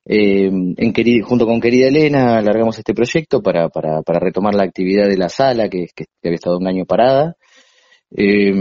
eh, 0.04 0.46
en 0.46 1.22
junto 1.22 1.46
con 1.46 1.60
querida 1.60 1.88
Elena 1.88 2.38
alargamos 2.38 2.78
este 2.78 2.94
proyecto 2.94 3.42
para, 3.42 3.68
retomar 4.06 4.54
la 4.54 4.64
actividad 4.64 5.06
de 5.06 5.18
la 5.18 5.28
sala 5.28 5.68
que 5.68 5.88
había 6.24 6.34
estado 6.34 6.58
un 6.58 6.66
año 6.66 6.86
parada 6.86 7.36
eh, 8.10 8.52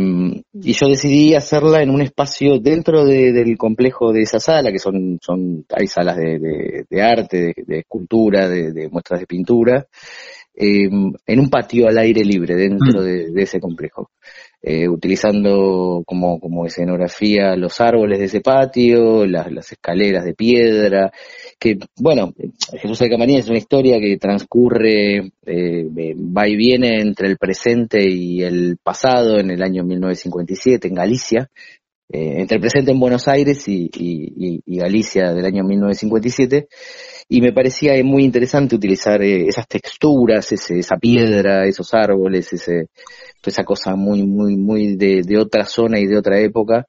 y 0.53 0.73
yo 0.73 0.87
decidí 0.87 1.33
hacerla 1.33 1.81
en 1.81 1.89
un 1.89 2.01
espacio 2.01 2.59
dentro 2.59 3.05
del 3.05 3.57
complejo 3.57 4.11
de 4.11 4.23
esa 4.23 4.39
sala, 4.39 4.71
que 4.71 4.79
son, 4.79 5.19
son 5.21 5.65
hay 5.73 5.87
salas 5.87 6.17
de, 6.17 6.85
de, 6.89 7.01
arte, 7.01 7.53
de, 7.55 7.79
escultura, 7.79 8.49
de, 8.49 8.89
muestras 8.89 9.21
de 9.21 9.25
pintura, 9.25 9.87
eh, 10.53 10.89
en 10.89 11.39
un 11.39 11.49
patio 11.49 11.87
al 11.87 11.97
aire 11.97 12.23
libre 12.25 12.55
dentro 12.55 13.01
mm. 13.01 13.33
de, 13.33 13.41
ese 13.41 13.59
complejo. 13.59 14.11
Eh, 14.59 14.89
utilizando 14.89 16.01
como, 16.05 16.39
como 16.39 16.65
escenografía 16.65 17.55
los 17.55 17.79
árboles 17.79 18.17
de 18.17 18.25
ese 18.25 18.41
patio, 18.41 19.23
las, 19.27 19.51
las 19.51 19.71
escaleras 19.71 20.25
de 20.25 20.33
piedra, 20.33 21.11
que 21.59 21.77
bueno, 21.95 22.33
Jesús 22.73 22.97
de 22.97 23.09
Camarín 23.09 23.37
es 23.37 23.49
una 23.49 23.59
historia 23.59 23.99
que 23.99 24.17
transcurre, 24.17 25.31
eh, 25.45 25.85
va 26.17 26.47
y 26.47 26.55
viene 26.55 26.99
entre 27.01 27.27
el 27.27 27.37
presente 27.37 28.01
y 28.09 28.41
el 28.41 28.77
pasado 28.81 29.39
en 29.39 29.51
el 29.51 29.61
año 29.61 29.83
1957 29.83 30.87
en 30.87 30.95
Galicia, 30.95 31.49
eh, 32.09 32.39
entre 32.39 32.55
el 32.55 32.61
presente 32.61 32.91
en 32.91 32.99
Buenos 32.99 33.27
Aires 33.27 33.67
y, 33.67 33.89
y, 33.93 34.61
y, 34.65 34.77
Galicia 34.77 35.33
del 35.33 35.45
año 35.45 35.63
1957, 35.63 36.67
y 37.29 37.41
me 37.41 37.51
parecía 37.51 38.01
muy 38.03 38.23
interesante 38.23 38.75
utilizar 38.75 39.21
eh, 39.21 39.45
esas 39.47 39.67
texturas, 39.67 40.51
ese, 40.51 40.79
esa 40.79 40.97
piedra, 40.97 41.65
esos 41.65 41.93
árboles, 41.93 42.53
ese, 42.53 42.87
esa 43.45 43.63
cosa 43.63 43.95
muy, 43.95 44.23
muy, 44.23 44.57
muy 44.57 44.95
de, 44.95 45.21
de 45.23 45.37
otra 45.37 45.65
zona 45.65 45.99
y 45.99 46.05
de 46.05 46.17
otra 46.17 46.39
época, 46.39 46.85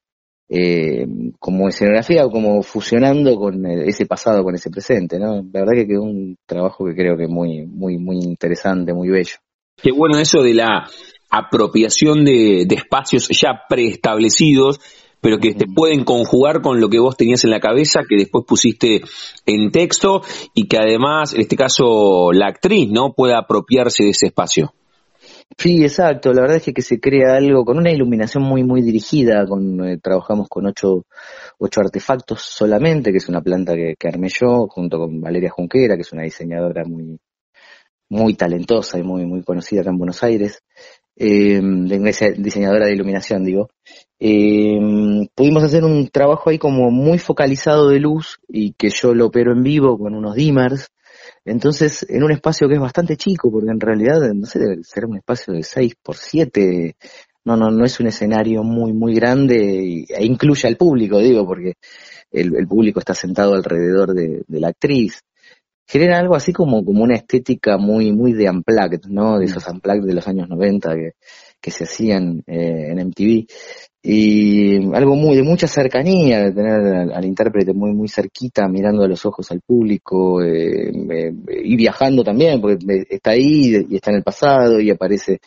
eh, 0.48 1.06
como 1.38 1.69
escenografía 1.69 2.25
o 2.25 2.31
como 2.31 2.62
fusionando 2.62 3.36
con 3.36 3.66
ese 3.66 4.06
pasado, 4.06 4.42
con 4.42 4.54
ese 4.54 4.70
presente, 4.70 5.19
¿no? 5.19 5.37
La 5.53 5.60
verdad 5.60 5.75
que 5.75 5.87
quedó 5.87 6.03
un 6.03 6.37
trabajo 6.47 6.87
que 6.87 6.94
creo 6.94 7.16
que 7.19 7.28
muy, 7.28 7.66
muy, 7.66 7.98
muy 7.98 8.16
interesante, 8.16 8.94
muy 8.94 9.10
bello. 9.10 9.34
Qué 9.76 9.92
bueno 9.92 10.19
eso 10.19 10.42
de 10.42 10.54
la 10.54 10.88
apropiación 11.31 12.25
de, 12.25 12.62
espacios 12.62 13.28
ya 13.28 13.62
preestablecidos, 13.69 14.81
pero 15.20 15.38
que 15.38 15.53
te 15.53 15.66
pueden 15.66 16.04
conjugar 16.04 16.62
con 16.62 16.81
lo 16.81 16.88
que 16.88 16.98
vos 16.98 17.16
tenías 17.16 17.44
en 17.44 17.50
la 17.50 17.60
cabeza, 17.60 18.00
que 18.08 18.16
después 18.16 18.44
pusiste 18.47 19.03
en 19.44 19.70
texto, 19.70 20.22
y 20.54 20.66
que 20.66 20.78
además, 20.78 21.34
en 21.34 21.42
este 21.42 21.56
caso, 21.56 22.32
la 22.32 22.47
actriz, 22.47 22.88
¿no? 22.91 23.12
Pueda 23.12 23.38
apropiarse 23.38 24.04
de 24.04 24.10
ese 24.10 24.26
espacio. 24.26 24.72
Sí, 25.56 25.82
exacto. 25.82 26.32
La 26.32 26.42
verdad 26.42 26.59
es 26.59 26.72
que, 26.72 26.82
se 26.82 27.00
crea 27.00 27.36
algo 27.36 27.64
con 27.64 27.78
una 27.78 27.91
iluminación 27.91 28.42
muy, 28.44 28.62
muy 28.64 28.82
dirigida. 28.82 29.47
Con, 29.47 29.84
eh, 29.84 29.98
trabajamos 29.98 30.48
con 30.48 30.66
ocho, 30.66 31.06
ocho 31.59 31.81
artefactos 31.81 32.42
solamente, 32.42 33.10
que 33.10 33.19
es 33.19 33.28
una 33.28 33.41
planta 33.41 33.75
que, 33.75 34.08
armé 34.08 34.28
yo, 34.28 34.66
junto 34.69 34.98
con 34.98 35.20
Valeria 35.20 35.50
Junquera, 35.50 35.97
que 35.97 36.03
es 36.03 36.12
una 36.12 36.22
diseñadora 36.22 36.84
muy, 36.84 37.19
muy 38.10 38.34
talentosa 38.34 38.98
y 38.98 39.03
muy, 39.03 39.26
muy 39.26 39.42
conocida 39.42 39.81
acá 39.81 39.91
en 39.91 39.98
Buenos 39.98 40.22
Aires. 40.22 40.62
Eh, 41.16 41.60
diseñadora 42.37 42.87
de 42.87 42.94
iluminación, 42.94 43.44
digo. 43.44 43.69
Eh, 44.20 44.78
pudimos 45.34 45.64
hacer 45.64 45.84
un 45.84 46.08
trabajo 46.08 46.50
ahí 46.50 46.58
como 46.58 46.91
muy 46.91 47.19
focalizado 47.19 47.88
de 47.88 48.00
luz 48.00 48.38
y 48.48 48.72
que 48.75 48.91
yo 48.91 49.14
lo 49.14 49.26
opero 49.26 49.53
en 49.53 49.62
vivo 49.62 49.98
con 49.98 50.14
unos 50.14 50.34
dimmers 50.37 50.91
entonces, 51.50 52.06
en 52.09 52.22
un 52.22 52.32
espacio 52.32 52.69
que 52.69 52.75
es 52.75 52.81
bastante 52.81 53.16
chico, 53.16 53.50
porque 53.50 53.70
en 53.70 53.81
realidad, 53.81 54.20
no 54.34 54.47
sé, 54.47 54.59
debe 54.59 54.82
ser 54.82 55.06
un 55.06 55.16
espacio 55.16 55.54
de 55.54 55.62
6 55.62 55.94
por 56.03 56.16
7, 56.16 56.97
no, 57.44 57.56
no, 57.56 57.70
no 57.70 57.84
es 57.84 57.98
un 58.00 58.06
escenario 58.06 58.62
muy, 58.62 58.92
muy 58.92 59.14
grande 59.14 60.04
e 60.08 60.25
incluye 60.26 60.69
al 60.69 60.76
público, 60.76 61.19
digo, 61.19 61.47
porque 61.47 61.75
el, 62.31 62.67
público 62.69 63.00
está 63.00 63.14
sentado 63.14 63.55
alrededor 63.55 64.14
de, 64.14 64.44
la 64.49 64.69
actriz. 64.69 65.22
Genera 65.87 66.19
algo 66.19 66.34
así 66.34 66.52
como, 66.52 66.84
como 66.84 67.02
una 67.02 67.14
estética 67.14 67.78
muy, 67.78 68.12
muy 68.12 68.34
de 68.34 68.50
unplugged, 68.50 69.06
¿no? 69.08 69.38
De 69.38 69.46
esos 69.46 69.67
unplugged 69.67 70.06
de 70.06 70.14
los 70.14 70.28
años 70.28 70.49
90 70.49 70.94
que, 70.94 71.12
que 71.61 71.70
se 71.70 71.84
hacían 71.84 72.43
eh, 72.46 72.90
en 72.90 72.99
MTV 73.08 73.46
y 74.02 74.76
algo 74.94 75.16
muy 75.16 75.36
de 75.36 75.42
mucha 75.42 75.66
cercanía, 75.66 76.44
de 76.44 76.52
tener 76.52 77.12
al, 77.12 77.24
intérprete 77.24 77.72
muy 77.72 77.92
muy 77.92 78.08
cerquita, 78.08 78.68
mirando 78.68 79.02
a 79.02 79.08
los 79.08 79.26
ojos 79.26 79.50
al 79.50 79.60
público 79.60 80.42
eh, 80.42 80.92
y 81.64 81.76
viajando 81.76 82.22
también, 82.22 82.60
porque 82.60 82.78
está 83.10 83.32
ahí 83.32 83.86
y 83.88 83.96
está 83.96 84.10
en 84.10 84.18
el 84.18 84.22
pasado 84.22 84.80
y 84.80 84.90
aparece 84.90 85.40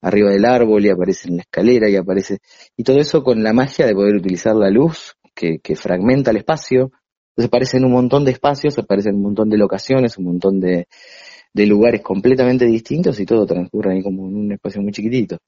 arriba 0.00 0.30
del 0.30 0.44
árbol 0.44 0.84
y 0.84 0.90
aparece 0.90 1.28
en 1.28 1.36
la 1.36 1.42
escalera 1.42 1.88
y 1.88 1.96
aparece 1.96 2.38
y 2.76 2.82
todo 2.82 2.98
eso 2.98 3.22
con 3.22 3.42
la 3.42 3.52
magia 3.52 3.86
de 3.86 3.94
poder 3.94 4.16
utilizar 4.16 4.56
la 4.56 4.70
luz 4.70 5.14
que, 5.34 5.60
fragmenta 5.76 6.32
el 6.32 6.38
espacio. 6.38 6.90
Entonces 7.30 7.48
aparecen 7.48 7.84
un 7.84 7.92
montón 7.92 8.24
de 8.24 8.32
espacios, 8.32 8.78
aparecen 8.78 9.14
un 9.14 9.22
montón 9.22 9.48
de 9.48 9.56
locaciones, 9.56 10.18
un 10.18 10.24
montón 10.24 10.60
de 10.60 10.86
lugares 11.54 12.02
completamente 12.02 12.66
distintos 12.66 13.18
y 13.20 13.26
todo 13.26 13.46
transcurre 13.46 13.94
ahí 13.94 14.02
como 14.02 14.28
en 14.28 14.36
un 14.36 14.52
espacio 14.52 14.82
muy 14.82 14.92
chiquitito. 14.92 15.38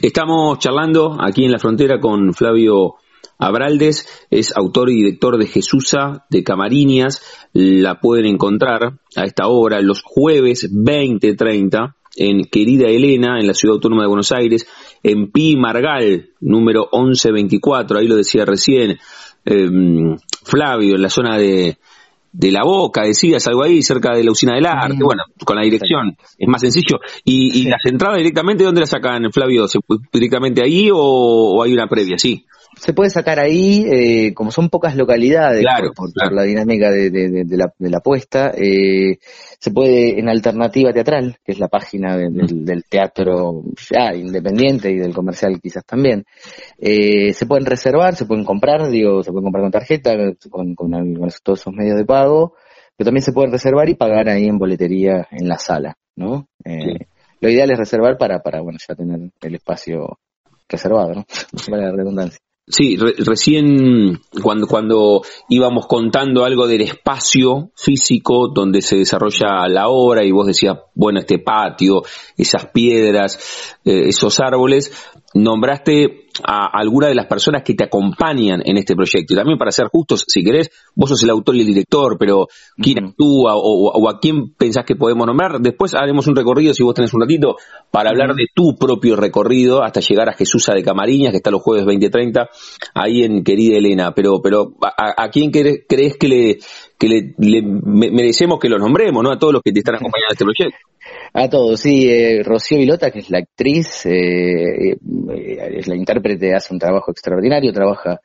Estamos 0.00 0.60
charlando 0.60 1.16
aquí 1.20 1.44
en 1.44 1.50
la 1.50 1.58
frontera 1.58 1.98
con 1.98 2.32
Flavio 2.32 2.94
Abraldes 3.36 4.26
es 4.30 4.56
autor 4.56 4.90
y 4.90 4.94
director 4.94 5.38
de 5.38 5.46
Jesusa 5.46 6.24
de 6.30 6.44
Camariñas. 6.44 7.20
La 7.52 7.98
pueden 7.98 8.26
encontrar 8.26 9.00
a 9.16 9.24
esta 9.24 9.48
hora 9.48 9.80
los 9.80 10.02
jueves 10.04 10.70
20.30 10.72 11.94
en 12.16 12.44
Querida 12.44 12.88
Elena, 12.88 13.40
en 13.40 13.48
la 13.48 13.54
Ciudad 13.54 13.74
Autónoma 13.74 14.02
de 14.02 14.08
Buenos 14.08 14.30
Aires, 14.30 14.68
en 15.02 15.32
Pi 15.32 15.56
Margal, 15.56 16.30
número 16.40 16.88
1124, 16.92 17.98
ahí 17.98 18.06
lo 18.06 18.16
decía 18.16 18.44
recién 18.44 18.98
em, 19.44 20.16
Flavio, 20.44 20.94
en 20.96 21.02
la 21.02 21.10
zona 21.10 21.38
de, 21.38 21.78
de 22.32 22.52
la 22.52 22.64
boca, 22.64 23.02
decías 23.02 23.46
algo 23.46 23.64
ahí, 23.64 23.82
cerca 23.82 24.14
de 24.14 24.24
la 24.24 24.30
usina 24.30 24.54
del 24.54 24.66
arte, 24.66 25.02
bueno, 25.02 25.22
con 25.44 25.56
la 25.56 25.62
dirección 25.62 26.16
es 26.36 26.48
más 26.48 26.60
sencillo. 26.60 27.00
¿Y, 27.24 27.60
y 27.60 27.64
las 27.64 27.84
entradas 27.84 28.18
directamente 28.18 28.64
dónde 28.64 28.80
las 28.80 28.90
sacan, 28.90 29.30
Flavio? 29.32 29.66
¿Se, 29.68 29.78
¿Directamente 30.12 30.62
ahí 30.62 30.90
o, 30.90 30.98
o 30.98 31.62
hay 31.62 31.72
una 31.72 31.86
previa? 31.86 32.18
Sí 32.18 32.44
se 32.76 32.92
puede 32.92 33.10
sacar 33.10 33.40
ahí, 33.40 33.84
eh, 33.90 34.34
como 34.34 34.50
son 34.50 34.68
pocas 34.68 34.96
localidades 34.96 35.64
por, 35.94 36.10
la 36.32 36.42
dinámica 36.42 36.90
de, 36.90 37.10
de, 37.10 37.56
la, 37.56 37.72
de 37.76 37.90
la 37.90 37.98
apuesta, 37.98 38.52
eh, 38.56 39.18
se 39.58 39.70
puede 39.70 40.18
en 40.18 40.28
alternativa 40.28 40.92
teatral, 40.92 41.38
que 41.44 41.52
es 41.52 41.58
la 41.58 41.68
página 41.68 42.16
del, 42.16 42.84
teatro 42.88 43.62
ya 43.90 44.14
independiente 44.14 44.90
y 44.90 44.96
del 44.96 45.14
comercial 45.14 45.60
quizás 45.60 45.84
también. 45.84 46.24
Eh, 46.78 47.32
se 47.32 47.46
pueden 47.46 47.66
reservar, 47.66 48.14
se 48.14 48.26
pueden 48.26 48.44
comprar, 48.44 48.88
digo, 48.90 49.22
se 49.22 49.32
pueden 49.32 49.44
comprar 49.44 49.64
con 49.64 49.72
tarjeta, 49.72 50.12
con, 50.48 50.74
con, 50.74 50.90
todos 51.42 51.60
esos 51.60 51.74
medios 51.74 51.96
de 51.96 52.04
pago, 52.04 52.54
pero 52.96 53.08
también 53.08 53.22
se 53.22 53.32
pueden 53.32 53.52
reservar 53.52 53.88
y 53.88 53.94
pagar 53.94 54.28
ahí 54.28 54.46
en 54.46 54.58
boletería 54.58 55.26
en 55.30 55.48
la 55.48 55.58
sala, 55.58 55.96
¿no? 56.16 56.48
Lo 57.40 57.48
ideal 57.48 57.70
es 57.70 57.78
reservar 57.78 58.18
para, 58.18 58.40
para, 58.40 58.60
bueno, 58.60 58.78
ya 58.86 58.94
tener 58.94 59.30
el 59.40 59.54
espacio 59.54 60.18
reservado, 60.68 61.14
¿no? 61.14 61.24
Vale 61.70 61.84
la 61.84 61.92
redundancia. 61.92 62.40
Sí, 62.70 62.96
recién 62.96 64.20
cuando, 64.42 64.66
cuando 64.66 65.22
íbamos 65.48 65.86
contando 65.86 66.44
algo 66.44 66.66
del 66.66 66.82
espacio 66.82 67.70
físico 67.74 68.48
donde 68.48 68.82
se 68.82 68.96
desarrolla 68.96 69.66
la 69.68 69.88
obra 69.88 70.22
y 70.22 70.32
vos 70.32 70.46
decías, 70.46 70.76
bueno, 70.94 71.20
este 71.20 71.38
patio, 71.38 72.02
esas 72.36 72.66
piedras, 72.66 73.76
eh, 73.86 74.08
esos 74.08 74.38
árboles, 74.40 74.92
nombraste 75.32 76.27
a 76.44 76.66
alguna 76.66 77.08
de 77.08 77.14
las 77.14 77.26
personas 77.26 77.62
que 77.62 77.74
te 77.74 77.84
acompañan 77.84 78.62
en 78.64 78.78
este 78.78 78.94
proyecto. 78.94 79.34
Y 79.34 79.36
también 79.36 79.58
para 79.58 79.70
ser 79.70 79.88
justos, 79.88 80.24
si 80.26 80.42
querés, 80.42 80.70
vos 80.94 81.10
sos 81.10 81.22
el 81.22 81.30
autor 81.30 81.56
y 81.56 81.60
el 81.60 81.66
director, 81.66 82.16
pero 82.18 82.46
¿quién 82.76 83.04
actúa 83.04 83.54
o, 83.56 84.08
a 84.08 84.18
quién 84.20 84.52
pensás 84.54 84.84
que 84.84 84.96
podemos 84.96 85.26
nombrar? 85.26 85.60
Después 85.60 85.94
haremos 85.94 86.26
un 86.26 86.36
recorrido, 86.36 86.74
si 86.74 86.82
vos 86.82 86.94
tenés 86.94 87.12
un 87.14 87.20
ratito, 87.20 87.56
para 87.90 88.10
hablar 88.10 88.34
de 88.34 88.46
tu 88.54 88.76
propio 88.76 89.16
recorrido 89.16 89.82
hasta 89.82 90.00
llegar 90.00 90.28
a 90.28 90.32
Jesús 90.32 90.66
de 90.74 90.82
Camariñas, 90.82 91.30
que 91.30 91.38
está 91.38 91.50
los 91.50 91.62
jueves 91.62 91.86
20.30, 91.86 92.48
ahí 92.94 93.22
en 93.22 93.42
Querida 93.42 93.78
Elena. 93.78 94.12
Pero, 94.12 94.40
pero 94.42 94.74
¿a, 94.82 95.28
quién 95.30 95.50
crees, 95.50 96.16
que 96.18 96.28
le, 96.28 96.58
que 96.98 97.08
le, 97.08 97.62
merecemos 97.62 98.58
que 98.58 98.68
lo 98.68 98.78
nombremos, 98.78 99.22
¿no? 99.22 99.30
A 99.30 99.38
todos 99.38 99.52
los 99.52 99.62
que 99.62 99.72
te 99.72 99.78
están 99.78 99.94
acompañando 99.94 100.30
en 100.30 100.34
este 100.34 100.44
proyecto. 100.44 100.78
A 101.32 101.48
todos, 101.48 101.80
sí. 101.80 102.08
Eh, 102.10 102.42
Rocío 102.42 102.78
Vilota, 102.78 103.10
que 103.10 103.20
es 103.20 103.30
la 103.30 103.38
actriz, 103.38 104.04
eh, 104.06 104.92
eh, 104.92 104.96
es 105.76 105.86
la 105.86 105.96
intérprete, 105.96 106.54
hace 106.54 106.72
un 106.72 106.80
trabajo 106.80 107.10
extraordinario, 107.12 107.72
trabaja, 107.72 108.20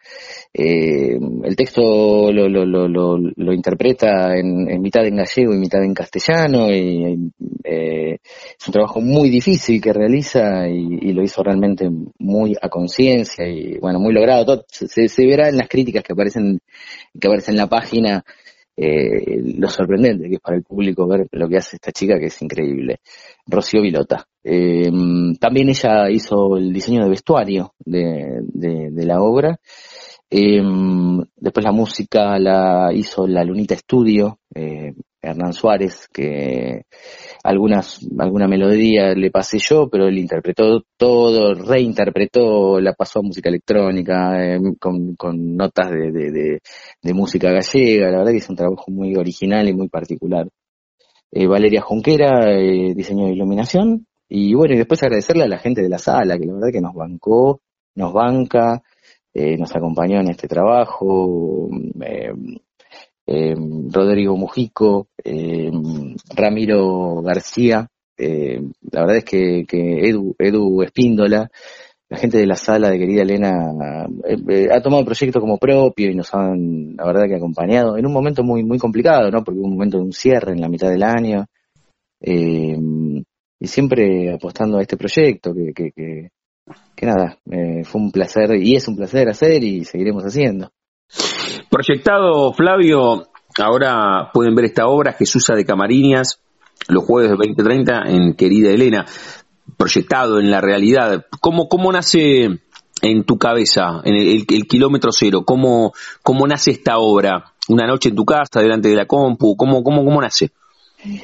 el 0.53 1.55
texto 1.55 2.31
lo, 2.31 2.47
lo, 2.47 2.65
lo, 2.65 2.87
lo, 2.87 3.53
interpreta 3.53 4.35
en, 4.35 4.81
mitad 4.81 5.05
en 5.05 5.17
gallego 5.17 5.53
y 5.53 5.57
mitad 5.57 5.83
en 5.83 5.93
castellano, 5.93 6.71
y 6.71 7.31
es 7.63 8.67
un 8.67 8.71
trabajo 8.71 9.01
muy 9.01 9.29
difícil 9.29 9.81
que 9.81 9.93
realiza 9.93 10.67
y, 10.67 11.13
lo 11.13 11.23
hizo 11.23 11.43
realmente 11.43 11.89
muy 12.19 12.55
a 12.59 12.69
conciencia 12.69 13.47
y 13.47 13.77
bueno, 13.77 13.99
muy 13.99 14.13
logrado. 14.13 14.45
Todo, 14.45 14.65
se, 14.67 15.07
se 15.07 15.25
verá 15.25 15.49
en 15.49 15.57
las 15.57 15.67
críticas 15.67 16.03
que 16.03 16.13
aparecen, 16.13 16.59
que 17.19 17.27
aparecen 17.27 17.53
en 17.53 17.59
la 17.59 17.67
página 17.67 18.23
eh, 18.75 19.41
lo 19.57 19.69
sorprendente 19.69 20.27
que 20.27 20.35
es 20.35 20.41
para 20.41 20.57
el 20.57 20.63
público 20.63 21.07
ver 21.07 21.27
lo 21.31 21.47
que 21.47 21.57
hace 21.57 21.75
esta 21.75 21.91
chica, 21.91 22.17
que 22.17 22.27
es 22.27 22.41
increíble. 22.41 23.01
Rocío 23.45 23.81
Vilota. 23.81 24.25
Eh, 24.43 24.91
también 25.39 25.69
ella 25.69 26.09
hizo 26.09 26.57
el 26.57 26.73
diseño 26.73 27.03
de 27.03 27.09
vestuario 27.09 27.73
de, 27.79 28.91
la 29.05 29.21
obra. 29.21 29.59
Eh, 30.29 30.61
después 31.35 31.63
la 31.63 31.71
música 31.71 32.39
la 32.39 32.91
hizo 32.93 33.27
la 33.27 33.43
Lunita 33.43 33.75
Estudio, 33.75 34.39
Hernán 35.23 35.53
Suárez, 35.53 36.07
que 36.11 36.83
algunas, 37.43 38.05
alguna 38.19 38.47
melodía 38.47 39.13
le 39.15 39.31
pasé 39.31 39.57
yo, 39.57 39.89
pero 39.89 40.07
él 40.07 40.17
interpretó 40.17 40.83
todo, 40.97 41.53
reinterpretó, 41.53 42.79
la 42.81 42.93
pasó 42.93 43.19
a 43.19 43.23
música 43.23 43.49
electrónica, 43.49 44.43
eh, 44.43 44.59
con, 44.79 45.15
con, 45.15 45.55
notas 45.55 45.89
de, 45.91 46.11
de, 46.11 46.61
de, 47.01 47.13
música 47.13 47.51
gallega, 47.51 48.11
la 48.11 48.17
verdad 48.19 48.31
que 48.31 48.37
es 48.37 48.49
un 48.49 48.55
trabajo 48.57 48.91
muy 48.91 49.15
original 49.15 49.67
y 49.69 49.73
muy 49.73 49.87
particular. 49.87 50.47
Eh, 51.31 51.47
Valeria 51.47 51.81
Jonquera, 51.81 52.51
eh, 52.51 52.93
diseño 52.93 53.25
de 53.25 53.33
iluminación, 53.33 54.05
y 54.29 54.53
bueno, 54.53 54.73
y 54.75 54.77
después 54.77 55.01
agradecerle 55.03 55.43
a 55.43 55.47
la 55.47 55.57
gente 55.57 55.81
de 55.81 55.89
la 55.89 55.99
sala, 55.99 56.37
que 56.37 56.45
la 56.45 56.53
verdad 56.53 56.71
que 56.71 56.81
nos 56.81 56.93
bancó, 56.93 57.61
nos 57.95 58.13
banca, 58.13 58.81
eh, 59.33 59.57
nos 59.57 59.75
acompañó 59.75 60.19
en 60.19 60.29
este 60.29 60.47
trabajo, 60.47 61.69
eh, 62.05 62.33
eh, 63.25 63.55
Rodrigo 63.89 64.35
Mujico, 64.35 65.07
eh, 65.23 65.71
Ramiro 66.35 67.21
García, 67.21 67.87
eh, 68.17 68.61
la 68.91 69.01
verdad 69.01 69.17
es 69.17 69.23
que, 69.25 69.65
Edu, 69.71 70.35
Edu 70.37 70.83
Espíndola, 70.83 71.49
la 72.09 72.17
gente 72.17 72.37
de 72.37 72.45
la 72.45 72.55
sala 72.55 72.89
de 72.89 72.99
querida 72.99 73.23
Elena 73.23 74.05
ha 74.71 74.81
tomado 74.81 74.99
el 74.99 75.05
proyecto 75.05 75.39
como 75.39 75.57
propio 75.57 76.11
y 76.11 76.15
nos 76.15 76.33
han, 76.33 76.95
la 76.95 77.05
verdad 77.05 77.23
que 77.27 77.35
acompañado 77.35 77.97
en 77.97 78.05
un 78.05 78.13
momento 78.13 78.43
muy 78.43 78.63
muy 78.63 78.77
complicado, 78.77 79.31
¿no? 79.31 79.43
Porque 79.43 79.59
un 79.59 79.71
momento 79.71 79.97
de 79.97 80.03
un 80.03 80.13
cierre 80.13 80.51
en 80.51 80.61
la 80.61 80.69
mitad 80.69 80.89
del 80.89 81.01
año 81.01 81.45
y 82.21 83.65
siempre 83.65 84.31
apostando 84.31 84.77
a 84.77 84.81
este 84.81 84.97
proyecto 84.97 85.55
que, 85.55 85.73
que, 85.73 85.91
que, 85.91 86.29
que 86.95 87.05
nada, 87.05 87.39
fue 87.83 88.01
un 88.01 88.11
placer 88.11 88.57
y 88.61 88.75
es 88.75 88.87
un 88.87 88.95
placer 88.95 89.29
hacer 89.29 89.63
y 89.63 89.83
seguiremos 89.83 90.23
haciendo. 90.23 90.69
Proyectado, 91.73 92.53
Flavio, 92.53 93.29
ahora 93.57 94.29
pueden 94.31 94.53
ver 94.53 94.65
esta 94.65 94.85
obra, 94.85 95.13
Jesús 95.13 95.47
de 95.47 95.65
Camariñas, 95.65 96.39
los 96.87 97.03
jueves 97.03 97.31
de 97.31 97.35
2030 97.35 98.03
en 98.09 98.35
Querida 98.35 98.69
Elena, 98.69 99.07
proyectado 99.75 100.39
en 100.39 100.51
la 100.51 100.61
realidad. 100.61 101.25
¿Cómo, 101.41 101.67
cómo 101.67 101.91
nace 101.91 102.59
en 103.01 103.23
tu 103.23 103.39
cabeza, 103.39 104.01
en 104.03 104.13
el, 104.13 104.45
kilómetro 104.67 105.11
cero? 105.11 105.45
¿Cómo, 105.47 105.93
¿Cómo 106.21 106.45
nace 106.45 106.69
esta 106.69 106.99
obra? 106.99 107.53
¿Una 107.67 107.87
noche 107.87 108.09
en 108.09 108.15
tu 108.17 108.23
casa, 108.23 108.61
delante 108.61 108.89
de 108.89 108.95
la 108.95 109.07
compu? 109.07 109.55
¿Cómo, 109.57 109.81
cómo, 109.81 110.05
cómo 110.05 110.21
nace? 110.21 110.51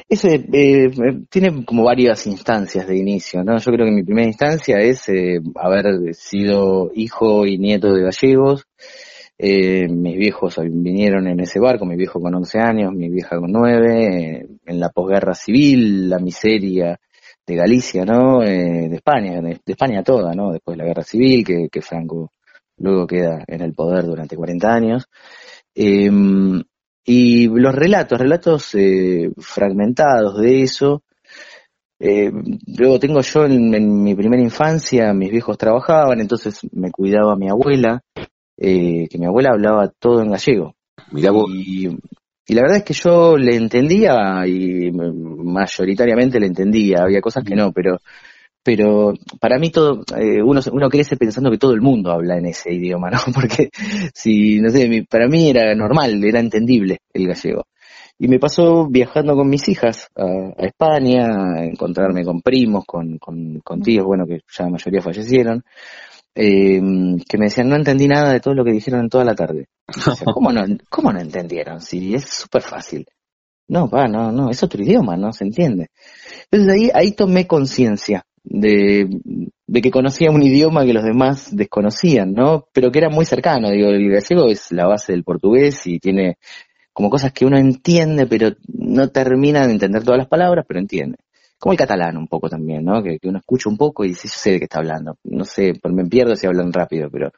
Ese, 0.08 0.48
eh, 0.52 0.90
tiene 1.30 1.64
como 1.64 1.84
varias 1.84 2.26
instancias 2.26 2.88
de 2.88 2.98
inicio, 2.98 3.44
¿no? 3.44 3.56
Yo 3.56 3.70
creo 3.70 3.86
que 3.86 3.92
mi 3.92 4.02
primera 4.02 4.26
instancia 4.26 4.80
es 4.80 5.08
eh, 5.10 5.38
haber 5.54 6.12
sido 6.16 6.90
hijo 6.92 7.46
y 7.46 7.56
nieto 7.56 7.92
de 7.92 8.02
gallegos, 8.02 8.66
eh, 9.42 9.88
mis 9.88 10.18
viejos 10.18 10.58
vinieron 10.62 11.26
en 11.26 11.40
ese 11.40 11.58
barco, 11.58 11.86
mi 11.86 11.96
viejo 11.96 12.20
con 12.20 12.34
11 12.34 12.58
años, 12.58 12.92
mi 12.92 13.08
vieja 13.08 13.38
con 13.38 13.50
9, 13.50 14.46
en 14.66 14.80
la 14.80 14.90
posguerra 14.90 15.34
civil, 15.34 16.10
la 16.10 16.18
miseria 16.18 17.00
de 17.46 17.56
Galicia, 17.56 18.04
¿no? 18.04 18.42
Eh, 18.42 18.88
de 18.90 18.96
España, 18.96 19.40
de, 19.40 19.58
España 19.64 20.02
toda, 20.02 20.34
¿no? 20.34 20.52
Después 20.52 20.76
de 20.76 20.82
la 20.82 20.88
guerra 20.88 21.02
civil, 21.04 21.42
que, 21.70 21.80
Franco 21.80 22.32
luego 22.76 23.06
queda 23.06 23.42
en 23.46 23.62
el 23.62 23.72
poder 23.72 24.04
durante 24.04 24.36
40 24.36 24.74
años. 24.74 25.06
Em, 25.74 26.62
y 27.06 27.48
los 27.48 27.74
relatos, 27.74 28.18
relatos 28.20 28.74
eh, 28.74 29.30
fragmentados 29.38 30.38
de 30.38 30.62
eso. 30.62 31.02
Eh, 31.98 32.30
luego 32.76 32.98
tengo 32.98 33.22
yo 33.22 33.46
en, 33.46 34.02
mi 34.02 34.14
primera 34.14 34.42
infancia, 34.42 35.14
mis 35.14 35.30
viejos 35.30 35.56
trabajaban, 35.56 36.20
entonces 36.20 36.60
me 36.72 36.90
cuidaba 36.90 37.36
mi 37.36 37.48
abuela, 37.48 38.02
eh, 38.60 39.08
que 39.08 39.18
mi 39.18 39.26
abuela 39.26 39.50
hablaba 39.52 39.88
todo 39.88 40.20
en 40.22 40.30
gallego. 40.30 40.74
Y, 41.48 41.88
la 42.48 42.62
verdad 42.62 42.78
es 42.78 42.84
que 42.84 42.94
yo 42.94 43.36
le 43.36 43.56
entendía 43.56 44.44
y 44.46 44.90
mayoritariamente 44.92 46.40
le 46.40 46.46
entendía, 46.46 47.02
había 47.02 47.20
cosas 47.20 47.44
que 47.44 47.54
no, 47.54 47.72
pero 47.72 47.98
pero 48.62 49.14
para 49.40 49.58
mí 49.58 49.70
todo 49.70 50.02
eh, 50.16 50.42
uno 50.42 50.60
uno 50.72 50.88
crece 50.90 51.16
pensando 51.16 51.50
que 51.50 51.58
todo 51.58 51.72
el 51.72 51.80
mundo 51.80 52.10
habla 52.10 52.36
en 52.36 52.46
ese 52.46 52.74
idioma, 52.74 53.08
¿no? 53.10 53.18
Porque 53.34 53.70
si 54.12 54.60
no 54.60 54.68
sé, 54.68 55.06
para 55.08 55.28
mí 55.28 55.48
era 55.48 55.74
normal, 55.74 56.22
era 56.24 56.40
entendible 56.40 56.98
el 57.14 57.28
gallego. 57.28 57.64
Y 58.18 58.28
me 58.28 58.38
pasó 58.38 58.86
viajando 58.86 59.34
con 59.34 59.48
mis 59.48 59.66
hijas 59.70 60.08
a, 60.14 60.52
España, 60.58 61.26
a 61.56 61.64
encontrarme 61.64 62.22
con 62.22 62.42
primos, 62.42 62.84
con, 62.84 63.16
con, 63.16 63.60
con 63.60 63.80
tíos, 63.80 64.04
bueno, 64.04 64.26
que 64.26 64.42
ya 64.46 64.64
la 64.64 64.70
mayoría 64.72 65.00
fallecieron, 65.00 65.64
eh, 66.34 66.80
que 67.28 67.38
me 67.38 67.46
decían, 67.46 67.68
no 67.68 67.76
entendí 67.76 68.08
nada 68.08 68.32
de 68.32 68.40
todo 68.40 68.54
lo 68.54 68.64
que 68.64 68.72
dijeron 68.72 69.00
en 69.00 69.08
toda 69.08 69.24
la 69.24 69.34
tarde. 69.34 69.68
¿cómo, 70.34 70.52
no, 70.52 70.62
¿Cómo 70.88 71.12
no 71.12 71.20
entendieron? 71.20 71.80
Sí, 71.80 72.14
es 72.14 72.24
súper 72.24 72.62
fácil. 72.62 73.06
No, 73.68 73.88
va, 73.88 74.08
no, 74.08 74.32
no, 74.32 74.50
es 74.50 74.62
otro 74.62 74.82
idioma, 74.82 75.16
no 75.16 75.32
se 75.32 75.44
entiende. 75.44 75.90
Entonces 76.50 76.74
ahí, 76.74 76.90
ahí 76.92 77.12
tomé 77.12 77.46
conciencia 77.46 78.24
de, 78.42 79.08
de 79.66 79.80
que 79.80 79.90
conocía 79.92 80.30
un 80.30 80.42
idioma 80.42 80.84
que 80.84 80.92
los 80.92 81.04
demás 81.04 81.54
desconocían, 81.54 82.32
¿no? 82.32 82.66
Pero 82.72 82.90
que 82.90 82.98
era 82.98 83.10
muy 83.10 83.24
cercano, 83.24 83.70
digo, 83.70 83.88
el 83.90 84.10
gallego 84.10 84.48
es 84.48 84.72
la 84.72 84.86
base 84.86 85.12
del 85.12 85.22
portugués 85.22 85.86
y 85.86 86.00
tiene 86.00 86.38
como 86.92 87.10
cosas 87.10 87.32
que 87.32 87.44
uno 87.44 87.56
entiende, 87.56 88.26
pero 88.26 88.50
no 88.66 89.08
termina 89.08 89.66
de 89.66 89.72
entender 89.72 90.02
todas 90.02 90.18
las 90.18 90.28
palabras, 90.28 90.64
pero 90.66 90.80
entiende. 90.80 91.18
Como 91.60 91.72
el 91.74 91.78
catalán 91.78 92.16
un 92.16 92.26
poco 92.26 92.48
también, 92.48 92.84
¿no? 92.84 93.02
Que, 93.02 93.18
uno 93.24 93.38
escucha 93.38 93.68
un 93.68 93.76
poco 93.76 94.04
y 94.04 94.08
dice, 94.08 94.28
yo 94.28 94.34
sé 94.34 94.50
de 94.52 94.58
qué 94.58 94.64
está 94.64 94.78
hablando. 94.78 95.18
No 95.24 95.44
sé, 95.44 95.74
me 95.84 96.06
pierdo 96.06 96.34
si 96.34 96.46
hablan 96.46 96.72
rápido, 96.72 97.08
pero... 97.10 97.30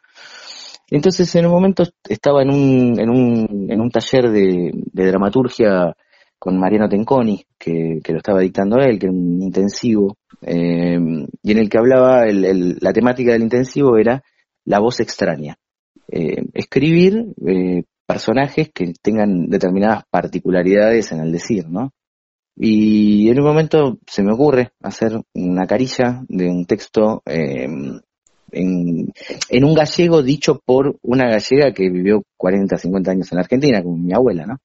Entonces 0.90 1.34
en 1.36 1.46
un 1.46 1.52
momento 1.52 1.84
estaba 2.08 2.42
en 2.42 2.50
un, 2.50 3.00
en 3.00 3.10
un, 3.10 3.66
en 3.70 3.80
un 3.80 3.90
taller 3.90 4.30
de, 4.30 4.72
dramaturgia 4.92 5.94
con 6.38 6.58
Mariano 6.58 6.88
Tenconi, 6.88 7.44
que, 7.58 8.00
que, 8.04 8.12
lo 8.12 8.18
estaba 8.18 8.40
dictando 8.40 8.76
él, 8.78 8.98
que 8.98 9.06
era 9.06 9.14
un 9.14 9.42
intensivo, 9.42 10.16
eh, 10.42 10.98
y 11.42 11.52
en 11.52 11.58
el 11.58 11.68
que 11.68 11.78
hablaba, 11.78 12.26
el, 12.26 12.76
la 12.80 12.92
temática 12.92 13.32
del 13.32 13.42
intensivo 13.42 13.96
era 13.96 14.22
la 14.64 14.80
voz 14.80 15.00
extraña. 15.00 15.56
Eh, 16.08 16.44
escribir 16.54 17.32
eh, 17.46 17.84
personajes 18.06 18.70
que 18.72 18.92
tengan 19.00 19.48
determinadas 19.48 20.04
particularidades 20.10 21.12
en 21.12 21.20
el 21.20 21.32
decir, 21.32 21.68
¿no? 21.68 21.92
Y 22.56 23.30
en 23.30 23.38
un 23.40 23.47
momento 23.47 23.99
se 24.06 24.23
me 24.23 24.32
ocurre 24.32 24.73
hacer 24.82 25.21
una 25.35 25.66
carilla 25.66 26.23
de 26.28 26.49
un 26.49 26.66
texto 26.66 27.23
en, 27.25 28.02
en, 28.50 29.64
un 29.64 29.75
gallego 29.75 30.23
dicho 30.23 30.61
por 30.64 30.97
una 31.02 31.30
gallega 31.30 31.73
que 31.73 31.88
vivió 31.88 32.23
40, 32.37 32.76
50 32.76 33.11
años 33.11 33.32
en 33.32 33.38
Argentina, 33.38 33.82
como 33.82 33.97
mi 33.97 34.12
abuela, 34.12 34.47
¿no? 34.47 34.59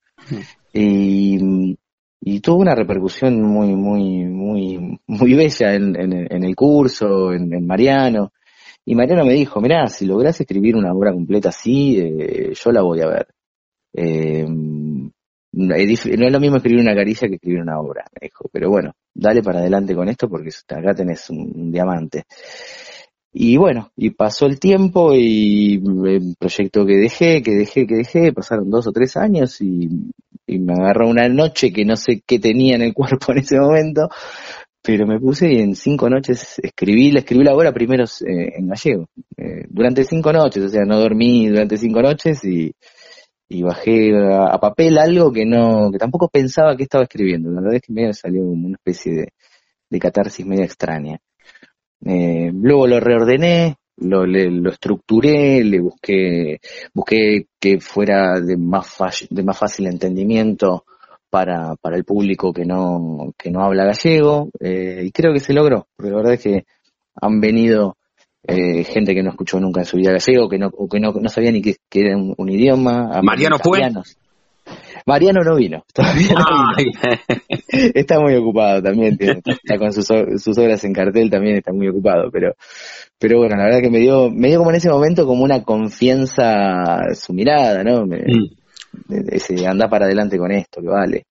Y, 0.73 1.77
y 2.21 2.39
tuvo 2.41 2.57
una 2.57 2.75
repercusión 2.75 3.41
muy, 3.41 3.75
muy, 3.75 4.25
muy, 4.25 4.99
muy 5.07 5.33
bella 5.33 5.73
en, 5.73 5.95
en, 5.95 6.43
el 6.43 6.55
curso, 6.55 7.31
en, 7.31 7.65
Mariano. 7.65 8.33
Y 8.85 8.95
Mariano 8.95 9.25
me 9.25 9.33
dijo, 9.33 9.61
mirá, 9.61 9.87
si 9.87 10.05
lográs 10.05 10.39
escribir 10.39 10.75
una 10.75 10.93
obra 10.93 11.11
completa 11.13 11.49
así, 11.49 11.99
eh, 11.99 12.53
yo 12.53 12.71
la 12.71 12.81
voy 12.81 13.01
a 13.01 13.07
ver. 13.07 13.27
Eh, 13.93 14.45
no 15.53 15.75
es 15.75 16.31
lo 16.31 16.39
mismo 16.39 16.57
escribir 16.57 16.81
una 16.81 16.95
caricia 16.95 17.27
que 17.27 17.35
escribir 17.35 17.61
una 17.61 17.79
obra. 17.79 18.05
Pero 18.51 18.69
bueno, 18.69 18.93
dale 19.13 19.41
para 19.41 19.59
adelante 19.59 19.95
con 19.95 20.07
esto 20.09 20.29
porque 20.29 20.49
acá 20.69 20.93
tenés 20.93 21.29
un 21.29 21.71
diamante. 21.71 22.25
Y 23.39 23.57
bueno, 23.57 23.91
y 23.95 24.11
pasó 24.11 24.47
el 24.47 24.59
tiempo 24.59 25.13
y 25.13 25.75
el 25.75 26.35
proyecto 26.39 26.85
que 26.85 26.95
dejé, 26.95 27.43
que 27.43 27.51
dejé, 27.51 27.85
que 27.85 27.95
dejé, 27.97 28.33
pasaron 28.33 28.69
dos 28.69 28.87
o 28.87 28.91
tres 28.91 29.15
años 29.15 29.61
y, 29.61 29.89
me 30.47 30.73
agarró 30.73 31.09
una 31.09 31.27
noche 31.27 31.73
que 31.73 31.83
no 31.83 31.97
sé 31.97 32.23
qué 32.25 32.39
tenía 32.39 32.75
en 32.75 32.81
el 32.81 32.93
cuerpo 32.95 33.33
en 33.33 33.39
ese 33.39 33.59
momento, 33.59 34.09
pero 34.81 35.05
me 35.05 35.19
puse 35.19 35.53
y 35.53 35.59
en 35.59 35.75
cinco 35.75 36.09
noches 36.09 36.57
escribí, 36.63 37.11
le 37.11 37.19
escribí 37.19 37.43
la 37.43 37.53
obra 37.53 37.71
primero 37.73 38.05
eh, 38.05 38.53
en 38.57 38.69
gallego, 38.69 39.09
eh, 39.35 39.65
durante 39.69 40.05
cinco 40.05 40.33
noches, 40.33 40.63
o 40.63 40.69
sea, 40.69 40.85
no 40.85 40.99
dormí 40.99 41.47
durante 41.47 41.77
cinco 41.77 42.01
noches 42.01 42.43
y, 42.43 42.73
y 43.49 43.63
bajé 43.63 44.11
a, 44.33 44.57
papel 44.59 44.97
algo 44.97 45.31
que 45.31 45.45
no, 45.45 45.91
que 45.91 45.97
tampoco 45.97 46.27
pensaba 46.27 46.75
que 46.75 46.83
estaba 46.83 47.05
escribiendo, 47.05 47.49
la 47.49 47.61
verdad 47.61 47.75
es 47.75 47.81
que 47.81 47.93
me 47.93 48.13
salió 48.13 48.43
una 48.43 48.75
especie 48.75 49.13
de, 49.13 49.33
de 49.89 49.99
catarsis 49.99 50.45
media 50.45 50.65
extraña. 50.65 51.19
Eh, 52.05 52.51
luego 52.53 52.87
lo 52.87 52.99
reordené, 52.99 53.77
lo, 53.97 54.25
lo 54.25 54.69
estructuré, 54.69 55.63
le 55.63 55.79
busqué, 55.79 56.59
busqué 56.93 57.47
que 57.59 57.79
fuera 57.79 58.39
de 58.39 58.57
más, 58.57 58.97
de 59.29 59.43
más 59.43 59.57
fácil 59.57 59.87
entendimiento 59.87 60.85
para, 61.29 61.75
para 61.75 61.97
el 61.97 62.05
público 62.05 62.53
que 62.53 62.65
no, 62.65 63.33
que 63.37 63.51
no 63.51 63.63
habla 63.63 63.85
gallego, 63.85 64.49
eh, 64.59 65.01
y 65.05 65.11
creo 65.11 65.33
que 65.33 65.39
se 65.39 65.53
logró, 65.53 65.87
porque 65.95 66.11
la 66.11 66.17
verdad 66.17 66.33
es 66.33 66.41
que 66.41 66.65
han 67.19 67.41
venido 67.41 67.97
eh, 68.47 68.83
gente 68.83 69.13
que 69.13 69.23
no 69.23 69.31
escuchó 69.31 69.59
nunca 69.59 69.81
en 69.81 69.85
su 69.85 69.97
vida 69.97 70.11
gallego, 70.11 70.49
que 70.49 70.57
no, 70.57 70.69
o 70.75 70.87
que 70.87 70.99
no, 70.99 71.11
no 71.11 71.29
sabía 71.29 71.51
ni 71.51 71.61
que, 71.61 71.75
era 71.93 72.17
un, 72.17 72.49
idioma. 72.49 73.21
Mariano 73.21 73.57
fue. 73.59 73.81
Mariano 75.05 75.41
no 75.41 75.55
vino, 75.55 75.83
todavía 75.93 76.33
no 76.33 76.75
vino. 76.75 76.91
está 77.93 78.19
muy 78.19 78.35
ocupado 78.35 78.81
también, 78.81 79.17
está 79.19 79.77
con 79.77 79.93
sus, 79.93 80.05
sus 80.05 80.57
obras 80.57 80.83
en 80.83 80.93
cartel 80.93 81.29
también 81.29 81.57
está 81.57 81.71
muy 81.71 81.87
ocupado, 81.87 82.29
pero 82.31 82.53
pero 83.17 83.39
bueno, 83.39 83.55
la 83.55 83.63
verdad 83.65 83.81
que 83.81 83.89
me 83.89 83.99
dio 83.99 84.29
me 84.29 84.49
dio 84.49 84.59
como 84.59 84.71
en 84.71 84.77
ese 84.77 84.89
momento 84.89 85.25
como 85.25 85.43
una 85.43 85.63
confianza 85.63 87.13
su 87.13 87.33
mirada, 87.33 87.83
¿no? 87.83 88.05
Me, 88.05 88.17
mm. 88.17 88.57
Ese 89.29 89.65
anda 89.65 89.87
para 89.89 90.05
adelante 90.05 90.37
con 90.37 90.51
esto, 90.51 90.81
que 90.81 90.87
vale. 90.87 91.25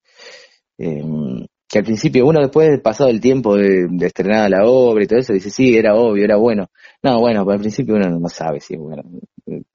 Em, 0.79 1.45
que 1.69 1.79
al 1.79 1.85
principio 1.85 2.27
uno 2.27 2.41
después 2.41 2.71
de 2.71 2.79
pasado 2.79 3.11
el 3.11 3.21
tiempo 3.21 3.57
de, 3.57 3.87
de 3.91 4.07
estrenar 4.07 4.51
la 4.51 4.65
obra 4.65 5.05
y 5.05 5.07
todo 5.07 5.19
eso 5.19 5.33
dice, 5.33 5.51
sí, 5.51 5.77
era 5.77 5.95
obvio, 5.95 6.25
era 6.25 6.37
bueno. 6.37 6.71
No, 7.03 7.19
bueno, 7.21 7.45
pero 7.45 7.55
al 7.55 7.61
principio 7.61 7.97
uno 7.97 8.09
no 8.09 8.29
sabe 8.29 8.61
si 8.61 8.77
bueno, 8.77 9.03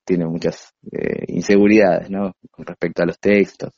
tiene 0.06 0.26
muchas 0.26 0.74
eh, 0.92 1.26
inseguridades, 1.28 2.10
¿no? 2.10 2.34
Con 2.50 2.66
respecto 2.66 3.04
a 3.04 3.06
los 3.06 3.20
textos 3.20 3.72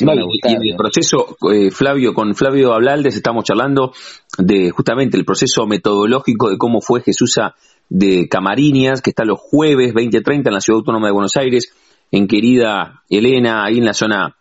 y, 0.00 0.48
en 0.48 0.62
el 0.62 0.76
proceso, 0.76 1.36
eh, 1.52 1.70
Flavio, 1.70 2.14
con 2.14 2.34
Flavio 2.34 2.72
Ablaldes 2.72 3.16
estamos 3.16 3.44
charlando 3.44 3.92
de 4.38 4.70
justamente 4.70 5.16
el 5.16 5.24
proceso 5.24 5.66
metodológico 5.66 6.50
de 6.50 6.58
cómo 6.58 6.80
fue 6.80 7.02
Jesús 7.02 7.40
de 7.88 8.28
Camariñas, 8.28 9.00
que 9.00 9.10
está 9.10 9.24
los 9.24 9.40
jueves 9.40 9.92
20.30 9.94 10.46
en 10.46 10.54
la 10.54 10.60
Ciudad 10.60 10.78
Autónoma 10.78 11.08
de 11.08 11.12
Buenos 11.12 11.36
Aires, 11.36 11.72
en 12.10 12.28
querida 12.28 13.02
Elena, 13.08 13.64
ahí 13.64 13.78
en 13.78 13.84
la 13.84 13.94
zona 13.94 14.36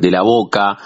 de 0.00 0.10
La 0.10 0.22
Boca, 0.22 0.78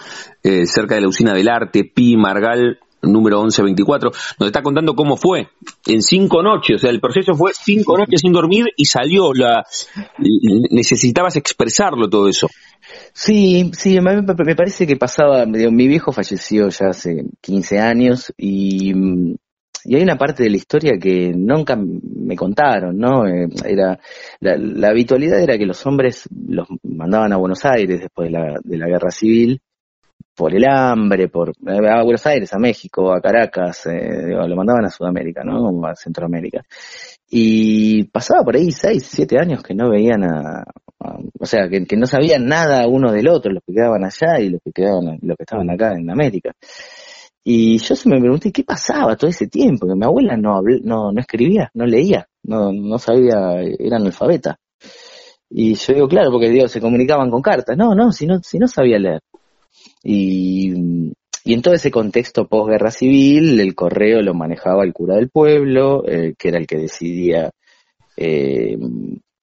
eh, 0.43 0.67
cerca 0.67 0.95
de 0.95 1.03
la 1.03 1.09
usina 1.09 1.33
del 1.33 1.49
arte, 1.49 1.85
Pi, 1.85 2.17
Margal, 2.17 2.79
número 3.03 3.41
1124, 3.41 4.11
nos 4.39 4.47
está 4.47 4.63
contando 4.63 4.95
cómo 4.95 5.17
fue 5.17 5.49
en 5.87 6.03
cinco 6.03 6.43
noches, 6.43 6.77
o 6.77 6.79
sea, 6.79 6.91
el 6.91 7.01
proceso 7.01 7.35
fue 7.35 7.53
cinco 7.53 7.99
noches 7.99 8.21
sin 8.21 8.33
dormir 8.33 8.67
y 8.77 8.85
salió, 8.85 9.33
la 9.35 9.65
necesitabas 10.71 11.37
expresarlo 11.37 12.09
todo 12.09 12.29
eso. 12.29 12.49
Sí, 13.13 13.71
sí, 13.77 13.99
me, 14.01 14.23
parece 14.55 14.87
que 14.87 14.97
pasaba, 14.97 15.47
mi 15.47 15.89
viejo 15.89 16.13
falleció 16.13 16.69
ya 16.69 16.89
hace 16.91 17.25
15 17.41 17.79
años 17.79 18.33
y, 18.37 18.93
y 19.85 19.97
hay 19.97 20.03
una 20.03 20.17
parte 20.17 20.45
de 20.45 20.51
la 20.51 20.57
historia 20.57 20.93
que 21.01 21.33
nunca 21.35 21.77
me 21.77 22.37
contaron, 22.37 22.97
¿no? 22.97 23.27
Eh, 23.27 23.49
era 23.65 23.99
la, 24.41 24.57
la, 24.57 24.89
habitualidad 24.89 25.41
era 25.41 25.59
que 25.59 25.67
los 25.67 25.85
hombres 25.87 26.29
los 26.49 26.69
mandaban 26.83 27.33
a 27.33 27.37
Buenos 27.37 27.65
Aires 27.65 28.01
después 28.01 28.31
de 28.31 28.39
la, 28.39 28.61
de 28.63 28.79
la 28.79 28.87
guerra 28.87 29.11
civil 29.11 29.61
por 30.35 30.55
el 30.55 30.65
hambre, 30.67 31.29
por 31.29 31.53
a 31.67 32.03
Buenos 32.03 32.27
Aires, 32.27 32.53
a 32.55 32.59
México, 32.59 33.13
a 33.13 33.21
Caracas, 33.21 33.87
eh, 33.87 34.29
lo 34.29 34.57
mandaban 34.57 34.85
a 34.85 34.91
Sudamérica, 34.91 35.43
¿no? 35.45 35.85
A 35.87 35.95
Centroamérica. 35.95 36.63
Y 37.29 38.05
pasaba 38.05 38.43
por 38.43 38.57
ahí 38.57 38.71
seis, 38.73 39.07
siete 39.11 39.39
años 39.39 39.63
que 39.63 39.75
no 39.75 39.91
veían 39.91 40.25
a, 40.25 40.65
o 41.39 41.47
sea, 41.47 41.69
que, 41.69 41.97
no 41.97 42.07
sabían 42.07 42.47
nada 42.47 42.87
uno 42.87 43.13
del 43.13 43.29
otro, 43.29 43.53
los 43.53 43.63
que 43.65 43.75
quedaban 43.75 44.05
allá 44.05 44.41
y 44.41 44.51
los 44.51 44.61
que 44.63 44.73
quedaban, 44.73 45.19
los 45.21 45.37
que 45.37 45.43
estaban 45.43 45.71
acá 45.71 45.93
en 45.97 46.11
América. 46.11 46.53
Y 47.45 47.79
yo 47.79 47.97
se 47.97 48.09
me 48.09 48.21
pregunté 48.21 48.53
qué 48.53 48.63
pasaba 48.63 49.17
todo 49.17 49.29
ese 49.31 49.49
tiempo, 49.49 49.87
que 49.87 49.97
mi 49.97 50.05
abuela 50.05 50.37
no, 50.37 50.63
no, 50.83 51.13
no 51.13 51.21
escribía, 51.21 51.71
no 51.75 51.87
leía, 51.87 52.29
no, 52.45 52.73
no 52.73 52.99
sabía, 52.99 53.61
era 53.61 53.97
analfabeta. 53.97 54.59
Y 55.51 55.75
yo 55.75 55.95
digo, 55.95 56.09
claro, 56.09 56.31
porque 56.31 56.49
digo, 56.49 56.69
se 56.69 56.81
comunicaban 56.81 57.31
con 57.31 57.43
cartas. 57.43 57.77
No, 57.77 57.95
no, 57.95 58.13
si 58.13 58.27
no, 58.27 58.41
si 58.43 58.59
no 58.59 58.69
sabía 58.69 58.99
leer. 58.99 59.21
Y, 60.03 61.13
y 61.45 61.55
en 61.55 61.63
todo 61.63 61.75
ese 61.75 61.91
contexto 61.91 62.47
posguerra 62.47 62.91
civil, 62.91 63.61
el 63.61 63.75
correo 63.75 64.23
lo 64.23 64.35
manejaba 64.35 64.85
el 64.85 64.93
cura 64.93 65.17
del 65.17 65.29
pueblo, 65.29 66.05
eh, 66.07 66.35
que 66.39 66.49
era 66.49 66.59
el 66.59 66.67
que 66.67 66.79
decidía 66.79 67.51
eh, 68.17 68.79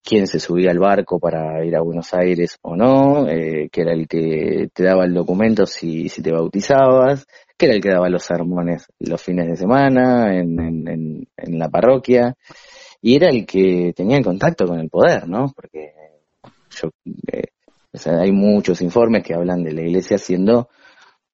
quién 0.04 0.26
se 0.26 0.40
subía 0.40 0.72
al 0.72 0.80
barco 0.80 1.20
para 1.20 1.64
ir 1.66 1.76
a 1.76 1.82
Buenos 1.82 2.14
Aires 2.14 2.58
o 2.62 2.76
no, 2.76 3.28
eh, 3.28 3.70
que 3.72 3.82
era 3.82 3.94
el 3.94 4.08
que 4.08 4.70
te 4.74 4.84
daba 4.84 5.06
el 5.06 5.14
documento 5.14 5.66
si, 5.66 6.10
si 6.10 6.22
te 6.22 6.32
bautizabas, 6.32 7.28
que 7.60 7.66
era 7.66 7.76
el 7.76 7.82
que 7.82 7.90
daba 7.90 8.10
los 8.10 8.24
sermones 8.24 8.88
los 9.00 9.22
fines 9.22 9.46
de 9.46 9.58
semana 9.58 10.34
en, 10.34 10.58
en, 10.62 11.28
en, 11.36 11.60
la 11.60 11.68
parroquia, 11.68 12.34
y 13.02 13.16
era 13.18 13.30
el 13.30 13.46
que 13.46 13.92
tenía 13.94 14.18
el 14.18 14.24
contacto 14.24 14.66
con 14.66 14.80
el 14.80 14.90
poder, 14.90 15.28
¿no? 15.28 15.52
Porque 15.54 15.92
yo, 16.70 16.90
eh, 17.34 17.50
hay 18.06 18.32
muchos 18.32 18.82
informes 18.82 19.24
que 19.24 19.34
hablan 19.34 19.62
de 19.64 19.74
la 19.74 19.82
iglesia 19.82 20.18
siendo 20.18 20.70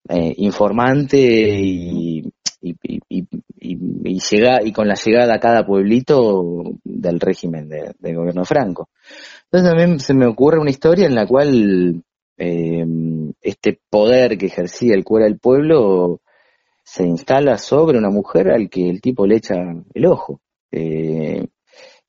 eh, 0.10 0.34
informante 0.38 1.20
y, 1.20 2.22
y, 2.60 2.76
y, 2.82 3.28
y, 3.60 4.20
llega, 4.20 4.64
y 4.64 4.72
con 4.72 4.88
la 4.88 4.96
llegada 4.96 5.36
a 5.36 5.40
cada 5.40 5.64
pueblito 5.64 6.64
del 6.84 7.20
régimen 7.20 7.70
de, 7.70 7.94
del 8.00 8.16
gobierno 8.16 8.46
franco. 8.46 8.90
Entonces 9.44 9.70
también 9.70 10.00
se 10.00 10.16
me 10.16 10.26
ocurre 10.26 10.58
una 10.58 10.72
historia 10.72 11.06
en 11.06 11.14
la 11.14 11.28
cual 11.28 12.04
eh, 12.38 12.86
este 13.42 13.80
poder 13.90 14.38
que 14.38 14.48
ejercía 14.48 14.96
el 14.96 15.04
cura 15.04 15.26
del 15.26 15.40
pueblo 15.40 16.22
se 16.84 17.04
instala 17.04 17.58
sobre 17.58 17.98
una 17.98 18.10
mujer 18.10 18.52
al 18.52 18.70
que 18.70 18.90
el 18.90 19.02
tipo 19.02 19.26
le 19.26 19.38
echa 19.38 19.56
el 19.94 20.06
ojo. 20.06 20.42
Eh, 20.72 21.48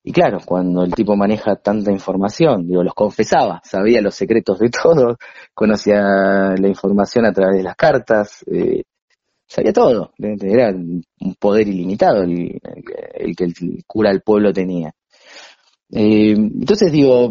y 0.02 0.12
claro, 0.12 0.38
cuando 0.44 0.84
el 0.84 0.94
tipo 0.94 1.16
maneja 1.16 1.56
tanta 1.56 1.90
información, 1.90 2.68
digo, 2.68 2.84
los 2.84 2.94
confesaba, 2.94 3.60
sabía 3.64 4.00
los 4.00 4.14
secretos 4.14 4.58
de 4.60 4.70
todos, 4.82 5.16
conocía 5.52 6.54
la 6.56 6.68
información 6.68 7.26
a 7.26 7.32
través 7.32 7.56
de 7.56 7.62
las 7.64 7.74
cartas, 7.74 8.44
eh, 8.46 8.84
sabía 9.48 9.72
todo, 9.72 10.12
era 10.18 10.70
un 10.70 11.34
poder 11.40 11.66
ilimitado 11.66 12.22
el, 12.22 12.60
que 13.36 13.44
el 13.44 13.84
cura 13.86 14.10
del 14.10 14.22
pueblo 14.22 14.52
tenía. 14.52 14.92
Eh, 15.90 16.32
entonces 16.32 16.90
digo, 16.90 17.28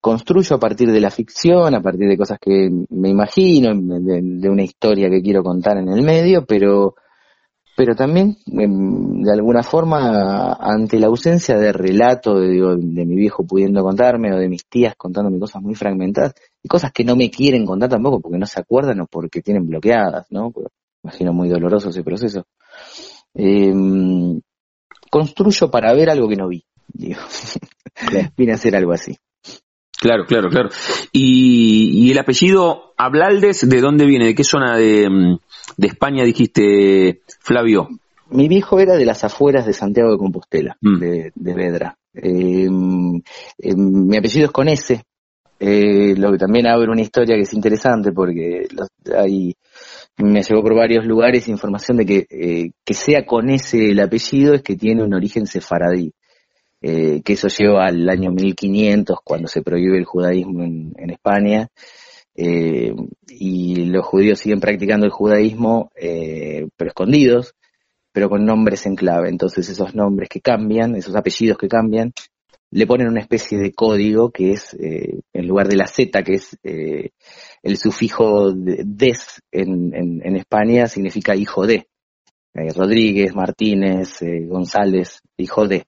construyo 0.00 0.56
a 0.56 0.60
partir 0.60 0.90
de 0.90 1.00
la 1.00 1.10
ficción, 1.10 1.74
a 1.74 1.82
partir 1.82 2.08
de 2.08 2.16
cosas 2.16 2.38
que 2.40 2.70
me 2.88 3.10
imagino, 3.10 3.74
de, 3.74 4.48
una 4.48 4.62
historia 4.62 5.10
que 5.10 5.20
quiero 5.22 5.42
contar 5.42 5.76
en 5.76 5.88
el 5.88 6.02
medio, 6.02 6.46
pero, 6.46 6.94
pero 7.76 7.94
también 7.94 8.36
em, 8.46 9.22
de 9.22 9.32
alguna 9.32 9.62
forma 9.62 10.54
ante 10.54 10.98
la 10.98 11.08
ausencia 11.08 11.58
de 11.58 11.72
relato 11.72 12.40
de, 12.40 12.48
digo, 12.48 12.74
de 12.76 13.04
mi 13.04 13.16
viejo 13.16 13.44
pudiendo 13.46 13.82
contarme 13.82 14.32
o 14.32 14.38
de 14.38 14.48
mis 14.48 14.66
tías 14.66 14.94
contándome 14.96 15.38
cosas 15.38 15.62
muy 15.62 15.74
fragmentadas 15.74 16.34
y 16.62 16.68
cosas 16.68 16.92
que 16.92 17.04
no 17.04 17.16
me 17.16 17.30
quieren 17.30 17.66
contar 17.66 17.90
tampoco 17.90 18.20
porque 18.20 18.38
no 18.38 18.46
se 18.46 18.60
acuerdan 18.60 19.00
o 19.00 19.06
porque 19.06 19.42
tienen 19.42 19.66
bloqueadas, 19.66 20.26
¿no? 20.30 20.52
imagino 21.02 21.32
muy 21.32 21.48
doloroso 21.48 21.90
ese 21.90 22.02
proceso. 22.02 22.44
Em, 23.34 24.40
construyo 25.10 25.70
para 25.70 25.92
ver 25.94 26.10
algo 26.10 26.28
que 26.28 26.36
no 26.36 26.48
vi. 26.48 26.64
Digo. 26.92 27.20
Vine 28.36 28.52
a 28.52 28.54
hacer 28.54 28.76
algo 28.76 28.92
así. 28.92 29.16
Claro, 30.00 30.24
claro, 30.24 30.48
claro. 30.48 30.70
Y, 31.12 32.10
el 32.10 32.18
apellido 32.18 32.94
Ablaldes, 32.96 33.68
¿de 33.68 33.80
dónde 33.80 34.06
viene? 34.06 34.26
¿De 34.26 34.34
qué 34.34 34.44
zona 34.44 34.76
de, 34.76 35.08
mm, 35.10 35.38
España 35.84 36.24
dijiste, 36.24 37.20
Flavio? 37.40 37.88
Mi 38.30 38.48
viejo 38.48 38.80
era 38.80 38.96
de 38.96 39.04
las 39.04 39.24
afueras 39.24 39.66
de 39.66 39.74
Santiago 39.74 40.10
de 40.12 40.16
Compostela, 40.16 40.76
mm. 40.80 40.98
de, 40.98 41.54
Vedra. 41.54 41.96
Em, 42.14 43.20
em, 43.58 44.06
mi 44.06 44.16
apellido 44.16 44.46
es 44.46 44.52
con 44.52 44.68
S, 44.68 45.02
eh, 45.62 46.14
lo 46.16 46.32
que 46.32 46.38
también 46.38 46.66
abre 46.66 46.90
una 46.90 47.02
historia 47.02 47.36
que 47.36 47.42
es 47.42 47.52
interesante 47.52 48.12
porque 48.12 48.66
me 50.16 50.42
llegó 50.42 50.62
por 50.62 50.74
varios 50.74 51.04
lugares 51.04 51.48
información 51.48 51.98
de 51.98 52.06
que 52.06 52.26
eh, 52.30 52.70
que 52.82 52.94
sea 52.94 53.26
con 53.26 53.50
ese 53.50 53.90
el 53.90 54.00
apellido 54.00 54.54
es 54.54 54.62
que 54.62 54.76
tiene 54.76 55.04
un 55.04 55.12
origen 55.12 55.46
sefaradí. 55.46 56.12
Eh, 56.82 57.20
que 57.22 57.34
eso 57.34 57.48
lleva 57.48 57.86
al 57.86 58.08
año 58.08 58.30
1500, 58.30 59.18
cuando 59.22 59.48
se 59.48 59.60
prohíbe 59.62 59.98
el 59.98 60.06
judaísmo 60.06 60.64
en, 60.64 61.10
España, 61.10 61.68
eh, 62.34 62.94
y 63.28 63.84
los 63.86 64.06
judíos 64.06 64.38
siguen 64.38 64.60
practicando 64.60 65.04
el 65.04 65.12
judaísmo, 65.12 65.90
eh, 65.94 66.68
pero 66.76 66.88
escondidos, 66.88 67.54
pero 68.12 68.30
con 68.30 68.46
nombres 68.46 68.86
en 68.86 68.96
clave. 68.96 69.28
Entonces 69.28 69.68
esos 69.68 69.94
nombres 69.94 70.28
que 70.30 70.40
cambian, 70.40 70.96
esos 70.96 71.14
apellidos 71.16 71.58
que 71.58 71.68
cambian, 71.68 72.12
le 72.70 72.86
ponen 72.86 73.08
una 73.08 73.20
especie 73.20 73.58
de 73.58 73.72
código 73.72 74.30
que 74.30 74.52
es, 74.52 74.76
en 74.78 75.46
lugar 75.46 75.68
de 75.68 75.76
la 75.76 75.86
Z, 75.86 76.22
que 76.22 76.34
es 76.34 76.56
el 76.62 77.76
sufijo 77.76 78.52
de, 78.52 78.84
des 78.86 79.42
en, 79.50 80.36
España, 80.36 80.86
significa 80.86 81.34
hijo 81.36 81.66
de. 81.66 81.86
Rodríguez, 82.52 83.34
Martínez, 83.34 84.20
González, 84.48 85.20
hijo 85.36 85.66
de. 85.66 85.84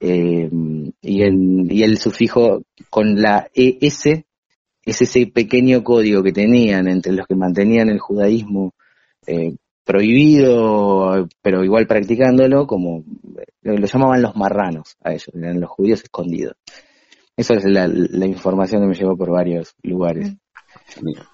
Eh, 0.00 0.50
y, 1.00 1.22
el, 1.22 1.66
y 1.70 1.82
el 1.82 1.98
sufijo 1.98 2.62
con 2.90 3.20
la 3.20 3.48
ES 3.54 4.06
es 4.84 5.02
ese 5.02 5.26
pequeño 5.26 5.82
código 5.82 6.22
que 6.22 6.32
tenían 6.32 6.88
entre 6.88 7.12
los 7.12 7.26
que 7.26 7.34
mantenían 7.34 7.88
el 7.88 8.00
judaísmo 8.00 8.74
eh, 9.26 9.56
prohibido, 9.84 11.28
pero 11.42 11.64
igual 11.64 11.86
practicándolo, 11.86 12.66
como 12.66 13.04
eh, 13.62 13.78
lo 13.78 13.86
llamaban 13.86 14.22
los 14.22 14.36
marranos 14.36 14.96
a 15.02 15.12
ellos, 15.12 15.30
eran 15.34 15.60
los 15.60 15.70
judíos 15.70 16.02
escondidos. 16.02 16.56
Esa 17.36 17.54
es 17.54 17.64
la, 17.64 17.86
información 18.26 18.82
que 18.82 18.88
me 18.88 18.94
llevó 18.94 19.16
por 19.16 19.30
varios 19.30 19.74
lugares. 19.82 20.34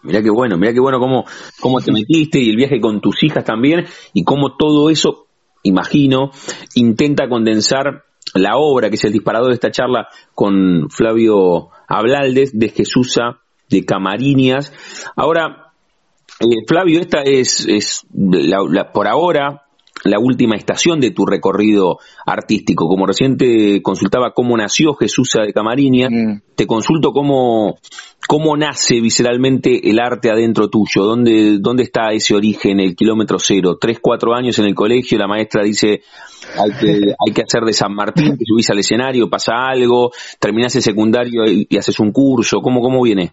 Mira, 0.03 0.23
qué 0.23 0.31
bueno, 0.31 0.57
mira 0.57 0.73
qué 0.73 0.81
bueno 0.81 0.99
cómo, 0.99 1.25
cómo 1.61 1.81
te 1.81 1.93
metiste 1.93 2.41
y 2.41 2.51
el 2.51 2.57
viaje 2.57 2.81
con 2.81 3.01
tus 3.01 3.23
hijas 3.23 3.45
también 3.45 3.85
y 4.13 4.25
cómo 4.25 4.57
todo 4.57 4.91
eso, 4.91 5.27
imagino, 5.63 6.31
intenta 6.75 7.29
condensar 7.29 8.05
la 8.35 8.57
obra, 8.57 8.89
que 8.89 8.97
es 8.97 9.05
el 9.05 9.13
disparador 9.13 9.49
de 9.49 9.55
esta 9.55 9.71
charla 9.71 10.09
con 10.35 10.89
Flavio 10.91 11.71
Ablaldes, 11.89 12.59
de 12.59 12.69
Jesusa, 12.69 13.41
de 13.69 13.85
Camarinias. 13.85 14.73
Ahora, 15.17 15.73
eh, 16.41 16.65
Flavio, 16.67 17.01
esta 17.01 17.23
es, 17.23 17.67
es 17.67 18.07
por 18.93 19.09
ahora 19.09 19.67
la 20.05 20.19
última 20.19 20.57
estación 20.57 21.01
de 21.01 21.11
tu 21.11 21.27
recorrido 21.27 21.99
artístico. 22.27 22.89
Como 22.89 23.07
reciente 23.07 23.83
consultaba 23.83 24.33
cómo 24.33 24.57
nació 24.57 24.95
Jesús 24.95 25.33
de 25.45 25.53
Camariña, 25.53 26.09
mm. 26.11 26.43
te 26.55 26.67
consulto 26.67 27.13
cómo, 27.13 27.79
cómo 28.27 28.57
nace 28.57 29.01
visceralmente 29.01 29.91
el 29.91 29.99
arte 29.99 30.31
adentro 30.31 30.69
tuyo, 30.69 31.05
dónde, 31.05 31.59
dónde 31.61 31.85
está 31.85 32.13
ese 32.13 32.35
origen, 32.35 32.81
el 32.81 32.97
kilómetro 32.97 33.39
cero. 33.39 33.77
Tres, 33.81 33.99
cuatro 34.01 34.35
años 34.35 34.59
en 34.59 34.67
el 34.67 34.75
colegio, 34.75 35.19
la 35.19 35.29
maestra 35.29 35.63
dice 35.63 36.03
hay 36.59 36.71
que, 36.73 37.15
hay 37.27 37.33
que 37.35 37.43
hacer 37.43 37.63
de 37.63 37.73
San 37.73 37.95
Martín, 37.95 38.37
te 38.37 38.45
subís 38.45 38.71
al 38.71 38.79
escenario, 38.79 39.29
pasa 39.29 39.53
algo, 39.69 40.11
terminás 40.39 40.75
el 40.77 40.83
secundario 40.83 41.45
y, 41.47 41.67
y 41.69 41.77
haces 41.77 41.99
un 42.01 42.13
curso, 42.13 42.61
¿cómo, 42.61 42.81
cómo 42.81 43.03
viene? 43.03 43.33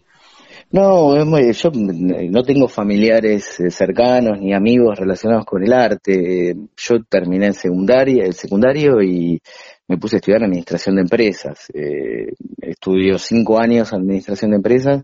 No, 0.69 1.15
yo 1.15 1.71
no 1.71 2.43
tengo 2.43 2.67
familiares 2.67 3.57
eh, 3.61 3.71
cercanos 3.71 4.37
ni 4.39 4.53
amigos 4.53 4.99
relacionados 4.99 5.45
con 5.45 5.63
el 5.63 5.71
arte. 5.71 6.55
Yo 6.75 7.03
terminé 7.09 7.47
el 7.47 7.53
secundario 7.53 9.01
y 9.01 9.41
me 9.87 9.97
puse 9.97 10.17
a 10.17 10.19
estudiar 10.19 10.43
administración 10.43 10.95
de 10.95 11.01
empresas. 11.03 11.67
Eh, 11.73 12.33
estudió 12.61 13.17
cinco 13.17 13.59
años 13.59 13.93
administración 13.93 14.51
de 14.51 14.57
empresas. 14.57 15.03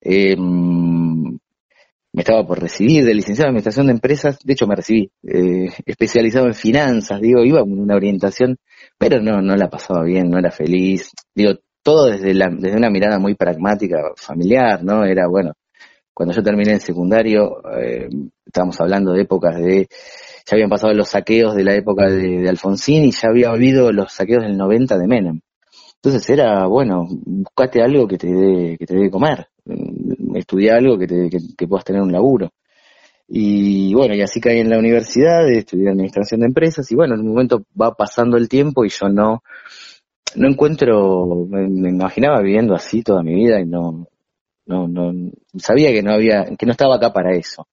Eh, 0.00 0.36
me 2.16 2.22
estaba 2.22 2.46
por 2.46 2.60
recibir 2.60 3.04
de 3.04 3.12
licenciado 3.12 3.48
en 3.48 3.56
administración 3.56 3.86
de 3.88 3.92
empresas. 3.92 4.38
De 4.42 4.52
hecho, 4.54 4.66
me 4.66 4.76
recibí 4.76 5.10
eh, 5.22 5.68
especializado 5.84 6.46
en 6.46 6.54
finanzas. 6.54 7.20
Digo, 7.20 7.44
iba 7.44 7.60
con 7.60 7.78
una 7.78 7.96
orientación, 7.96 8.56
pero 8.96 9.20
no, 9.20 9.42
no 9.42 9.54
la 9.56 9.68
pasaba 9.68 10.02
bien, 10.04 10.30
no 10.30 10.38
era 10.38 10.50
feliz. 10.50 11.10
Digo, 11.34 11.58
todo 11.86 12.06
desde, 12.06 12.34
la, 12.34 12.50
desde 12.50 12.76
una 12.76 12.90
mirada 12.90 13.20
muy 13.20 13.36
pragmática, 13.36 14.10
familiar, 14.16 14.82
¿no? 14.82 15.04
Era, 15.04 15.28
bueno, 15.28 15.52
cuando 16.12 16.34
yo 16.34 16.42
terminé 16.42 16.72
el 16.72 16.80
secundario, 16.80 17.62
eh, 17.78 18.08
estábamos 18.44 18.80
hablando 18.80 19.12
de 19.12 19.22
épocas 19.22 19.54
de, 19.56 19.86
ya 20.44 20.56
habían 20.56 20.68
pasado 20.68 20.92
los 20.94 21.10
saqueos 21.10 21.54
de 21.54 21.62
la 21.62 21.76
época 21.76 22.08
de, 22.08 22.48
Alfonsín 22.48 23.04
y 23.04 23.12
ya 23.12 23.28
había 23.28 23.50
habido 23.50 23.92
los 23.92 24.12
saqueos 24.12 24.42
del 24.42 24.56
90 24.56 24.98
de 24.98 25.06
Menem. 25.06 25.40
Entonces 26.02 26.28
era, 26.28 26.66
bueno, 26.66 27.06
buscate 27.08 27.80
algo 27.80 28.08
que 28.08 28.18
te 28.18 28.32
dé, 28.32 28.76
que 28.76 28.84
te 28.84 28.96
dé 28.96 29.08
comer, 29.08 29.46
mm, 29.64 30.34
estudia 30.38 30.74
algo 30.74 30.98
que, 30.98 31.06
te, 31.06 31.30
que, 31.30 31.68
puedas 31.68 31.84
tener 31.84 32.02
un 32.02 32.10
laburo. 32.10 32.50
Y 33.28 33.94
bueno, 33.94 34.16
y 34.16 34.22
así 34.22 34.40
caí 34.40 34.58
en 34.58 34.70
la 34.70 34.78
universidad, 34.78 35.48
estudié 35.48 35.90
administración 35.90 36.40
de 36.40 36.46
empresas 36.46 36.90
y 36.90 36.96
bueno, 36.96 37.14
en 37.14 37.20
un 37.20 37.28
momento 37.28 37.62
va 37.80 37.92
pasando 37.94 38.36
el 38.36 38.48
tiempo 38.48 38.84
y 38.84 38.88
yo 38.88 39.08
no, 39.08 39.44
no 40.34 40.48
encuentro, 40.48 41.46
me, 41.48 41.88
imaginaba 41.88 42.40
viviendo 42.40 42.74
así 42.74 43.02
toda 43.02 43.22
mi 43.22 43.34
vida 43.34 43.60
y 43.60 43.66
no, 43.66 44.08
no, 44.66 44.88
no, 44.88 45.30
sabía 45.58 45.92
que 45.92 46.02
no 46.02 46.12
había, 46.12 46.44
que 46.58 46.66
no 46.66 46.72
estaba 46.72 46.96
acá 46.96 47.12
para 47.12 47.34
eso. 47.36 47.66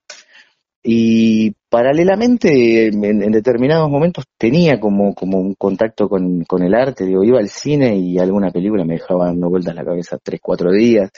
Y 0.86 1.52
paralelamente, 1.70 2.88
en, 2.88 3.32
determinados 3.32 3.90
momentos 3.90 4.26
tenía 4.38 4.82
como, 4.82 5.16
como 5.16 5.40
un 5.40 5.56
contacto 5.56 6.10
con, 6.10 6.44
con, 6.44 6.62
el 6.62 6.76
arte, 6.76 7.06
digo, 7.06 7.24
iba 7.24 7.40
al 7.40 7.48
cine 7.48 7.96
y 7.96 8.20
alguna 8.20 8.52
película 8.52 8.84
me 8.84 8.96
dejaba 8.96 9.28
dando 9.28 9.50
vueltas 9.50 9.76
la 9.76 9.86
cabeza 9.86 10.18
tres, 10.22 10.42
cuatro 10.44 10.72
días. 10.72 11.10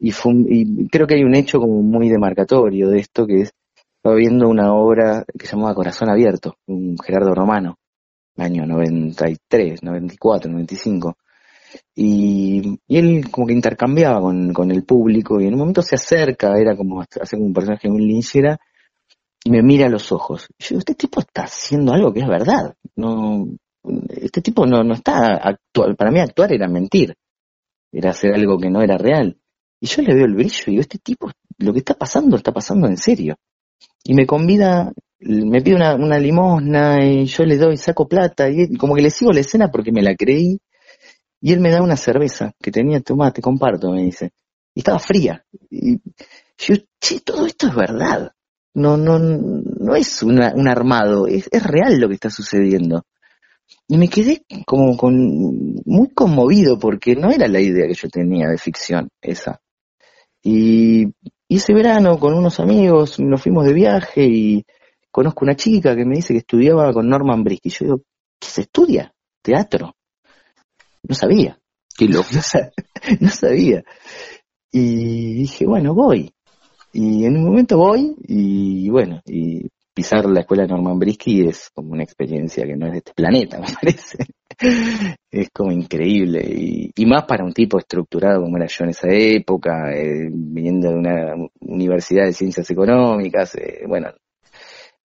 Y, 0.00 0.12
creo 0.88 1.06
que 1.06 1.16
hay 1.16 1.24
un 1.24 1.34
hecho 1.34 1.58
como 1.60 1.82
muy 1.82 2.08
demarcatorio 2.08 2.88
de 2.88 3.00
esto 3.00 3.26
que 3.26 3.42
es, 3.42 3.52
estaba 3.96 4.14
viendo 4.14 4.48
una 4.48 4.72
obra 4.72 5.24
que 5.38 5.46
se 5.46 5.56
llamaba 5.56 5.74
Corazón 5.74 6.08
Abierto, 6.08 6.56
un 6.66 6.96
Gerardo 6.98 7.34
Romano, 7.34 7.76
año 8.38 8.66
93, 8.66 9.82
94, 9.82 10.50
95. 10.50 11.16
Y, 11.94 12.80
y 12.86 12.96
él 12.96 13.30
como 13.30 13.46
que 13.46 13.52
intercambiaba 13.52 14.20
con, 14.20 14.52
con, 14.52 14.70
el 14.70 14.84
público 14.84 15.40
y 15.40 15.46
en 15.46 15.54
un 15.54 15.60
momento 15.60 15.82
se 15.82 15.96
acerca, 15.96 16.58
era 16.58 16.74
como 16.76 17.02
hace 17.02 17.36
como 17.36 17.46
un 17.46 17.52
personaje 17.52 17.90
muy 17.90 18.06
linchera, 18.06 18.58
y 19.44 19.50
me 19.50 19.62
mira 19.62 19.86
a 19.86 19.90
los 19.90 20.10
ojos. 20.12 20.48
Y 20.58 20.62
yo 20.64 20.68
digo, 20.70 20.78
este 20.80 20.94
tipo 20.94 21.20
está 21.20 21.42
haciendo 21.42 21.92
algo 21.92 22.12
que 22.12 22.20
es 22.20 22.28
verdad. 22.28 22.74
No, 22.96 23.48
este 24.08 24.40
tipo 24.40 24.66
no, 24.66 24.82
no 24.82 24.94
está 24.94 25.36
actual. 25.36 25.96
Para 25.96 26.10
mí 26.10 26.20
actuar 26.20 26.52
era 26.52 26.68
mentir. 26.68 27.14
Era 27.92 28.10
hacer 28.10 28.34
algo 28.34 28.58
que 28.58 28.70
no 28.70 28.82
era 28.82 28.98
real. 28.98 29.38
Y 29.80 29.86
yo 29.86 30.02
le 30.02 30.14
veo 30.14 30.26
el 30.26 30.34
brillo 30.34 30.64
y 30.66 30.70
digo, 30.72 30.80
este 30.80 30.98
tipo, 30.98 31.30
lo 31.58 31.72
que 31.72 31.78
está 31.78 31.94
pasando, 31.94 32.36
está 32.36 32.52
pasando 32.52 32.88
en 32.88 32.96
serio. 32.96 33.36
Y 34.04 34.14
me 34.14 34.26
convida 34.26 34.92
me 35.20 35.60
pide 35.62 35.74
una, 35.76 36.18
limosna 36.18 37.04
y 37.04 37.26
yo 37.26 37.44
le 37.44 37.56
doy, 37.56 37.76
saco 37.76 38.06
plata 38.06 38.48
y 38.48 38.76
como 38.76 38.94
que 38.94 39.02
le 39.02 39.10
sigo 39.10 39.32
la 39.32 39.40
escena 39.40 39.70
porque 39.70 39.92
me 39.92 40.02
la 40.02 40.14
creí 40.14 40.60
y 41.40 41.52
él 41.52 41.60
me 41.60 41.70
da 41.70 41.82
una 41.82 41.96
cerveza 41.96 42.52
que 42.60 42.70
tenía, 42.70 43.00
tomate, 43.00 43.40
comparto, 43.40 43.92
me 43.92 44.02
dice. 44.02 44.32
Y 44.74 44.80
estaba 44.80 44.98
fría. 44.98 45.44
Y 45.70 45.98
yo, 46.58 46.74
che, 47.00 47.20
todo 47.20 47.46
esto 47.46 47.68
es 47.68 47.74
verdad. 47.74 48.32
No, 48.74 48.96
no, 48.96 49.18
no 49.18 49.96
es 49.96 50.22
un 50.22 50.40
armado, 50.68 51.26
es, 51.26 51.48
es 51.50 51.62
real 51.62 51.98
lo 51.98 52.08
que 52.08 52.14
está 52.14 52.30
sucediendo. 52.30 53.04
Y 53.86 53.98
me 53.98 54.08
quedé 54.08 54.42
como 54.66 54.96
con, 54.96 55.74
muy 55.84 56.10
conmovido 56.14 56.78
porque 56.78 57.14
no 57.14 57.30
era 57.30 57.48
la 57.48 57.60
idea 57.60 57.86
que 57.86 57.94
yo 57.94 58.08
tenía 58.08 58.48
de 58.48 58.58
ficción 58.58 59.08
esa. 59.20 59.60
Y, 60.42 61.06
y 61.48 61.56
ese 61.56 61.72
verano 61.72 62.18
con 62.18 62.34
unos 62.34 62.60
amigos 62.60 63.18
nos 63.20 63.42
fuimos 63.42 63.64
de 63.64 63.74
viaje 63.74 64.24
y, 64.24 64.64
conozco 65.18 65.44
una 65.44 65.56
chica 65.56 65.96
que 65.96 66.04
me 66.04 66.14
dice 66.14 66.32
que 66.32 66.38
estudiaba 66.38 66.92
con 66.92 67.08
Norman 67.08 67.42
Brisky. 67.42 67.70
Yo 67.70 67.84
digo, 67.84 68.02
¿qué 68.38 68.48
se 68.48 68.60
estudia? 68.60 69.12
Teatro. 69.42 69.96
No 71.02 71.14
sabía. 71.16 71.58
Qué 71.96 72.06
loco. 72.06 72.28
No, 73.20 73.28
sabía. 73.30 73.82
Y 74.70 75.34
dije, 75.34 75.66
bueno, 75.66 75.92
voy. 75.92 76.32
Y 76.92 77.24
en 77.24 77.36
un 77.36 77.46
momento 77.46 77.78
voy 77.78 78.14
y 78.28 78.90
bueno, 78.90 79.20
y 79.24 79.68
pisar 79.92 80.26
la 80.26 80.40
escuela 80.40 80.64
de 80.64 80.68
Norman 80.68 80.98
Brisky 80.98 81.48
es 81.48 81.70
como 81.74 81.92
una 81.92 82.04
experiencia 82.04 82.64
que 82.64 82.76
no 82.76 82.86
es 82.86 82.92
de 82.92 82.98
este 82.98 83.12
planeta, 83.14 83.58
me 83.60 83.66
parece. 83.72 84.18
es 85.30 85.48
como 85.50 85.72
increíble. 85.72 86.44
Y, 86.94 87.06
más 87.06 87.24
para 87.24 87.44
un 87.44 87.52
tipo 87.52 87.78
estructurado 87.78 88.42
como 88.42 88.56
era 88.56 88.66
yo 88.66 88.84
en 88.84 88.90
esa 88.90 89.08
época, 89.10 89.92
eh, 89.92 90.28
viniendo 90.30 90.90
de 90.90 90.94
una 90.94 91.34
universidad 91.60 92.26
de 92.26 92.32
ciencias 92.32 92.70
económicas. 92.70 93.56
Eh, 93.56 93.84
bueno, 93.88 94.12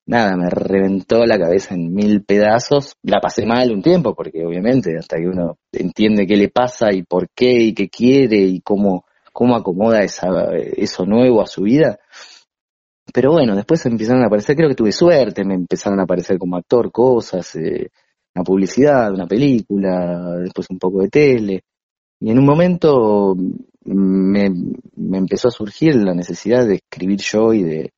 nada, 0.05 0.35
me 0.35 0.49
reventó 0.49 1.25
la 1.25 1.39
cabeza 1.39 1.75
en 1.75 1.93
mil 1.93 2.23
pedazos. 2.23 2.95
La 3.03 3.19
pasé 3.19 3.45
mal 3.45 3.71
un 3.71 3.81
tiempo, 3.81 4.13
porque 4.15 4.45
obviamente 4.45 4.97
hasta 4.97 5.17
que 5.17 5.27
uno 5.27 5.57
entiende 5.71 6.27
qué 6.27 6.35
le 6.35 6.49
pasa 6.49 6.91
y 6.93 7.03
por 7.03 7.29
qué 7.29 7.53
y 7.53 7.73
qué 7.73 7.89
quiere 7.89 8.37
y 8.37 8.61
cómo, 8.61 9.05
cómo 9.31 9.55
acomoda 9.55 10.01
esa, 10.01 10.27
eso 10.55 11.05
nuevo 11.05 11.41
a 11.41 11.47
su 11.47 11.63
vida. 11.63 11.99
Pero 13.13 13.31
bueno, 13.31 13.55
después 13.55 13.85
empezaron 13.85 14.23
a 14.23 14.27
aparecer, 14.27 14.55
creo 14.55 14.69
que 14.69 14.75
tuve 14.75 14.91
suerte, 14.91 15.43
me 15.43 15.55
empezaron 15.55 15.99
a 15.99 16.03
aparecer 16.03 16.37
como 16.37 16.55
actor 16.55 16.91
cosas, 16.91 17.55
eh, 17.55 17.89
una 18.35 18.43
publicidad, 18.43 19.13
una 19.13 19.27
película, 19.27 20.37
después 20.41 20.67
un 20.69 20.79
poco 20.79 21.01
de 21.01 21.09
tele. 21.09 21.63
Y 22.19 22.31
en 22.31 22.39
un 22.39 22.45
momento 22.45 23.35
me, 23.85 24.49
me 24.95 25.17
empezó 25.17 25.49
a 25.49 25.51
surgir 25.51 25.95
la 25.95 26.13
necesidad 26.13 26.65
de 26.65 26.75
escribir 26.75 27.19
yo 27.19 27.53
y 27.53 27.63
de, 27.63 27.93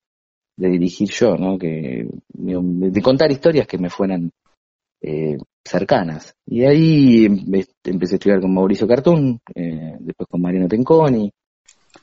de 0.58 0.70
dirigir 0.70 1.10
yo, 1.10 1.36
¿no? 1.38 1.58
Que, 1.58 2.08
de 2.28 3.02
contar 3.02 3.32
historias 3.32 3.68
que 3.68 3.78
me 3.78 3.90
fueran 3.90 4.32
eh, 5.02 5.38
cercanas. 5.64 6.36
Y 6.46 6.64
ahí 6.64 7.26
empecé 7.84 8.16
a 8.16 8.18
estudiar 8.18 8.42
con 8.42 8.54
Mauricio 8.54 8.88
Cartún, 8.88 9.40
eh, 9.54 9.98
después 10.00 10.28
con 10.30 10.42
Mariano 10.42 10.68
Tenconi, 10.68 11.32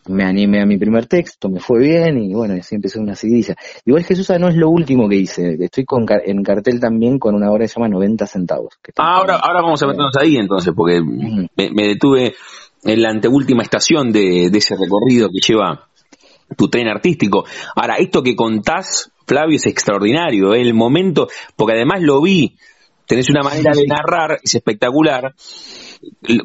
me 0.08 0.24
animé 0.24 0.60
a 0.60 0.66
mi 0.66 0.78
primer 0.78 1.06
texto, 1.06 1.48
me 1.48 1.60
fue 1.60 1.80
bien 1.80 2.18
y 2.18 2.34
bueno, 2.34 2.54
así 2.54 2.74
empecé 2.74 2.98
una 2.98 3.14
seguidilla. 3.14 3.54
Igual 3.84 4.04
Jesús 4.04 4.28
no 4.38 4.48
es 4.48 4.56
lo 4.56 4.68
último 4.70 5.08
que 5.08 5.16
hice, 5.16 5.56
estoy 5.60 5.84
con, 5.84 6.06
en 6.08 6.42
cartel 6.42 6.80
también 6.80 7.18
con 7.18 7.34
una 7.34 7.50
obra 7.50 7.64
que 7.64 7.68
se 7.68 7.74
llama 7.78 7.88
90 7.88 8.26
centavos. 8.26 8.74
Ah, 8.96 9.16
ahora, 9.18 9.36
ahora 9.36 9.62
vamos 9.62 9.82
a 9.82 9.86
meternos 9.86 10.16
ahí 10.16 10.36
entonces, 10.36 10.72
porque 10.74 11.00
me, 11.00 11.86
detuve 11.86 12.34
en 12.84 13.02
la 13.02 13.10
anteúltima 13.10 13.62
estación 13.62 14.10
de, 14.10 14.50
de 14.50 14.58
ese 14.58 14.74
recorrido 14.76 15.28
que 15.28 15.40
lleva 15.46 15.88
tu 16.56 16.68
tren 16.68 16.88
artístico. 16.88 17.44
Ahora, 17.74 17.96
esto 17.96 18.22
que 18.22 18.36
contás, 18.36 19.10
Flavio, 19.26 19.56
es 19.56 19.66
extraordinario, 19.66 20.54
¿eh? 20.54 20.60
el 20.60 20.74
momento, 20.74 21.28
porque 21.56 21.74
además 21.74 22.02
lo 22.02 22.20
vi, 22.22 22.56
tenés 23.06 23.28
una 23.30 23.42
manera 23.42 23.72
de 23.74 23.86
narrar, 23.86 24.38
es 24.42 24.54
espectacular. 24.54 25.34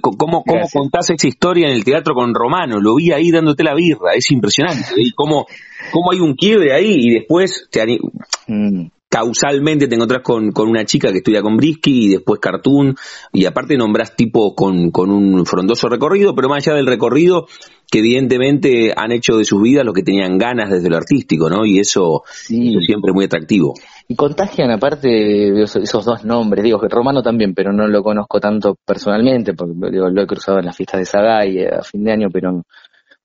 ¿Cómo, 0.02 0.44
cómo 0.44 0.68
contás 0.72 1.10
esa 1.10 1.28
historia 1.28 1.68
en 1.68 1.74
el 1.74 1.84
teatro 1.84 2.14
con 2.14 2.34
Romano? 2.34 2.80
Lo 2.80 2.96
vi 2.96 3.12
ahí 3.12 3.32
dándote 3.32 3.64
la 3.64 3.74
birra, 3.74 4.14
es 4.16 4.30
impresionante. 4.32 4.94
Y 4.98 5.12
cómo, 5.12 5.48
cómo 5.92 6.12
hay 6.12 6.20
un 6.20 6.36
quiebre 6.36 6.74
ahí 6.74 6.96
y 6.96 7.14
después 7.16 7.68
te, 7.72 8.00
mm 8.48 8.88
causalmente 9.10 9.88
te 9.88 9.96
encontrás 9.96 10.22
con, 10.22 10.52
con, 10.52 10.70
una 10.70 10.86
chica 10.86 11.12
que 11.12 11.20
estudia 11.20 11.42
con 11.42 11.58
Brisky 11.58 12.06
y 12.06 12.10
después 12.10 12.40
Cartoon 12.40 12.96
y 13.32 13.46
aparte 13.46 13.78
nombrás 13.78 14.16
tipo 14.16 14.54
con, 14.54 14.92
con, 14.92 15.12
un 15.12 15.46
frondoso 15.46 15.88
recorrido, 15.88 16.36
pero 16.36 16.50
más 16.50 16.68
allá 16.68 16.76
del 16.76 16.88
recorrido, 16.88 17.48
que 17.90 18.00
evidentemente 18.00 18.94
han 18.96 19.12
hecho 19.12 19.38
de 19.38 19.46
sus 19.46 19.62
vidas 19.62 19.86
lo 19.86 19.94
que 19.94 20.04
tenían 20.04 20.38
ganas 20.38 20.70
desde 20.70 20.90
lo 20.90 20.98
artístico, 20.98 21.50
¿no? 21.50 21.66
Y 21.66 21.80
eso, 21.80 22.24
es 22.26 22.48
siempre 22.48 23.14
muy 23.14 23.26
atractivo. 23.26 23.74
Y 24.08 24.16
contagian 24.16 24.72
aparte 24.72 25.62
esos, 25.62 26.06
dos 26.06 26.24
nombres, 26.24 26.64
digo, 26.64 26.80
que 26.80 26.90
Romano 26.90 27.22
también, 27.22 27.54
pero 27.54 27.72
no 27.72 27.88
lo 27.88 28.04
conozco 28.04 28.40
tanto 28.40 28.78
personalmente, 28.86 29.54
porque 29.54 29.74
lo 29.92 30.22
he 30.22 30.28
cruzado 30.28 30.60
en 30.60 30.66
las 30.66 30.76
fiestas 30.76 31.00
de 31.00 31.06
Sagay 31.06 31.66
a 31.66 31.82
fin 31.82 32.04
de 32.04 32.12
año, 32.12 32.28
pero 32.32 32.64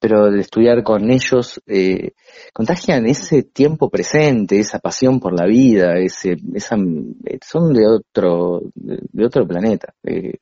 pero 0.02 0.32
de 0.32 0.40
estudiar 0.40 0.82
con 0.82 1.08
ellos 1.12 1.62
eh, 1.64 2.10
contagian 2.52 3.06
ese 3.06 3.44
tiempo 3.44 3.88
presente, 3.88 4.58
esa 4.58 4.80
pasión 4.80 5.20
por 5.20 5.32
la 5.32 5.46
vida, 5.46 5.96
ese, 5.96 6.38
esa, 6.54 6.74
son 7.40 7.72
de 7.72 7.86
otro, 7.86 8.62
de, 8.74 9.24
otro 9.24 9.46
planeta. 9.46 9.94
Eh, 10.02 10.38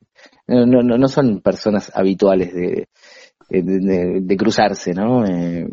no, 0.47 0.65
no, 0.65 0.97
no 0.97 1.07
son 1.07 1.41
personas 1.41 1.91
habituales 1.93 2.51
de, 2.55 2.87
de, 3.51 4.37
cruzarse, 4.37 4.93
¿no? 4.93 5.25
Eh, 5.25 5.67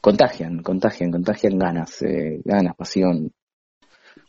contagian, 0.00 0.62
contagian, 0.62 1.10
contagian 1.10 1.58
ganas, 1.58 2.02
eh, 2.02 2.40
ganas, 2.44 2.74
pasión. 2.76 3.30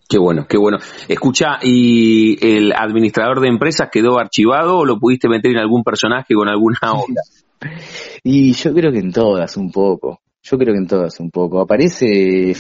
Qué 0.07 0.19
bueno, 0.19 0.45
qué 0.47 0.57
bueno. 0.57 0.77
Escucha, 1.07 1.59
¿y 1.61 2.37
el 2.45 2.73
administrador 2.73 3.39
de 3.39 3.47
empresas 3.47 3.89
quedó 3.91 4.19
archivado 4.19 4.79
o 4.79 4.85
lo 4.85 4.99
pudiste 4.99 5.29
meter 5.29 5.51
en 5.51 5.59
algún 5.59 5.83
personaje 5.83 6.33
con 6.33 6.49
alguna 6.49 6.79
obra? 6.91 7.21
Y 8.23 8.53
yo 8.53 8.73
creo 8.73 8.91
que 8.91 8.99
en 8.99 9.11
todas 9.11 9.55
un 9.57 9.71
poco. 9.71 10.19
Yo 10.43 10.57
creo 10.57 10.73
que 10.73 10.79
en 10.79 10.87
todas 10.87 11.19
un 11.19 11.31
poco. 11.31 11.61
Aparece. 11.61 12.51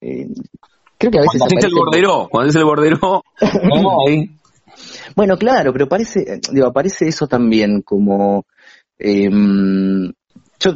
Eh, 0.00 0.26
creo 0.98 1.12
que 1.12 1.18
a 1.18 1.22
veces. 1.22 1.38
Cuando 1.38 1.58
es 1.58 1.64
el 1.64 1.74
bordero, 1.74 2.28
cuando 2.30 2.50
es 2.50 2.56
el 2.56 2.64
bordero. 2.64 3.22
bueno, 5.14 5.36
claro, 5.36 5.72
pero 5.72 5.88
parece, 5.88 6.40
digo, 6.52 6.66
aparece 6.66 7.08
eso 7.08 7.26
también 7.26 7.82
como. 7.82 8.44
Em, 8.98 10.12
yo 10.60 10.70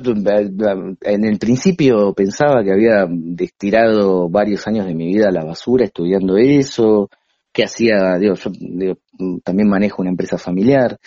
en 1.02 1.24
el 1.24 1.38
principio 1.38 2.14
pensaba 2.14 2.62
que 2.62 2.72
había 2.72 3.06
destirado 3.08 4.28
varios 4.28 4.66
años 4.66 4.86
de 4.86 4.94
mi 4.94 5.08
vida 5.08 5.28
a 5.28 5.32
la 5.32 5.44
basura 5.44 5.84
estudiando 5.84 6.36
eso, 6.36 7.10
que 7.52 7.64
hacía, 7.64 8.16
digo, 8.18 8.34
yo 8.36 8.96
también 9.42 9.68
manejo 9.68 10.02
una 10.02 10.10
empresa 10.10 10.38
familiar, 10.38 10.98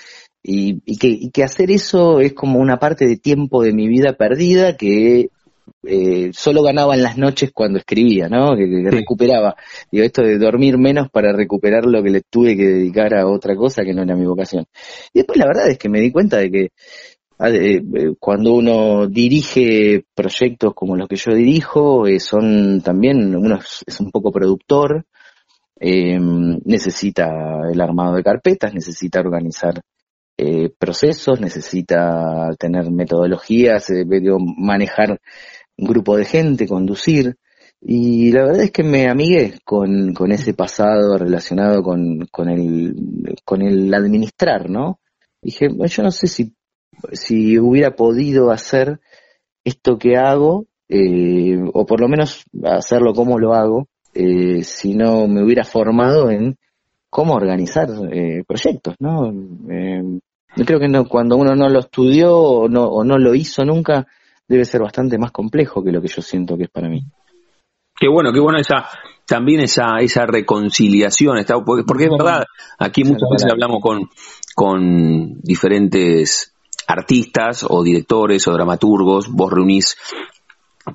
y, 0.44 0.82
y, 0.86 0.98
que, 0.98 1.08
y 1.08 1.32
que 1.32 1.44
hacer 1.44 1.72
eso 1.72 2.20
es 2.20 2.34
como 2.34 2.60
una 2.60 2.78
parte 2.78 3.08
de 3.08 3.18
tiempo 3.18 3.64
de 3.64 3.74
mi 3.74 3.88
vida 3.88 4.16
perdida 4.16 4.78
que 4.78 5.30
eh, 5.84 6.32
solo 6.34 6.64
ganaba 6.64 6.96
en 6.96 7.04
las 7.04 7.18
noches 7.18 7.52
cuando 7.54 7.80
escribía, 7.80 8.28
¿no? 8.30 8.56
Que, 8.56 8.66
recuperaba. 8.90 9.56
Digo, 9.92 10.04
esto 10.04 10.22
de 10.22 10.38
dormir 10.38 10.78
menos 10.78 11.10
para 11.10 11.34
recuperar 11.34 11.86
lo 11.86 12.04
que 12.04 12.10
le 12.10 12.22
tuve 12.22 12.56
que 12.56 12.66
dedicar 12.66 13.14
a 13.16 13.28
otra 13.28 13.56
cosa 13.56 13.84
que 13.84 13.94
no 13.94 14.04
era 14.04 14.16
mi 14.16 14.26
vocación. 14.26 14.66
Y 15.14 15.20
después 15.20 15.38
la 15.38 15.48
verdad 15.48 15.70
es 15.70 15.78
que 15.78 15.90
me 15.90 16.00
di 16.00 16.12
cuenta 16.12 16.38
de 16.38 16.52
que 16.52 16.70
ah, 17.40 17.50
eh, 17.50 17.82
cuando 18.20 18.54
uno 18.54 19.08
dirige 19.08 20.06
proyectos 20.14 20.74
como 20.74 20.96
los 20.96 21.08
que 21.08 21.18
yo 21.18 21.34
dirijo, 21.34 22.08
eh, 22.08 22.20
son 22.20 22.82
también, 22.82 23.36
uno 23.36 23.60
es, 23.86 24.00
un 24.00 24.12
poco 24.12 24.32
productor, 24.32 25.06
eh, 25.80 26.20
necesita 26.20 27.28
el 27.72 27.82
armado 27.82 28.16
de 28.16 28.24
carpetas, 28.24 28.74
necesita 28.74 29.20
organizar 29.20 29.82
eh, 30.38 30.70
procesos, 30.78 31.40
necesita 31.40 32.50
tener 32.60 32.92
metodologías, 32.92 33.90
eh, 33.90 34.06
manejar 34.58 35.22
un 35.78 35.88
grupo 35.88 36.18
de 36.18 36.26
gente, 36.26 36.68
conducir. 36.68 37.38
Y 37.82 38.32
la 38.32 38.46
verdad 38.46 38.64
es 38.64 38.72
que 38.72 38.84
me 38.84 39.08
amigué 39.08 39.60
con, 39.64 40.14
con 40.14 40.32
ese 40.32 40.54
pasado 40.54 41.18
relacionado 41.18 41.84
con, 41.84 42.26
con, 42.32 42.50
el, 42.50 42.96
con 43.44 43.62
el 43.62 43.94
administrar, 43.94 44.70
¿no? 44.70 45.00
Dije, 45.42 45.68
yo 45.70 46.04
no 46.04 46.12
sé 46.12 46.28
si, 46.28 46.56
si 47.12 47.60
hubiera 47.60 47.96
podido 47.96 48.52
hacer 48.52 49.00
esto 49.64 49.98
que 49.98 50.18
hago, 50.18 50.66
eh, 50.90 51.60
o 51.74 51.86
por 51.86 52.02
lo 52.02 52.08
menos 52.08 52.46
hacerlo 52.64 53.14
como 53.14 53.38
lo 53.38 53.54
hago, 53.54 53.88
eh, 54.14 54.64
si 54.64 54.96
no 54.96 55.28
me 55.28 55.44
hubiera 55.44 55.64
formado 55.64 56.32
en 56.32 56.58
cómo 57.10 57.34
organizar 57.34 57.90
eh, 58.12 58.44
proyectos, 58.48 58.96
¿no? 59.00 59.32
Eh, 59.70 60.20
yo 60.56 60.66
creo 60.66 60.80
que 60.80 60.88
no, 60.88 61.08
cuando 61.08 61.38
uno 61.38 61.56
no 61.56 61.70
lo 61.70 61.80
estudió 61.80 62.38
o 62.38 62.70
no, 62.70 62.86
o 62.86 63.04
no 63.04 63.18
lo 63.18 63.36
hizo 63.36 63.66
nunca, 63.66 64.08
debe 64.48 64.66
ser 64.66 64.82
bastante 64.82 65.18
más 65.18 65.32
complejo 65.32 65.84
que 65.84 65.92
lo 65.92 66.02
que 66.02 66.08
yo 66.08 66.22
siento 66.22 66.58
que 66.58 66.64
es 66.64 66.70
para 66.70 66.90
mí. 66.90 67.04
Qué 67.98 68.08
bueno, 68.08 68.32
qué 68.34 68.40
bueno 68.40 68.60
esa 68.60 68.88
también 69.26 69.62
esa 69.62 70.00
esa 70.02 70.26
reconciliación, 70.26 71.38
está, 71.38 71.56
porque, 71.64 72.06
es 72.06 72.10
verdad, 72.12 72.44
aquí 72.78 73.04
muchas 73.04 73.30
veces 73.32 73.52
hablamos 73.52 73.82
con, 73.82 74.10
con 74.54 75.40
diferentes 75.42 76.54
artistas 76.88 77.66
o 77.68 77.84
directores 77.84 78.48
o 78.48 78.54
dramaturgos, 78.54 79.30
vos 79.32 79.52
reunís 79.52 79.98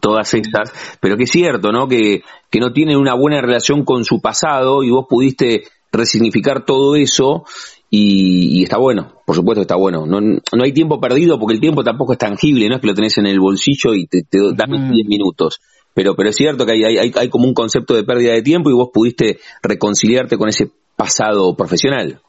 todas 0.01 0.33
estas, 0.35 0.73
pero 1.01 1.17
que 1.17 1.25
es 1.25 1.31
cierto, 1.31 1.73
¿no? 1.73 1.89
Que, 1.89 2.23
que 2.49 2.61
no 2.61 2.73
tienen 2.73 2.97
una 2.97 3.15
buena 3.15 3.41
relación 3.41 3.85
con 3.85 4.05
su 4.05 4.21
pasado 4.21 4.85
y 4.85 4.91
vos 4.91 5.07
pudiste 5.09 5.65
resignificar 5.91 6.65
todo 6.65 6.95
eso 6.95 7.45
y, 7.93 8.63
está 8.63 8.79
bueno, 8.79 9.15
por 9.27 9.35
supuesto 9.35 9.63
está 9.63 9.75
bueno. 9.75 10.07
No, 10.07 10.21
no 10.21 10.65
hay 10.65 10.73
tiempo 10.73 11.01
perdido 11.01 11.41
porque 11.41 11.55
el 11.55 11.61
tiempo 11.61 11.83
tampoco 11.83 12.13
es 12.13 12.19
tangible, 12.19 12.69
no 12.69 12.77
es 12.77 12.81
que 12.81 12.87
lo 12.87 12.95
tenés 12.95 13.19
en 13.19 13.27
el 13.27 13.41
bolsillo 13.41 13.95
y 13.95 14.07
te, 14.07 14.23
te 14.23 14.39
dan 14.55 14.93
10 14.93 15.07
minutos. 15.09 15.61
Pero, 15.93 16.15
pero 16.15 16.31
es 16.31 16.37
cierto 16.37 16.65
que 16.65 16.73
hay, 16.73 16.85
hay, 16.85 17.13
hay 17.15 17.29
como 17.29 17.47
un 17.47 17.55
concepto 17.55 17.95
de 17.95 18.05
pérdida 18.05 18.33
de 18.33 18.43
tiempo 18.43 18.71
y 18.71 18.75
vos 18.75 18.91
pudiste 18.95 19.41
reconciliarte 19.61 20.39
con 20.39 20.49
ese 20.49 20.71
pasado 20.95 21.57
profesional. 21.57 22.21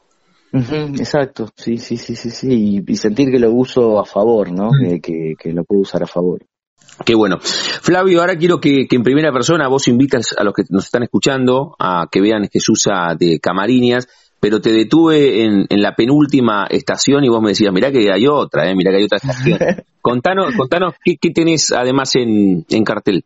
exacto, 0.52 1.48
sí, 1.54 1.78
sí, 1.78 1.96
sí, 1.96 2.16
sí, 2.16 2.30
sí, 2.30 2.82
y, 2.86 2.96
sentir 2.96 3.30
que 3.30 3.38
lo 3.38 3.52
uso 3.52 4.00
a 4.00 4.04
favor, 4.04 4.50
¿no? 4.50 4.70
que, 5.00 5.34
que, 5.38 5.52
lo 5.52 5.62
puedo 5.62 5.82
usar 5.82 6.02
a 6.02 6.06
favor. 6.06 6.44
Qué 7.04 7.14
bueno. 7.14 7.38
Flavio, 7.40 8.20
ahora 8.20 8.36
quiero 8.36 8.60
que, 8.60 8.86
en 8.90 9.02
primera 9.02 9.32
persona 9.32 9.68
vos 9.68 9.88
invitas 9.88 10.34
a 10.36 10.44
los 10.44 10.52
que 10.54 10.64
nos 10.70 10.84
están 10.84 11.02
escuchando 11.04 11.74
a 11.78 12.08
que 12.10 12.20
vean 12.20 12.48
Jesús 12.52 12.88
de 13.18 13.38
Camariñas, 13.40 14.08
pero 14.42 14.60
te 14.60 14.72
detuve 14.72 15.44
en, 15.44 15.66
la 15.70 15.94
penúltima 15.94 16.66
estación 16.68 17.22
y 17.22 17.28
vos 17.28 17.40
me 17.40 17.50
decías, 17.50 17.72
mirá 17.72 17.92
que 17.92 18.10
hay 18.12 18.26
otra, 18.26 18.68
eh, 18.68 18.74
mirá 18.74 18.90
que 18.90 18.96
hay 18.96 19.04
otra 19.04 19.18
estación. 19.18 19.56
contanos, 20.02 20.56
contanos 20.56 20.94
¿qué, 21.04 21.30
tenés 21.30 21.70
además 21.70 22.16
en, 22.16 22.64
cartel. 22.84 23.24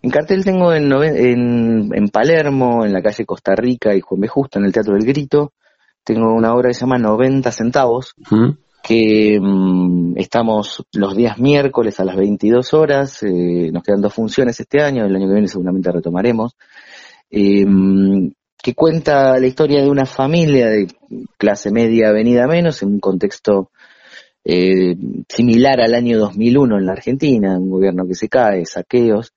En 0.00 0.10
cartel 0.10 0.42
tengo 0.42 0.72
en, 0.72 0.90
en, 1.92 2.08
Palermo, 2.08 2.86
en 2.86 2.94
la 2.94 3.02
calle 3.02 3.26
Costa 3.26 3.54
Rica 3.54 3.94
y 3.94 4.00
Juan 4.00 4.22
B. 4.22 4.28
Justo, 4.28 4.58
en 4.58 4.64
el 4.64 4.72
Teatro 4.72 4.94
del 4.94 5.04
Grito, 5.04 5.52
tengo 6.04 6.32
una 6.32 6.54
obra 6.54 6.68
que 6.68 6.74
se 6.74 6.80
llama 6.80 6.96
90 6.96 7.52
centavos, 7.52 8.14
que 8.82 9.38
mm, 9.38 10.16
estamos 10.16 10.86
los 10.94 11.14
días 11.16 11.38
miércoles 11.38 12.00
a 12.00 12.06
las 12.06 12.16
22 12.16 12.72
horas, 12.72 13.22
eh, 13.24 13.70
nos 13.70 13.82
quedan 13.82 14.00
dos 14.00 14.14
funciones 14.14 14.58
este 14.58 14.80
año, 14.80 15.04
el 15.04 15.14
año 15.14 15.26
que 15.26 15.34
viene 15.34 15.48
seguramente 15.48 15.92
retomaremos, 15.92 16.56
eh, 17.30 17.66
mm, 17.66 18.30
que 18.70 18.74
cuenta 18.74 19.36
la 19.38 19.46
historia 19.48 19.82
de 19.82 19.90
una 19.90 20.06
familia 20.06 20.68
de 20.68 20.86
clase 21.36 21.72
media 21.72 22.12
venida 22.12 22.46
menos 22.46 22.82
en 22.82 22.90
un 22.90 23.00
contexto 23.00 23.72
eh, 24.44 24.94
similar 25.28 25.80
al 25.80 25.94
año 25.94 26.18
2001 26.18 26.78
en 26.78 26.86
la 26.86 26.92
Argentina, 26.92 27.58
un 27.58 27.68
gobierno 27.68 28.06
que 28.06 28.14
se 28.14 28.28
cae, 28.28 28.64
saqueos, 28.64 29.32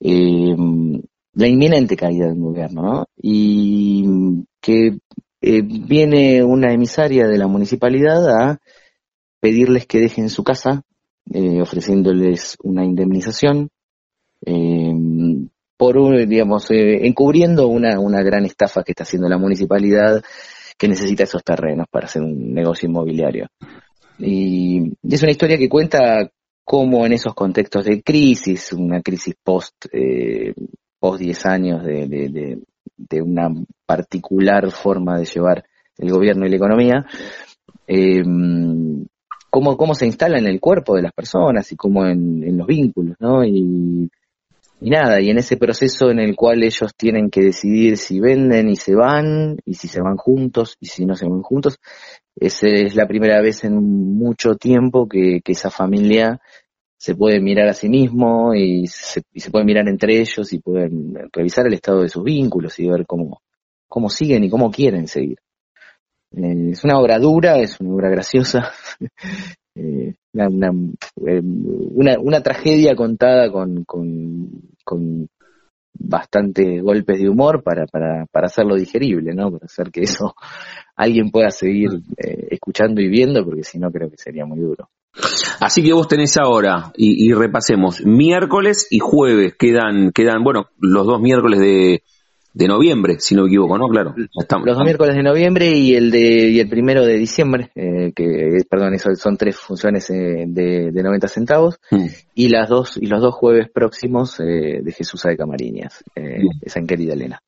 mm, 0.00 0.98
la 1.34 1.48
inminente 1.48 1.96
caída 1.96 2.28
del 2.28 2.38
gobierno, 2.38 2.82
¿no? 2.82 3.06
Y 3.16 4.04
que 4.60 4.98
eh, 5.40 5.62
viene 5.62 6.44
una 6.44 6.72
emisaria 6.72 7.26
de 7.26 7.38
la 7.38 7.48
municipalidad 7.48 8.28
a 8.28 8.60
pedirles 9.40 9.86
que 9.86 9.98
dejen 9.98 10.30
su 10.30 10.44
casa, 10.44 10.82
eh, 11.32 11.60
ofreciéndoles 11.60 12.56
una 12.62 12.84
indemnización, 12.84 13.70
eh, 14.46 14.92
por, 15.76 16.26
digamos, 16.26 16.66
encubriendo 16.70 17.68
una, 17.68 17.98
una 17.98 18.22
gran 18.22 18.44
estafa 18.44 18.82
que 18.82 18.92
está 18.92 19.02
haciendo 19.02 19.28
la 19.28 19.38
municipalidad 19.38 20.22
que 20.78 20.88
necesita 20.88 21.24
esos 21.24 21.42
terrenos 21.42 21.86
para 21.90 22.06
hacer 22.06 22.22
un 22.22 22.52
negocio 22.52 22.88
inmobiliario. 22.88 23.48
Y 24.18 24.92
es 25.02 25.22
una 25.22 25.32
historia 25.32 25.58
que 25.58 25.68
cuenta 25.68 26.30
cómo 26.64 27.04
en 27.04 27.12
esos 27.12 27.34
contextos 27.34 27.84
de 27.84 28.02
crisis, 28.02 28.72
una 28.72 29.02
crisis 29.02 29.34
post, 29.42 29.86
post 30.98 31.20
10 31.20 31.46
años 31.46 31.84
de, 31.84 32.58
de 32.96 33.22
una 33.22 33.48
particular 33.86 34.70
forma 34.70 35.18
de 35.18 35.26
llevar 35.26 35.64
el 35.98 36.10
gobierno 36.10 36.46
y 36.46 36.50
la 36.50 36.56
economía, 36.56 37.06
eh, 37.86 38.22
cómo, 39.50 39.76
cómo 39.76 39.94
se 39.94 40.06
instala 40.06 40.38
en 40.38 40.46
el 40.46 40.60
cuerpo 40.60 40.96
de 40.96 41.02
las 41.02 41.12
personas 41.12 41.70
y 41.70 41.76
cómo 41.76 42.06
en, 42.06 42.56
los 42.56 42.66
vínculos, 42.66 43.16
¿no? 43.20 43.44
Nada, 44.90 45.20
y 45.20 45.30
en 45.30 45.38
ese 45.38 45.56
proceso 45.56 46.10
en 46.10 46.18
el 46.18 46.36
cual 46.36 46.62
ellos 46.62 46.92
tienen 46.96 47.30
que 47.30 47.42
decidir 47.42 47.96
si 47.96 48.20
venden 48.20 48.68
y 48.68 48.76
se 48.76 48.94
van, 48.94 49.56
y 49.64 49.74
si 49.74 49.88
se 49.88 50.00
van 50.00 50.16
juntos, 50.16 50.76
y 50.80 50.86
si 50.86 51.06
no 51.06 51.14
se 51.14 51.26
van 51.26 51.42
juntos, 51.42 51.78
es 52.36 52.62
la 52.94 53.06
primera 53.06 53.40
vez 53.40 53.64
en 53.64 53.74
mucho 53.74 54.56
tiempo 54.56 55.08
que, 55.08 55.40
que 55.42 55.52
esa 55.52 55.70
familia 55.70 56.40
se 57.04 57.14
puede 57.14 57.38
mirar 57.38 57.68
a 57.68 57.74
sí 57.74 57.88
mismo 57.88 58.54
y 58.54 58.86
se, 58.86 59.22
y 59.32 59.40
se 59.40 59.50
puede 59.50 59.66
mirar 59.66 59.86
entre 59.88 60.18
ellos 60.20 60.50
y 60.54 60.58
pueden 60.58 61.14
revisar 61.32 61.66
el 61.66 61.74
estado 61.74 62.00
de 62.00 62.08
sus 62.08 62.24
vínculos 62.24 62.78
y 62.78 62.88
ver 62.88 63.04
cómo, 63.06 63.42
cómo 63.88 64.08
siguen 64.08 64.42
y 64.44 64.48
cómo 64.48 64.70
quieren 64.70 65.06
seguir. 65.06 65.38
Eh, 66.32 66.70
es 66.70 66.82
una 66.82 66.98
obra 66.98 67.18
dura, 67.18 67.58
es 67.58 67.78
una 67.78 67.94
obra 67.94 68.08
graciosa, 68.08 68.72
eh, 69.74 70.14
una, 70.32 70.70
eh, 71.26 71.40
una, 71.42 72.18
una, 72.18 72.42
tragedia 72.42 72.96
contada 72.96 73.52
con, 73.52 73.84
con, 73.84 74.73
con 74.84 75.28
bastantes 75.96 76.82
golpes 76.82 77.20
de 77.20 77.28
humor 77.28 77.62
para, 77.62 77.86
para, 77.86 78.26
para 78.26 78.46
hacerlo 78.46 78.76
digerible, 78.76 79.32
¿no? 79.34 79.50
Para 79.52 79.66
hacer 79.66 79.90
que 79.90 80.02
eso 80.02 80.34
alguien 80.96 81.30
pueda 81.30 81.50
seguir 81.50 81.90
escuchando 82.16 83.00
y 83.00 83.08
viendo, 83.08 83.44
porque 83.44 83.64
si 83.64 83.78
no 83.78 83.90
creo 83.90 84.10
que 84.10 84.16
sería 84.16 84.44
muy 84.44 84.60
duro. 84.60 84.88
Así 85.60 85.82
que 85.82 85.92
vos 85.92 86.08
tenés 86.08 86.36
ahora, 86.36 86.92
y, 86.96 87.32
repasemos, 87.32 88.04
miércoles 88.04 88.88
y 88.90 88.98
jueves 88.98 89.54
quedan, 89.56 90.10
quedan, 90.12 90.42
bueno, 90.42 90.66
los 90.78 91.06
dos 91.06 91.20
miércoles 91.20 91.60
de, 91.60 92.02
de 92.54 92.68
noviembre, 92.68 93.16
si 93.18 93.34
no 93.34 93.42
me 93.42 93.48
equivoco, 93.48 93.76
¿no? 93.76 93.88
Claro. 93.88 94.14
Estamos, 94.40 94.66
los 94.66 94.76
dos 94.76 94.84
miércoles 94.84 95.16
de 95.16 95.24
noviembre 95.24 95.70
y 95.76 95.96
el 95.96 96.12
de 96.12 96.50
y 96.50 96.60
el 96.60 96.68
primero 96.68 97.04
de 97.04 97.14
diciembre, 97.14 97.70
eh, 97.74 98.12
que 98.14 98.58
perdón, 98.70 98.94
eso 98.94 99.12
son 99.16 99.36
tres 99.36 99.56
funciones 99.56 100.08
eh, 100.10 100.44
de, 100.46 100.92
de 100.92 101.02
90 101.02 101.26
centavos 101.26 101.80
mm. 101.90 102.06
y 102.36 102.48
las 102.48 102.68
dos 102.68 102.96
y 102.96 103.06
los 103.06 103.20
dos 103.20 103.34
jueves 103.34 103.68
próximos 103.70 104.38
eh, 104.38 104.80
de 104.82 104.92
Jesús 104.92 105.22
de 105.24 105.36
Camariñas, 105.36 106.04
esa 106.14 106.78
en 106.78 106.86
querida 106.86 107.14
Elena. 107.14 107.40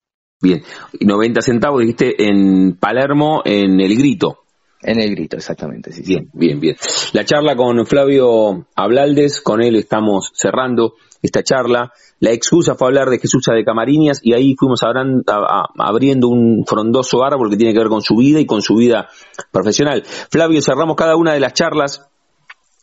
Bien, 0.42 0.62
y 0.98 1.06
90 1.06 1.40
centavos 1.40 1.80
dijiste 1.80 2.28
en 2.28 2.76
Palermo 2.76 3.42
en 3.44 3.80
El 3.80 3.96
Grito. 3.96 4.40
En 4.82 5.00
el 5.00 5.10
grito, 5.16 5.36
exactamente. 5.36 5.90
Sí, 5.90 6.02
bien, 6.06 6.28
bien, 6.34 6.60
bien. 6.60 6.76
La 7.12 7.24
charla 7.24 7.56
con 7.56 7.86
Flavio 7.86 8.66
Ablaldes, 8.76 9.40
con 9.40 9.62
él 9.62 9.74
estamos 9.74 10.30
cerrando 10.34 10.94
esta 11.26 11.42
charla. 11.42 11.92
La 12.18 12.32
excusa 12.32 12.74
fue 12.74 12.88
hablar 12.88 13.10
de 13.10 13.18
Jesús 13.18 13.44
de 13.46 13.64
Camariñas 13.64 14.20
y 14.22 14.32
ahí 14.34 14.54
fuimos 14.58 14.80
abriendo 14.82 16.28
un 16.28 16.64
frondoso 16.66 17.24
árbol 17.24 17.50
que 17.50 17.56
tiene 17.56 17.72
que 17.72 17.80
ver 17.80 17.88
con 17.88 18.02
su 18.02 18.16
vida 18.16 18.40
y 18.40 18.46
con 18.46 18.62
su 18.62 18.76
vida 18.76 19.08
profesional. 19.52 20.02
Flavio, 20.30 20.60
cerramos 20.62 20.96
cada 20.96 21.16
una 21.16 21.34
de 21.34 21.40
las 21.40 21.52
charlas 21.52 22.08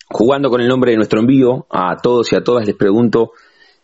jugando 0.10 0.50
con 0.50 0.62
el 0.62 0.68
nombre 0.68 0.92
de 0.92 0.98
nuestro 0.98 1.20
envío. 1.20 1.66
A 1.70 1.98
todos 1.98 2.32
y 2.32 2.36
a 2.36 2.44
todas 2.44 2.66
les 2.66 2.76
pregunto 2.76 3.32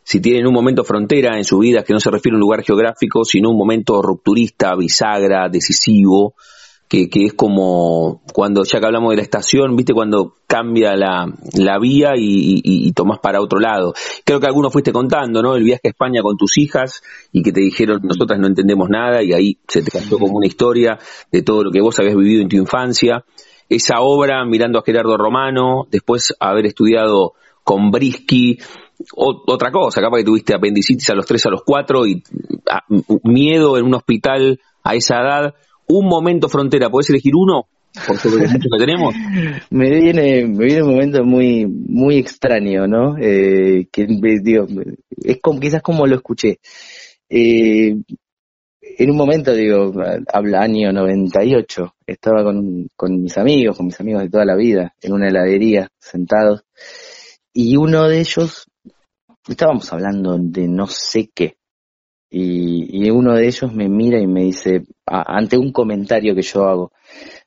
si 0.03 0.21
tienen 0.21 0.47
un 0.47 0.53
momento 0.53 0.83
frontera 0.83 1.37
en 1.37 1.43
su 1.43 1.59
vida 1.59 1.83
que 1.83 1.93
no 1.93 1.99
se 1.99 2.09
refiere 2.09 2.35
a 2.35 2.37
un 2.37 2.41
lugar 2.41 2.63
geográfico, 2.63 3.23
sino 3.25 3.49
un 3.49 3.57
momento 3.57 4.01
rupturista, 4.01 4.75
bisagra, 4.75 5.49
decisivo, 5.49 6.33
que, 6.89 7.07
que, 7.07 7.25
es 7.25 7.33
como 7.33 8.23
cuando 8.33 8.63
ya 8.63 8.79
que 8.79 8.85
hablamos 8.87 9.11
de 9.11 9.17
la 9.17 9.21
estación, 9.21 9.75
viste 9.75 9.93
cuando 9.93 10.33
cambia 10.47 10.95
la, 10.95 11.31
la 11.53 11.77
vía 11.77 12.13
y, 12.17 12.61
y, 12.63 12.91
tomás 12.93 13.19
para 13.19 13.41
otro 13.41 13.59
lado. 13.59 13.93
Creo 14.25 14.39
que 14.39 14.47
algunos 14.47 14.73
fuiste 14.73 14.91
contando, 14.91 15.43
¿no? 15.43 15.55
El 15.55 15.63
viaje 15.63 15.81
a 15.85 15.89
España 15.89 16.23
con 16.23 16.35
tus 16.35 16.57
hijas 16.57 17.03
y 17.31 17.43
que 17.43 17.51
te 17.51 17.61
dijeron 17.61 18.01
nosotras 18.01 18.39
no 18.39 18.47
entendemos 18.47 18.89
nada 18.89 19.21
y 19.21 19.33
ahí 19.33 19.59
se 19.67 19.83
te 19.83 19.91
cayó 19.91 20.17
como 20.17 20.37
una 20.37 20.47
historia 20.47 20.97
de 21.31 21.43
todo 21.43 21.63
lo 21.63 21.71
que 21.71 21.79
vos 21.79 21.97
habías 21.99 22.15
vivido 22.15 22.41
en 22.41 22.49
tu 22.49 22.57
infancia. 22.57 23.23
Esa 23.69 23.99
obra 23.99 24.43
mirando 24.45 24.79
a 24.79 24.83
Gerardo 24.83 25.15
Romano, 25.15 25.87
después 25.91 26.33
haber 26.39 26.65
estudiado 26.65 27.33
con 27.63 27.91
Brisky, 27.91 28.57
otra 29.15 29.71
cosa, 29.71 30.01
capaz 30.01 30.17
que 30.17 30.23
tuviste 30.23 30.55
apendicitis 30.55 31.07
a 31.11 31.13
los 31.13 31.27
tres, 31.27 31.45
a 31.45 31.51
los 31.51 31.61
cuatro 31.63 32.07
y 32.07 32.23
ah, 32.69 32.83
miedo 33.23 33.77
en 33.77 33.85
un 33.85 33.93
hospital 33.93 34.59
a 34.83 34.95
esa 34.95 35.21
edad 35.21 35.55
un 35.89 36.07
momento 36.07 36.47
frontera, 36.47 36.89
¿podés 36.89 37.09
elegir 37.09 37.33
uno? 37.35 37.67
Por 38.07 38.19
que 38.21 38.77
tenemos. 38.77 39.15
me 39.71 39.89
viene, 39.89 40.45
me 40.45 40.65
viene 40.65 40.83
un 40.83 40.91
momento 40.91 41.23
muy, 41.23 41.65
muy 41.65 42.17
extraño, 42.17 42.87
¿no? 42.87 43.17
Eh, 43.17 43.87
que 43.91 44.07
digo, 44.41 44.67
es 45.23 45.39
como, 45.41 45.59
quizás 45.59 45.81
como 45.81 46.05
lo 46.05 46.15
escuché. 46.15 46.59
Eh, 47.27 47.95
en 48.81 49.11
un 49.11 49.17
momento, 49.17 49.53
digo, 49.53 49.93
habla 50.31 50.61
año 50.61 50.91
98, 50.91 51.95
estaba 52.05 52.43
con, 52.43 52.87
con 52.95 53.21
mis 53.21 53.37
amigos, 53.37 53.77
con 53.77 53.87
mis 53.87 53.99
amigos 53.99 54.23
de 54.23 54.29
toda 54.29 54.45
la 54.45 54.55
vida, 54.55 54.93
en 55.01 55.13
una 55.13 55.29
heladería, 55.29 55.89
sentados, 55.99 56.63
y 57.53 57.77
uno 57.77 58.07
de 58.07 58.19
ellos, 58.19 58.67
estábamos 59.47 59.91
hablando 59.91 60.37
de 60.39 60.67
no 60.67 60.87
sé 60.87 61.29
qué, 61.33 61.58
y, 62.29 63.05
y, 63.05 63.09
uno 63.09 63.33
de 63.33 63.47
ellos 63.47 63.73
me 63.73 63.89
mira 63.89 64.19
y 64.19 64.27
me 64.27 64.43
dice, 64.43 64.83
ante 65.05 65.57
un 65.57 65.71
comentario 65.71 66.35
que 66.35 66.43
yo 66.43 66.65
hago, 66.65 66.91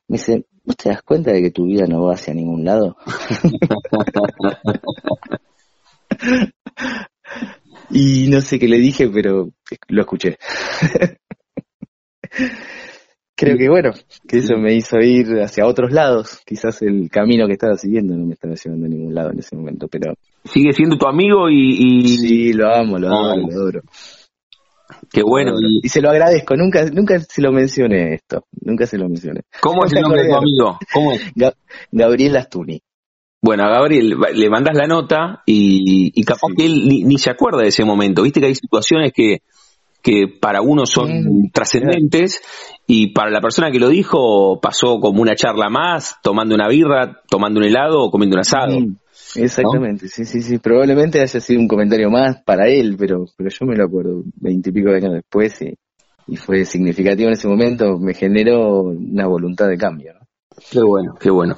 me 0.07 0.17
dice, 0.17 0.45
¿vos 0.63 0.75
te 0.75 0.89
das 0.89 1.03
cuenta 1.03 1.31
de 1.31 1.41
que 1.41 1.51
tu 1.51 1.65
vida 1.65 1.85
no 1.87 2.03
va 2.03 2.15
hacia 2.15 2.33
ningún 2.33 2.65
lado? 2.65 2.97
y 7.89 8.27
no 8.27 8.41
sé 8.41 8.59
qué 8.59 8.67
le 8.67 8.79
dije, 8.79 9.07
pero 9.09 9.49
lo 9.87 10.01
escuché. 10.01 10.37
Creo 13.35 13.57
que 13.57 13.67
bueno, 13.67 13.91
que 14.27 14.37
eso 14.37 14.57
me 14.57 14.75
hizo 14.75 14.99
ir 14.99 15.41
hacia 15.41 15.65
otros 15.65 15.91
lados. 15.91 16.39
Quizás 16.45 16.83
el 16.83 17.09
camino 17.09 17.47
que 17.47 17.53
estaba 17.53 17.75
siguiendo 17.75 18.15
no 18.15 18.25
me 18.25 18.33
estaba 18.33 18.53
llevando 18.53 18.85
a 18.85 18.89
ningún 18.89 19.15
lado 19.15 19.31
en 19.31 19.39
ese 19.39 19.55
momento, 19.55 19.87
pero... 19.87 20.13
Sigue 20.45 20.71
siendo 20.71 20.97
tu 20.97 21.07
amigo 21.07 21.49
y... 21.49 21.77
y... 21.77 22.17
Sí, 22.17 22.53
lo 22.53 22.71
amo, 22.73 22.99
lo 22.99 23.07
amo, 23.07 23.49
lo 23.49 23.53
adoro. 23.53 23.81
Qué 25.11 25.23
bueno. 25.23 25.55
Y, 25.83 25.87
se 25.89 26.01
lo 26.01 26.09
agradezco, 26.09 26.55
nunca, 26.55 26.85
nunca 26.85 27.19
se 27.19 27.41
lo 27.41 27.51
mencioné 27.51 28.15
esto, 28.15 28.45
nunca 28.61 28.85
se 28.85 28.97
lo 28.97 29.07
mencioné. 29.07 29.41
¿Cómo 29.61 29.85
es 29.85 29.93
el 29.93 30.01
nombre 30.01 30.23
de 30.23 30.29
tu 30.29 30.35
amigo? 30.35 30.79
¿Cómo 30.93 31.13
es? 31.13 31.21
Gabriel 31.91 32.37
Astuni. 32.37 32.81
Bueno, 33.41 33.65
a 33.65 33.69
Gabriel 33.69 34.15
le 34.35 34.49
mandas 34.49 34.75
la 34.77 34.87
nota 34.87 35.43
y, 35.45 36.13
y 36.15 36.23
capaz 36.23 36.47
que 36.55 36.65
él 36.65 36.87
ni, 36.87 37.17
se 37.17 37.29
acuerda 37.29 37.61
de 37.61 37.67
ese 37.67 37.83
momento. 37.83 38.23
Viste 38.23 38.39
que 38.39 38.45
hay 38.45 38.55
situaciones 38.55 39.11
que, 39.13 39.39
que 40.01 40.27
para 40.39 40.61
uno 40.61 40.85
son 40.85 41.49
trascendentes 41.51 42.41
y 42.87 43.07
para 43.07 43.31
la 43.31 43.41
persona 43.41 43.69
que 43.69 43.79
lo 43.79 43.89
dijo 43.89 44.61
pasó 44.61 45.01
como 45.01 45.21
una 45.21 45.35
charla 45.35 45.69
más, 45.69 46.17
tomando 46.23 46.55
una 46.55 46.69
birra, 46.69 47.21
tomando 47.29 47.59
un 47.59 47.65
helado 47.65 48.03
o 48.03 48.11
comiendo 48.11 48.35
un 48.35 48.41
asado. 48.41 48.77
Exactamente, 49.35 50.07
sí, 50.07 50.25
sí, 50.25 50.41
sí. 50.41 50.57
Probablemente 50.59 51.21
haya 51.21 51.39
sido 51.39 51.59
un 51.59 51.67
comentario 51.67 52.09
más 52.09 52.41
para 52.43 52.67
él, 52.67 52.95
pero, 52.97 53.25
pero 53.37 53.49
yo 53.49 53.65
me 53.65 53.75
lo 53.75 53.85
acuerdo 53.85 54.23
veintipico 54.35 54.89
de 54.91 54.97
años 54.97 55.13
después 55.13 55.61
y, 55.61 55.77
y 56.27 56.37
fue 56.37 56.65
significativo 56.65 57.27
en 57.29 57.33
ese 57.33 57.47
momento. 57.47 57.97
Me 57.99 58.13
generó 58.13 58.81
una 58.81 59.27
voluntad 59.27 59.67
de 59.67 59.77
cambio. 59.77 60.13
¿no? 60.13 60.22
Qué 60.71 60.81
bueno, 60.81 61.15
qué 61.19 61.29
bueno. 61.29 61.55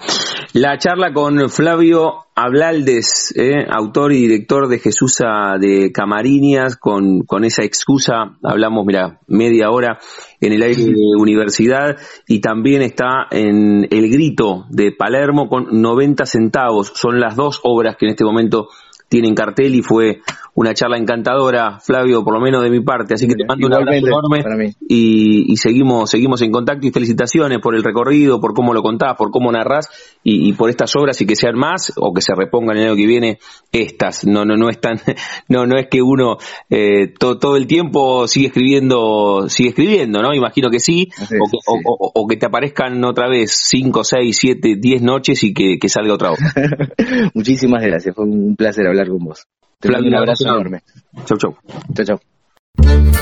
La 0.54 0.78
charla 0.78 1.12
con 1.14 1.50
Flavio 1.50 2.26
Ablaldes, 2.34 3.34
eh, 3.38 3.66
autor 3.70 4.14
y 4.14 4.22
director 4.22 4.68
de 4.68 4.80
Jesús 4.80 5.18
de 5.60 5.92
Camarinias, 5.94 6.78
con, 6.78 7.22
con 7.22 7.44
esa 7.44 7.64
excusa, 7.64 8.38
hablamos, 8.44 8.86
mira, 8.86 9.20
media 9.28 9.70
hora 9.70 10.00
en 10.42 10.54
el 10.54 10.62
aire 10.62 10.84
de 10.84 11.16
universidad 11.18 11.98
y 12.28 12.40
también 12.40 12.82
está 12.82 13.28
en 13.32 13.88
El 13.90 14.10
Grito 14.10 14.66
de 14.70 14.92
Palermo 14.92 15.50
con 15.50 15.82
90 15.82 16.26
centavos. 16.26 16.92
Son 16.96 17.20
las 17.20 17.36
dos 17.36 17.60
obras 17.64 17.96
que 17.98 18.06
en 18.06 18.12
este 18.12 18.26
momento 18.26 18.70
tienen 19.08 19.36
cartel 19.36 19.76
y 19.76 19.82
fue 19.82 20.22
una 20.56 20.74
charla 20.74 20.98
encantadora, 20.98 21.80
Flavio, 21.80 22.24
por 22.24 22.34
lo 22.34 22.40
menos 22.40 22.64
de 22.64 22.70
mi 22.70 22.80
parte. 22.80 23.14
Así 23.14 23.28
que 23.28 23.36
te 23.36 23.46
mando 23.46 23.68
un 23.68 23.74
abrazo 23.74 24.08
enorme 24.08 24.76
y, 24.88 25.52
y, 25.52 25.58
seguimos, 25.58 26.10
seguimos 26.10 26.42
en 26.42 26.52
contacto 26.52 26.88
y 26.88 26.92
felicitaciones 26.92 27.60
por 27.60 27.76
el 27.76 27.84
recorrido, 27.84 28.40
por 28.40 28.54
cómo 28.54 28.74
lo 28.74 28.82
contás, 28.82 29.16
por 29.18 29.32
cómo 29.32 29.52
narrás 29.52 29.90
y, 30.24 30.50
y, 30.50 30.54
por 30.54 30.70
estas 30.70 30.96
obras 30.96 31.20
y 31.22 31.26
que 31.26 31.36
sean 31.36 31.58
más 31.58 31.94
o 31.98 32.14
que 32.14 32.22
se 32.22 32.34
repongan 32.34 32.78
el 32.78 32.88
año 32.88 32.96
que 32.96 33.06
viene 33.06 33.40
estas. 33.74 34.26
No, 34.26 34.46
no, 34.46 34.56
no 34.56 34.70
es 34.70 34.80
tan, 34.80 34.98
no, 35.50 35.66
no 35.66 35.78
es 35.78 35.88
que 35.88 36.02
uno 36.02 36.38
eh, 36.70 37.14
todo 37.20 37.58
el 37.58 37.68
tiempo 37.68 38.28
sigue 38.28 38.48
escribiendo, 38.48 39.50
sigue 39.50 39.70
escribiendo, 39.70 40.22
¿no? 40.22 40.34
Imagino 40.34 40.70
que 40.70 40.80
sí, 40.80 41.10
o, 41.20 41.50
que, 41.50 41.58
O, 41.68 42.12
o, 42.16 42.28
que 42.28 42.38
te 42.38 42.46
aparezcan 42.46 43.04
otra 43.04 43.28
vez 43.28 43.52
cinco, 43.52 44.06
seis, 44.06 44.38
siete, 44.40 44.76
diez 44.80 45.02
noches 45.02 45.44
y 45.44 45.54
que, 45.54 45.78
que 45.80 45.90
salga 45.90 46.14
otra 46.14 46.32
obra. 46.32 46.54
Muchísimas 47.34 47.84
gracias, 47.84 48.16
fue 48.16 48.24
un 48.24 48.56
placer 48.56 48.88
hablar 48.88 48.95
con 49.04 49.26
vos. 49.26 49.46
Te 49.80 49.90
mando 49.90 50.08
un 50.08 50.16
abrazo 50.16 50.46
enorme. 50.46 50.84
Chau, 51.26 51.38
chau. 51.38 51.58
Chau, 51.94 52.06
chau. 52.06 52.22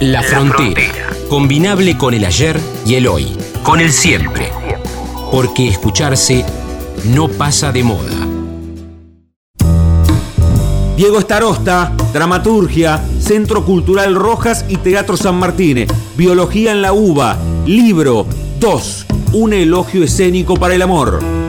La, 0.00 0.20
frontera. 0.20 1.10
Combinable 1.28 1.96
con 1.96 2.12
el 2.12 2.24
ayer 2.24 2.58
y 2.84 2.96
el 2.96 3.06
hoy. 3.06 3.36
Con 3.62 3.80
el 3.80 3.92
siempre. 3.92 4.50
Porque 5.30 5.68
escucharse 5.68 6.44
no 7.04 7.28
pasa 7.28 7.70
de 7.70 7.84
moda. 7.84 8.10
Diego 10.96 11.20
Starosta, 11.20 11.92
Dramaturgia, 12.12 13.00
Centro 13.20 13.64
Cultural 13.64 14.14
Rojas 14.14 14.64
y 14.68 14.76
Teatro 14.78 15.16
San 15.16 15.36
Martín. 15.36 15.86
Biología 16.16 16.72
en 16.72 16.82
la 16.82 16.92
UBA. 16.92 17.38
Libro 17.64 18.26
2. 18.58 19.06
Un 19.34 19.52
elogio 19.52 20.02
escénico 20.02 20.56
para 20.56 20.74
el 20.74 20.82
amor. 20.82 21.41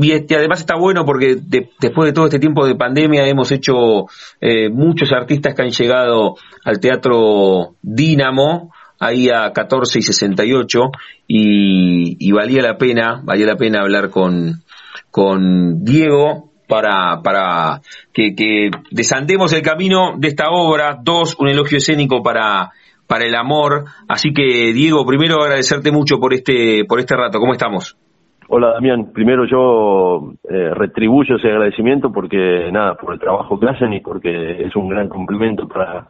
Este, 0.00 0.36
además 0.36 0.60
está 0.60 0.76
bueno 0.76 1.04
porque 1.04 1.36
después 1.36 2.06
de 2.06 2.14
todo 2.14 2.24
este 2.24 2.38
tiempo 2.38 2.66
de 2.66 2.76
pandemia 2.76 3.28
hemos 3.28 3.52
hecho 3.52 4.06
eh, 4.40 4.70
muchos 4.70 5.12
artistas 5.12 5.54
que 5.54 5.60
han 5.60 5.68
llegado 5.68 6.36
al 6.64 6.80
Teatro 6.80 7.74
Dínamo, 7.82 8.72
ahí 9.00 9.28
a 9.30 9.52
14 9.52 9.98
y 9.98 10.02
68 10.02 10.80
y, 11.26 12.26
y 12.26 12.32
valía 12.32 12.62
la 12.62 12.76
pena, 12.76 13.20
valía 13.24 13.46
la 13.46 13.56
pena 13.56 13.80
hablar 13.80 14.10
con, 14.10 14.62
con 15.10 15.84
Diego 15.84 16.48
para, 16.68 17.22
para 17.22 17.80
que, 18.12 18.70
desandemos 18.90 19.52
el 19.54 19.62
camino 19.62 20.16
de 20.18 20.28
esta 20.28 20.50
obra. 20.50 20.98
Dos, 21.02 21.36
un 21.40 21.48
elogio 21.48 21.78
escénico 21.78 22.22
para, 22.22 22.70
para 23.06 23.24
el 23.24 23.34
amor. 23.34 23.84
Así 24.08 24.32
que, 24.32 24.72
Diego, 24.72 25.04
primero 25.06 25.42
agradecerte 25.42 25.90
mucho 25.90 26.18
por 26.18 26.34
este, 26.34 26.84
por 26.86 27.00
este 27.00 27.16
rato. 27.16 27.40
¿Cómo 27.40 27.52
estamos? 27.52 27.96
Hola 28.50 28.72
Damián, 28.72 29.12
primero 29.12 29.44
yo 29.44 30.32
eh, 30.48 30.72
retribuyo 30.72 31.36
ese 31.36 31.48
agradecimiento 31.48 32.10
porque 32.10 32.70
nada, 32.72 32.94
por 32.94 33.12
el 33.12 33.20
trabajo 33.20 33.60
que 33.60 33.68
hacen 33.68 33.92
y 33.92 34.00
porque 34.00 34.62
es 34.62 34.74
un 34.74 34.88
gran 34.88 35.10
complemento 35.10 35.68
para, 35.68 36.08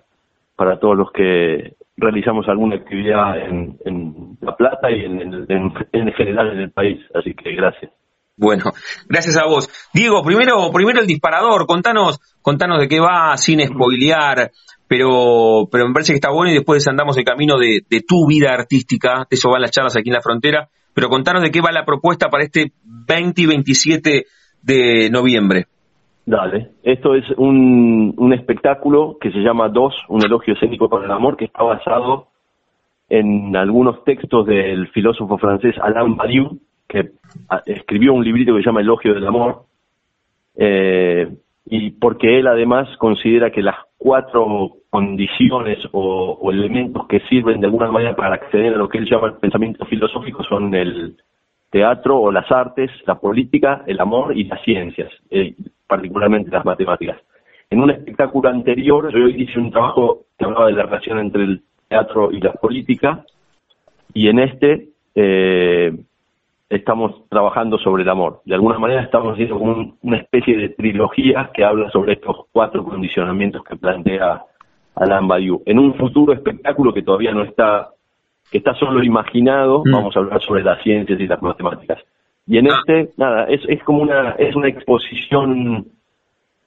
para 0.55 0.79
todos 0.79 0.97
los 0.97 1.11
que 1.11 1.73
realizamos 1.99 2.49
alguna 2.49 2.77
actividad 2.77 3.39
en, 3.39 4.39
La 4.41 4.57
Plata 4.57 4.91
y 4.91 5.05
en, 5.05 5.21
en, 5.21 5.73
en, 5.93 6.13
general 6.13 6.53
en 6.53 6.59
el 6.61 6.71
país. 6.71 6.99
Así 7.15 7.35
que 7.35 7.55
gracias. 7.55 7.93
Bueno, 8.37 8.65
gracias 9.09 9.37
a 9.37 9.47
vos. 9.47 9.69
Diego, 9.93 10.23
primero, 10.23 10.71
primero 10.73 11.01
el 11.01 11.07
disparador, 11.07 11.67
contanos, 11.67 12.21
contanos 12.41 12.79
de 12.79 12.89
qué 12.89 13.01
va 13.01 13.37
sin 13.37 13.61
spoilear, 13.61 14.53
pero, 14.87 15.69
pero 15.71 15.89
me 15.89 15.93
parece 15.93 16.13
que 16.13 16.19
está 16.19 16.31
bueno 16.31 16.53
y 16.53 16.55
después 16.55 16.87
andamos 16.87 17.19
el 17.19 17.25
camino 17.25 17.59
de, 17.59 17.81
de 17.91 18.01
tu 18.01 18.29
vida 18.29 18.53
artística, 18.53 19.27
de 19.29 19.35
eso 19.35 19.51
van 19.51 19.63
las 19.63 19.73
charlas 19.73 19.97
aquí 19.97 20.09
en 20.11 20.15
la 20.15 20.23
frontera, 20.23 20.69
pero 20.95 21.09
contanos 21.09 21.43
de 21.43 21.51
qué 21.51 21.61
va 21.61 21.73
la 21.73 21.85
propuesta 21.85 22.29
para 22.29 22.45
este 22.45 22.73
20 22.85 23.43
y 23.43 23.47
27 23.47 24.27
de 24.63 25.11
noviembre. 25.11 25.67
Dale, 26.29 26.73
esto 26.83 27.15
es 27.15 27.25
un, 27.39 28.13
un 28.19 28.35
espectáculo 28.35 29.17
que 29.19 29.33
se 29.33 29.39
llama 29.39 29.71
Dos, 29.71 29.95
un 30.09 30.23
elogio 30.23 30.53
escénico 30.53 30.91
para 30.91 31.07
el 31.07 31.11
amor, 31.11 31.39
que 31.39 31.47
está 31.47 31.63
basado 31.63 32.27
en 33.09 33.57
algunos 33.57 34.05
textos 34.05 34.45
del 34.45 34.89
filósofo 34.89 35.39
francés 35.39 35.77
Alain 35.81 36.17
Badiou, 36.17 36.59
que 36.87 37.13
escribió 37.65 38.13
un 38.13 38.23
librito 38.23 38.53
que 38.53 38.61
se 38.61 38.67
llama 38.67 38.83
Elogio 38.83 39.15
del 39.15 39.27
Amor, 39.27 39.63
eh, 40.55 41.35
y 41.65 41.93
porque 41.93 42.39
él 42.39 42.47
además 42.47 42.95
considera 42.99 43.51
que 43.51 43.63
las 43.63 43.77
cuatro 43.97 44.73
condiciones 44.91 45.79
o, 45.93 46.37
o, 46.43 46.53
elementos 46.53 47.07
que 47.07 47.21
sirven 47.21 47.59
de 47.59 47.69
alguna 47.69 47.91
manera 47.91 48.15
para 48.15 48.35
acceder 48.35 48.75
a 48.75 48.77
lo 48.77 48.91
que 48.91 48.99
él 48.99 49.09
llama 49.09 49.29
el 49.29 49.37
pensamiento 49.37 49.87
filosófico 49.87 50.45
son 50.45 50.75
el 50.75 51.17
teatro 51.71 52.21
o 52.21 52.31
las 52.31 52.53
artes, 52.53 52.91
la 53.07 53.19
política, 53.19 53.83
el 53.87 53.99
amor 53.99 54.37
y 54.37 54.45
las 54.45 54.61
ciencias. 54.63 55.11
Eh, 55.31 55.55
particularmente 55.89 56.51
las 56.51 56.65
matemáticas. 56.65 57.19
En 57.71 57.81
un 57.81 57.91
espectáculo 57.91 58.49
anterior 58.49 59.13
yo 59.13 59.29
hice 59.29 59.59
un 59.59 59.71
trabajo 59.71 60.27
que 60.39 60.45
hablaba 60.45 60.67
de 60.67 60.73
la 60.75 60.85
relación 60.85 61.19
entre 61.19 61.43
el 61.45 61.63
teatro 61.89 62.31
y 62.31 62.41
la 62.41 62.53
política 62.53 63.25
y 64.15 64.29
en 64.29 64.39
este 64.39 64.89
eh, 65.15 65.93
estamos 66.71 67.29
trabajando 67.29 67.79
sobre 67.79 68.03
el 68.03 68.09
amor. 68.09 68.41
De 68.45 68.55
alguna 68.55 68.79
manera 68.79 69.03
estamos 69.03 69.33
haciendo 69.33 69.57
un, 69.57 69.97
una 70.03 70.19
especie 70.19 70.57
de 70.57 70.69
trilogía 70.71 71.51
que 71.53 71.65
habla 71.65 71.91
sobre 71.91 72.13
estos 72.13 72.47
cuatro 72.53 72.85
condicionamientos 72.85 73.65
que 73.65 73.77
plantea 73.77 74.43
Alain 74.95 75.29
Badiou. 75.29 75.63
En 75.67 75.79
un 75.79 75.95
futuro 75.95 76.33
espectáculo 76.33 76.93
que 76.93 77.03
todavía 77.03 77.33
no 77.33 77.43
está, 77.43 77.89
que 78.51 78.59
está 78.59 78.75
solo 78.75 79.03
imaginado, 79.03 79.83
mm. 79.85 79.93
vamos 79.93 80.17
a 80.17 80.21
hablar 80.21 80.41
sobre 80.43 80.63
las 80.63 80.83
ciencias 80.83 81.19
y 81.19 81.27
las 81.27 81.41
matemáticas. 81.41 81.99
Y 82.49 82.57
en 82.57 82.71
ah. 82.71 82.77
este, 82.79 83.13
nada, 83.19 83.45
es, 83.45 83.61
es 83.69 83.83
como 83.85 84.03
una, 84.03 84.31
es 84.39 84.57
una 84.57 84.69
exposición 84.69 85.87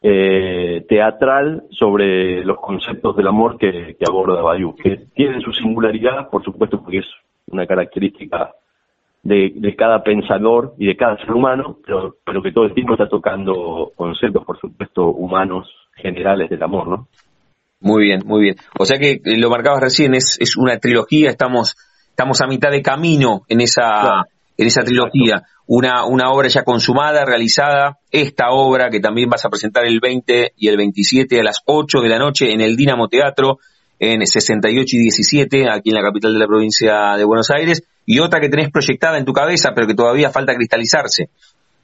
eh, 0.02 0.86
teatral 0.88 1.63
sobre 1.72 2.46
los 2.46 2.60
conceptos 2.60 3.17
del 3.17 3.28
amor 3.28 3.58
que, 3.58 3.96
que 4.00 4.06
aborda 4.08 4.41
Bayou, 4.41 4.76
que 4.76 5.08
tienen 5.15 5.41
su 5.41 5.52
singularidad, 5.52 6.30
por 6.30 6.44
supuesto, 6.44 6.82
porque 6.82 7.00
es 7.00 7.08
una 7.48 7.65
característica 7.65 8.52
de, 9.24 9.54
de, 9.56 9.76
cada 9.76 10.03
pensador 10.03 10.76
y 10.78 10.86
de 10.86 10.95
cada 10.95 11.18
ser 11.18 11.32
humano, 11.32 11.78
pero, 11.86 12.16
pero 12.24 12.43
que 12.43 12.51
todo 12.51 12.66
el 12.66 12.74
tiempo 12.74 12.93
está 12.93 13.10
tocando 13.10 13.91
conceptos, 13.95 14.45
por 14.45 14.60
supuesto, 14.60 15.08
humanos 15.08 15.68
generales 15.95 16.49
del 16.49 16.62
amor, 16.62 16.88
¿no? 16.88 17.08
Muy 17.80 18.03
bien, 18.03 18.22
muy 18.26 18.43
bien. 18.43 18.55
O 18.80 18.86
sea 18.86 18.99
que 18.99 19.20
lo 19.26 19.49
marcabas 19.49 19.82
recién, 19.82 20.14
es, 20.14 20.38
es 20.39 20.55
una 20.55 20.78
trilogía, 20.78 21.32
estamos, 21.32 21.76
estamos 22.10 22.39
a 22.41 22.47
mitad 22.47 22.70
de 22.70 22.84
camino 22.84 23.41
en 23.49 23.62
esa, 23.62 23.82
claro 23.82 24.24
en 24.58 24.68
esa 24.68 24.84
trilogía. 24.84 25.43
Una, 25.68 26.06
una 26.06 26.32
obra 26.32 26.47
ya 26.47 26.64
consumada, 26.64 27.26
realizada, 27.26 27.97
esta 28.12 28.52
obra 28.52 28.89
que 28.89 28.99
también 28.99 29.30
vas 29.30 29.45
a 29.45 29.49
presentar 29.49 29.86
el 29.86 29.99
20 29.99 30.52
y 30.58 30.68
el 30.68 30.78
27 30.78 31.39
a 31.39 31.43
las 31.43 31.62
8 31.66 32.02
de 32.02 32.10
la 32.10 32.20
noche 32.20 32.52
en 32.52 32.62
el 32.62 32.76
Dinamo 32.76 33.08
Teatro, 33.08 33.60
en 33.99 34.26
68 34.26 34.95
y 34.95 34.99
17, 34.99 35.70
aquí 35.70 35.89
en 35.89 35.95
la 35.95 36.02
capital 36.02 36.34
de 36.34 36.39
la 36.39 36.47
provincia 36.47 37.16
de 37.16 37.24
Buenos 37.24 37.52
Aires, 37.52 37.88
y 38.06 38.20
otra 38.20 38.39
que 38.39 38.49
tenés 38.49 38.72
proyectada 38.72 39.18
en 39.18 39.26
tu 39.26 39.32
cabeza, 39.32 39.72
pero 39.76 39.88
que 39.88 39.93
todavía 39.93 40.30
falta 40.30 40.56
cristalizarse. 40.56 41.30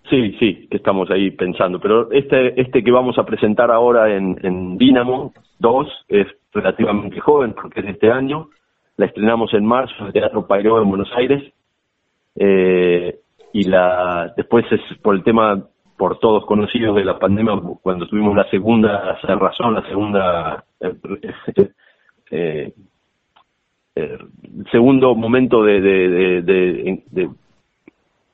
Sí, 0.10 0.36
sí, 0.40 0.68
que 0.72 0.78
estamos 0.78 1.10
ahí 1.12 1.32
pensando. 1.32 1.80
Pero 1.80 2.12
este, 2.12 2.60
este 2.60 2.84
que 2.84 2.92
vamos 2.92 3.18
a 3.18 3.26
presentar 3.26 3.72
ahora 3.72 4.16
en, 4.16 4.38
en 4.42 4.78
Dínamo 4.78 5.34
2 5.60 5.88
es 6.08 6.28
relativamente 6.54 7.20
joven 7.20 7.54
porque 7.54 7.82
es 7.82 7.86
de 7.86 7.92
este 7.92 8.12
año. 8.12 8.50
La 8.96 9.06
estrenamos 9.06 9.54
en 9.54 9.66
marzo 9.66 9.94
en 10.00 10.08
el 10.08 10.14
Teatro 10.14 10.48
Pairó 10.48 10.82
en 10.82 10.90
Buenos 10.90 11.10
Aires. 11.16 11.44
Eh, 12.40 13.20
y 13.54 13.64
la 13.64 14.34
después 14.38 14.66
es 14.72 14.82
por 15.00 15.16
el 15.16 15.24
tema 15.24 15.64
por 15.98 16.20
todos 16.20 16.46
conocidos 16.46 16.96
de 16.96 17.04
la 17.04 17.18
pandemia 17.18 17.60
cuando 17.82 18.08
tuvimos 18.08 18.36
la 18.36 18.48
segunda 18.52 19.18
razón 19.24 19.74
la 19.74 19.88
segunda 19.88 20.64
eh, 20.80 20.94
eh, 22.32 22.74
eh, 23.96 24.18
segundo 24.72 25.16
momento 25.16 25.64
de, 25.64 25.82
de, 25.82 26.42
de, 26.44 27.30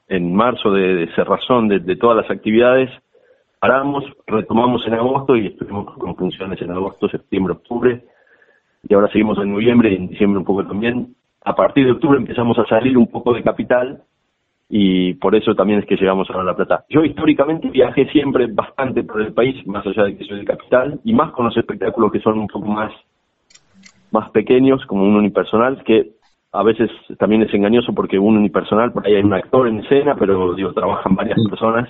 en 0.09 0.35
marzo 0.35 0.71
de, 0.71 1.09
cerrazón 1.15 1.69
de, 1.69 1.95
todas 1.95 2.17
las 2.17 2.29
actividades 2.29 2.89
paramos 3.59 4.03
retomamos 4.27 4.85
en 4.85 4.95
agosto 4.95 5.37
y 5.37 5.47
estuvimos 5.47 5.97
con 5.97 6.17
funciones 6.17 6.61
en 6.61 6.71
agosto 6.71 7.07
septiembre 7.07 7.53
octubre 7.53 8.03
y 8.89 8.93
ahora 8.93 9.07
seguimos 9.07 9.37
en 9.37 9.53
noviembre 9.53 9.93
y 9.93 9.95
en 9.95 10.09
diciembre 10.09 10.39
un 10.39 10.45
poco 10.45 10.65
también 10.65 11.15
a 11.45 11.55
partir 11.55 11.85
de 11.85 11.91
octubre 11.91 12.17
empezamos 12.17 12.57
a 12.57 12.65
salir 12.65 12.97
un 12.97 13.07
poco 13.07 13.33
de 13.33 13.43
capital 13.43 14.01
y 14.69 15.13
por 15.15 15.35
eso 15.35 15.53
también 15.53 15.79
es 15.79 15.85
que 15.85 15.95
llegamos 15.95 16.29
a 16.29 16.43
La 16.43 16.55
Plata. 16.55 16.85
Yo 16.89 17.03
históricamente 17.03 17.69
viajé 17.69 18.07
siempre 18.09 18.47
bastante 18.47 19.03
por 19.03 19.21
el 19.21 19.33
país, 19.33 19.65
más 19.67 19.85
allá 19.85 20.05
de 20.05 20.17
que 20.17 20.25
soy 20.25 20.39
de 20.39 20.45
capital, 20.45 20.99
y 21.03 21.13
más 21.13 21.31
con 21.31 21.45
los 21.45 21.55
espectáculos 21.55 22.11
que 22.11 22.21
son 22.21 22.39
un 22.39 22.47
poco 22.47 22.67
más, 22.67 22.91
más 24.11 24.31
pequeños, 24.31 24.83
como 24.87 25.03
un 25.03 25.15
unipersonal, 25.15 25.83
que 25.83 26.13
a 26.53 26.63
veces 26.63 26.89
también 27.19 27.43
es 27.43 27.53
engañoso 27.53 27.93
porque 27.93 28.17
un 28.17 28.37
unipersonal, 28.37 28.91
por 28.93 29.05
ahí 29.05 29.15
hay 29.15 29.23
un 29.23 29.33
actor 29.33 29.67
en 29.67 29.79
escena, 29.79 30.15
pero 30.15 30.55
digo, 30.55 30.73
trabajan 30.73 31.15
varias 31.15 31.37
personas. 31.47 31.89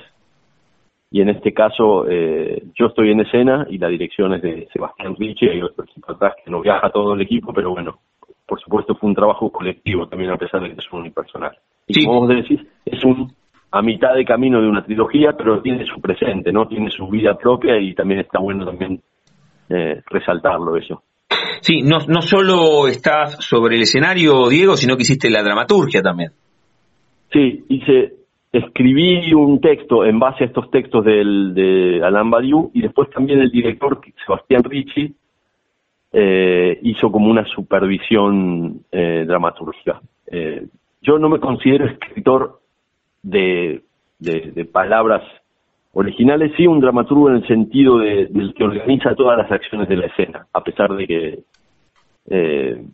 Y 1.12 1.22
en 1.22 1.30
este 1.30 1.54
caso, 1.54 2.06
eh, 2.10 2.64
yo 2.74 2.88
estoy 2.88 3.12
en 3.12 3.20
escena 3.20 3.68
y 3.70 3.78
la 3.78 3.88
dirección 3.88 4.34
es 4.34 4.42
de 4.42 4.68
Sebastián 4.74 5.16
Ricci, 5.18 5.48
hay 5.48 5.62
otro 5.62 5.86
equipo 5.86 6.12
atrás 6.12 6.34
que 6.44 6.50
no 6.50 6.60
viaja 6.60 6.90
todo 6.90 7.14
el 7.14 7.22
equipo, 7.22 7.54
pero 7.54 7.70
bueno, 7.70 8.00
por 8.46 8.60
supuesto 8.62 8.96
fue 8.96 9.10
un 9.10 9.16
trabajo 9.16 9.52
colectivo 9.52 10.08
también 10.08 10.32
a 10.32 10.38
pesar 10.38 10.62
de 10.62 10.74
que 10.74 10.80
es 10.80 10.92
un 10.92 11.02
unipersonal. 11.02 11.58
Y 11.88 12.06
como 12.06 12.22
vos 12.22 12.30
decís, 12.30 12.60
es 12.86 13.04
un 13.04 13.34
a 13.72 13.82
mitad 13.82 14.14
de 14.14 14.24
camino 14.24 14.62
de 14.62 14.68
una 14.68 14.86
trilogía, 14.86 15.34
pero 15.36 15.60
tiene 15.62 15.84
su 15.86 16.00
presente, 16.00 16.52
¿no? 16.52 16.68
Tiene 16.68 16.92
su 16.92 17.08
vida 17.08 17.36
propia 17.36 17.80
y 17.80 17.96
también 17.96 18.20
está 18.20 18.40
bueno 18.40 18.66
también 18.66 19.02
eh, 19.70 20.02
resaltarlo 20.06 20.78
eso. 20.78 21.02
Sí, 21.62 21.82
no, 21.82 21.98
no 22.08 22.22
solo 22.22 22.88
estás 22.88 23.38
sobre 23.44 23.78
el 23.78 23.82
escenario, 23.82 24.48
Diego, 24.50 24.76
sino 24.76 24.96
que 24.96 25.02
hiciste 25.02 25.30
la 25.32 25.42
dramaturgia 25.42 26.04
también. 26.04 26.32
Sí, 27.32 27.66
hice, 27.68 28.14
escribí 28.52 29.34
un 29.34 29.60
texto 29.60 30.06
en 30.06 30.20
base 30.20 30.44
a 30.44 30.48
estos 30.48 30.70
textos 30.70 31.04
del, 31.04 31.56
de 31.56 32.02
Alain 32.04 32.30
Badiou 32.30 32.70
y 32.76 32.82
después 32.82 33.10
también 33.10 33.40
el 33.40 33.50
director 33.50 34.00
Sebastián 34.24 34.64
Ricci 34.64 35.16
eh, 36.14 36.80
hizo 36.84 37.12
como 37.12 37.30
una 37.30 37.44
supervisión 37.46 38.82
eh, 38.92 39.26
dramatúrgica. 39.28 40.00
Eh, 40.28 40.68
yo 41.02 41.18
no 41.18 41.28
me 41.28 41.40
considero 41.40 41.86
escritor 41.86 42.60
de, 43.24 43.82
de, 44.20 44.66
palabras 44.66 45.24
originales, 45.94 46.54
sí 46.56 46.68
un 46.68 46.80
dramaturgo 46.80 47.30
en 47.30 47.38
el 47.38 47.48
sentido 47.48 47.98
de, 47.98 48.28
del 48.28 48.54
que 48.54 48.64
organiza 48.64 49.16
todas 49.16 49.38
las 49.38 49.52
acciones 49.52 49.90
de 49.90 49.98
la 49.98 50.06
escena, 50.06 50.48
a 50.54 50.64
pesar 50.64 50.94
de 50.94 51.08
que 51.08 51.40
eh, 52.30 52.86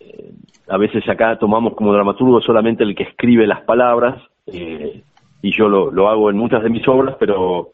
eh, 0.00 0.32
a 0.68 0.76
veces 0.78 1.08
acá 1.08 1.38
tomamos 1.38 1.74
como 1.74 1.92
dramaturgo 1.92 2.40
solamente 2.40 2.82
el 2.82 2.94
que 2.94 3.04
escribe 3.04 3.46
las 3.46 3.62
palabras, 3.62 4.22
eh, 4.46 5.02
y 5.42 5.56
yo 5.56 5.68
lo, 5.68 5.90
lo 5.90 6.08
hago 6.08 6.30
en 6.30 6.36
muchas 6.36 6.62
de 6.62 6.70
mis 6.70 6.86
obras, 6.88 7.16
pero 7.20 7.72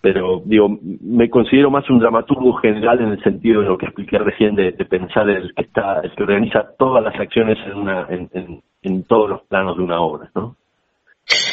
pero 0.00 0.42
digo, 0.44 0.68
me 0.80 1.28
considero 1.30 1.70
más 1.70 1.88
un 1.90 1.98
dramaturgo 1.98 2.54
general 2.54 3.00
en 3.00 3.12
el 3.12 3.22
sentido 3.22 3.62
de 3.62 3.68
lo 3.68 3.78
que 3.78 3.86
expliqué 3.86 4.18
recién 4.18 4.54
de, 4.54 4.72
pensar 4.72 5.28
el 5.28 5.54
que 5.54 5.62
está, 5.62 6.00
el 6.00 6.12
que 6.14 6.22
organiza 6.22 6.64
todas 6.78 7.02
las 7.02 7.18
acciones 7.18 7.58
en 7.66 7.74
una, 7.74 8.06
en, 8.08 8.62
en, 8.82 9.02
todos 9.04 9.30
los 9.30 9.42
planos 9.42 9.76
de 9.76 9.82
una 9.82 10.00
obra, 10.00 10.30
¿no? 10.34 10.56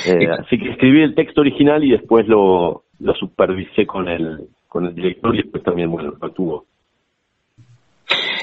Eh, 0.05 0.27
así 0.27 0.57
que 0.57 0.71
escribí 0.71 1.01
el 1.01 1.15
texto 1.15 1.41
original 1.41 1.83
y 1.83 1.91
después 1.91 2.27
lo, 2.27 2.83
lo 2.99 3.13
supervisé 3.15 3.85
con 3.85 4.07
el, 4.07 4.47
con 4.67 4.85
el 4.85 4.95
director 4.95 5.33
y 5.33 5.43
después 5.43 5.63
también, 5.63 5.89
bueno, 5.89 6.13
lo 6.19 6.29
tuvo. 6.31 6.65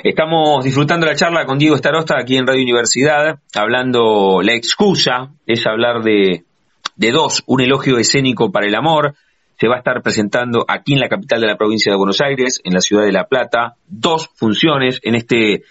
Estamos 0.03 0.64
disfrutando 0.64 1.07
la 1.07 1.16
charla 1.16 1.45
con 1.45 1.59
Diego 1.59 1.76
Starosta 1.76 2.16
aquí 2.18 2.36
en 2.36 2.47
Radio 2.47 2.62
Universidad, 2.62 3.41
hablando, 3.55 4.41
la 4.43 4.55
excusa 4.55 5.32
es 5.47 5.66
hablar 5.66 6.03
de, 6.03 6.45
de 6.97 7.11
dos, 7.11 7.43
un 7.47 7.61
elogio 7.61 7.99
escénico 7.99 8.53
para 8.53 8.66
el 8.66 8.74
amor, 8.74 9.14
se 9.59 9.66
va 9.66 9.74
a 9.74 9.78
estar 9.78 10.02
presentando 10.02 10.64
aquí 10.68 10.92
en 10.92 11.00
la 11.00 11.09
capital 11.09 11.40
de 11.40 11.48
la 11.48 11.56
provincia 11.56 11.90
de 11.90 11.98
Buenos 11.98 12.20
Aires, 12.20 12.61
en 12.62 12.74
la 12.74 12.80
ciudad 12.80 13.04
de 13.04 13.12
La 13.12 13.26
Plata, 13.26 13.74
dos 13.88 14.30
funciones 14.34 15.00
en 15.02 15.16
este 15.16 15.64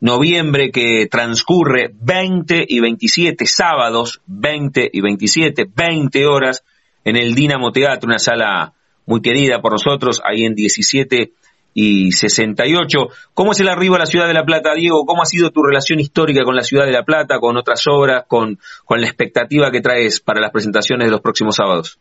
noviembre 0.00 0.70
que 0.70 1.08
transcurre 1.10 1.90
20 1.92 2.64
y 2.68 2.80
27 2.80 3.44
sábados, 3.46 4.20
20 4.26 4.90
y 4.92 5.00
27, 5.00 5.68
20 5.74 6.26
horas 6.26 6.62
en 7.04 7.16
el 7.16 7.34
Dinamo 7.34 7.72
Teatro, 7.72 8.06
una 8.06 8.20
sala 8.20 8.74
muy 9.06 9.20
querida 9.20 9.60
por 9.60 9.72
nosotros, 9.72 10.22
ahí 10.24 10.44
en 10.44 10.54
17 10.54 11.32
y 11.74 12.12
68. 12.12 13.08
¿Cómo 13.34 13.52
es 13.52 13.60
el 13.60 13.68
arribo 13.68 13.96
a 13.96 13.98
la 13.98 14.06
ciudad 14.06 14.28
de 14.28 14.34
La 14.34 14.44
Plata, 14.44 14.74
Diego? 14.74 15.04
¿Cómo 15.04 15.22
ha 15.22 15.26
sido 15.26 15.50
tu 15.50 15.64
relación 15.64 15.98
histórica 15.98 16.44
con 16.44 16.54
la 16.54 16.62
ciudad 16.62 16.84
de 16.84 16.92
La 16.92 17.04
Plata, 17.04 17.40
con 17.40 17.56
otras 17.56 17.84
obras, 17.88 18.24
con, 18.28 18.60
con 18.84 19.00
la 19.00 19.08
expectativa 19.08 19.72
que 19.72 19.80
traes 19.80 20.20
para 20.20 20.40
las 20.40 20.52
presentaciones 20.52 21.08
de 21.08 21.10
los 21.10 21.20
próximos 21.20 21.56
sábados? 21.56 21.98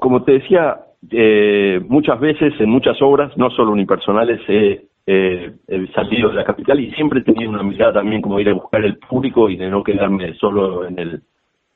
Como 0.00 0.22
te 0.24 0.32
decía, 0.32 0.80
eh, 1.10 1.80
muchas 1.88 2.18
veces 2.20 2.54
en 2.58 2.70
muchas 2.70 3.00
obras, 3.00 3.36
no 3.36 3.50
solo 3.50 3.72
unipersonales, 3.72 4.40
he, 4.48 4.86
salido 5.94 6.28
de 6.28 6.36
la 6.36 6.44
capital 6.44 6.78
y 6.78 6.92
siempre 6.92 7.20
he 7.20 7.24
tenido 7.24 7.50
una 7.50 7.64
mirada 7.64 7.94
también 7.94 8.22
como 8.22 8.38
ir 8.38 8.48
a 8.48 8.54
buscar 8.54 8.84
el 8.84 8.96
público 8.96 9.50
y 9.50 9.56
de 9.56 9.68
no 9.68 9.82
quedarme 9.82 10.34
solo 10.34 10.86
en 10.86 10.98
el, 11.00 11.22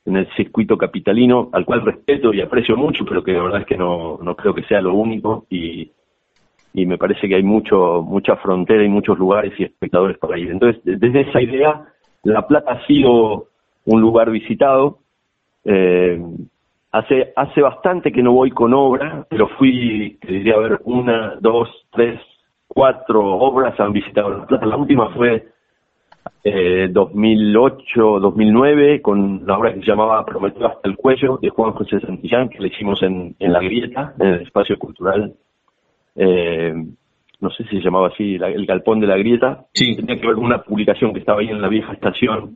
en 0.05 0.15
el 0.15 0.27
circuito 0.37 0.77
capitalino, 0.77 1.49
al 1.51 1.65
cual 1.65 1.81
respeto 1.81 2.33
y 2.33 2.39
aprecio 2.39 2.77
mucho, 2.77 3.03
pero 3.03 3.23
que 3.23 3.33
la 3.33 3.43
verdad 3.43 3.61
es 3.61 3.67
que 3.67 3.77
no, 3.77 4.19
no 4.21 4.35
creo 4.35 4.53
que 4.53 4.63
sea 4.63 4.79
lo 4.79 4.93
único 4.93 5.45
y, 5.49 5.91
y 6.73 6.85
me 6.85 6.97
parece 6.97 7.27
que 7.27 7.35
hay 7.35 7.43
mucho 7.43 8.03
mucha 8.03 8.35
frontera 8.37 8.83
y 8.83 8.89
muchos 8.89 9.17
lugares 9.17 9.53
y 9.57 9.63
espectadores 9.63 10.17
para 10.17 10.37
ir. 10.37 10.51
Entonces, 10.51 10.81
desde 10.83 11.21
esa 11.21 11.41
idea, 11.41 11.85
La 12.23 12.47
Plata 12.47 12.73
ha 12.73 12.87
sido 12.87 13.47
un 13.85 14.01
lugar 14.01 14.29
visitado. 14.29 14.99
Eh, 15.63 16.21
Hace, 16.95 17.33
hace 17.35 17.61
bastante 17.61 18.09
que 18.09 18.23
no 18.23 18.31
voy 18.31 18.51
con 18.51 18.73
obra, 18.73 19.27
pero 19.29 19.49
fui, 19.57 20.17
te 20.21 20.31
diría, 20.31 20.53
a 20.53 20.59
ver, 20.59 20.79
una, 20.85 21.35
dos, 21.41 21.67
tres, 21.91 22.21
cuatro 22.69 23.21
obras 23.21 23.77
han 23.81 23.91
visitado 23.91 24.29
La 24.29 24.47
Plata. 24.47 24.65
La 24.65 24.77
última 24.77 25.09
fue 25.09 25.45
eh, 26.41 26.87
2008, 26.89 28.19
2009, 28.21 29.01
con 29.01 29.45
la 29.45 29.57
obra 29.57 29.73
que 29.73 29.81
se 29.81 29.87
llamaba 29.87 30.25
Prometido 30.25 30.67
hasta 30.67 30.87
el 30.87 30.95
cuello, 30.95 31.37
de 31.41 31.49
Juan 31.49 31.73
José 31.73 31.99
Santillán, 31.99 32.47
que 32.47 32.59
le 32.59 32.69
hicimos 32.69 33.03
en, 33.03 33.35
en 33.39 33.51
La 33.51 33.59
Grieta, 33.59 34.13
en 34.17 34.27
el 34.27 34.41
espacio 34.43 34.79
cultural. 34.79 35.33
Eh, 36.15 36.73
no 37.41 37.49
sé 37.49 37.65
si 37.65 37.77
se 37.77 37.83
llamaba 37.83 38.07
así, 38.07 38.35
el 38.35 38.65
Galpón 38.65 39.01
de 39.01 39.07
la 39.07 39.17
Grieta. 39.17 39.65
Sí. 39.73 39.97
Tenía 39.97 40.15
que 40.17 40.27
ver 40.27 40.35
con 40.35 40.45
una 40.45 40.63
publicación 40.63 41.11
que 41.11 41.19
estaba 41.19 41.41
ahí 41.41 41.49
en 41.49 41.61
la 41.61 41.67
vieja 41.67 41.91
estación. 41.91 42.55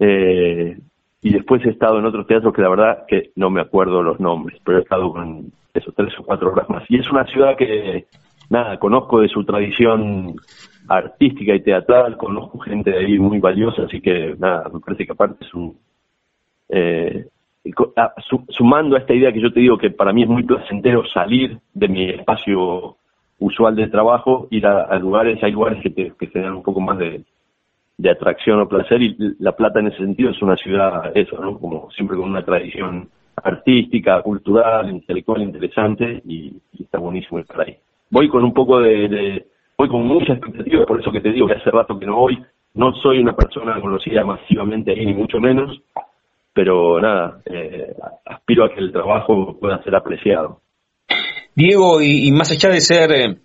Eh, 0.00 0.76
y 1.20 1.32
después 1.32 1.64
he 1.64 1.70
estado 1.70 1.98
en 1.98 2.06
otros 2.06 2.26
teatros 2.26 2.54
que 2.54 2.62
la 2.62 2.68
verdad 2.68 3.04
que 3.08 3.32
no 3.34 3.50
me 3.50 3.60
acuerdo 3.60 4.02
los 4.02 4.20
nombres, 4.20 4.60
pero 4.64 4.78
he 4.78 4.82
estado 4.82 5.12
con 5.12 5.52
esos 5.74 5.94
tres 5.94 6.12
o 6.18 6.24
cuatro 6.24 6.52
horas 6.52 6.68
más. 6.70 6.84
Y 6.88 6.98
es 6.98 7.10
una 7.10 7.24
ciudad 7.26 7.56
que, 7.56 8.06
nada, 8.50 8.78
conozco 8.78 9.20
de 9.20 9.28
su 9.28 9.44
tradición 9.44 10.36
artística 10.88 11.54
y 11.54 11.62
teatral, 11.62 12.16
conozco 12.16 12.58
gente 12.58 12.90
de 12.90 12.98
ahí 12.98 13.18
muy 13.18 13.40
valiosa, 13.40 13.82
así 13.82 14.00
que 14.00 14.36
nada, 14.38 14.70
me 14.72 14.80
parece 14.80 15.06
que 15.06 15.12
aparte 15.12 15.44
es 15.44 15.54
un... 15.54 15.76
Eh, 16.68 17.26
ah, 17.96 18.14
sumando 18.50 18.96
a 18.96 19.00
esta 19.00 19.14
idea 19.14 19.32
que 19.32 19.40
yo 19.40 19.52
te 19.52 19.60
digo 19.60 19.76
que 19.76 19.90
para 19.90 20.12
mí 20.12 20.22
es 20.22 20.28
muy 20.28 20.44
placentero 20.44 21.04
salir 21.06 21.58
de 21.74 21.88
mi 21.88 22.10
espacio 22.10 22.96
usual 23.40 23.74
de 23.74 23.88
trabajo, 23.88 24.48
ir 24.50 24.66
a, 24.66 24.96
lugares, 24.98 25.42
hay 25.42 25.52
lugares 25.52 25.82
que 25.82 25.90
te, 25.90 26.12
que 26.18 26.26
te 26.26 26.40
dan 26.40 26.54
un 26.54 26.62
poco 26.62 26.80
más 26.80 26.98
de, 26.98 27.24
de 27.98 28.10
atracción 28.10 28.60
o 28.60 28.68
placer 28.68 29.02
y 29.02 29.16
La 29.40 29.52
Plata 29.52 29.80
en 29.80 29.88
ese 29.88 29.98
sentido 29.98 30.30
es 30.30 30.40
una 30.40 30.56
ciudad, 30.56 31.10
eso, 31.14 31.36
¿no? 31.40 31.58
Como 31.58 31.90
siempre 31.90 32.16
con 32.16 32.30
una 32.30 32.44
tradición 32.44 33.08
artística, 33.42 34.22
cultural, 34.22 34.88
intelectual 34.88 35.42
interesante 35.42 36.22
y, 36.24 36.56
está 36.78 36.98
buenísimo 36.98 37.40
estar 37.40 37.60
ahí. 37.60 37.76
Voy 38.10 38.28
con 38.28 38.44
un 38.44 38.54
poco 38.54 38.80
de, 38.80 39.46
voy 39.76 39.88
con 39.88 40.06
mucha 40.06 40.32
expectativa, 40.32 40.86
por 40.86 41.00
eso 41.00 41.10
que 41.10 41.20
te 41.20 41.32
digo 41.32 41.48
que 41.48 41.54
hace 41.54 41.70
rato 41.70 41.98
que 41.98 42.06
no 42.06 42.16
voy, 42.16 42.38
no 42.74 42.92
soy 43.02 43.18
una 43.18 43.34
persona 43.34 43.80
conocida 43.80 44.24
masivamente 44.24 44.92
ahí, 44.92 45.04
ni 45.04 45.14
mucho 45.14 45.40
menos, 45.40 45.82
pero 46.54 47.00
nada, 47.00 47.40
eh, 47.46 47.94
aspiro 48.24 48.64
a 48.64 48.70
que 48.72 48.80
el 48.80 48.92
trabajo 48.92 49.58
pueda 49.60 49.82
ser 49.82 49.94
apreciado. 49.96 50.60
Diego, 51.54 52.00
y, 52.00 52.30
más 52.30 52.52
allá 52.52 52.70
de 52.72 52.80
ser 52.80 53.10
eh, 53.10 53.38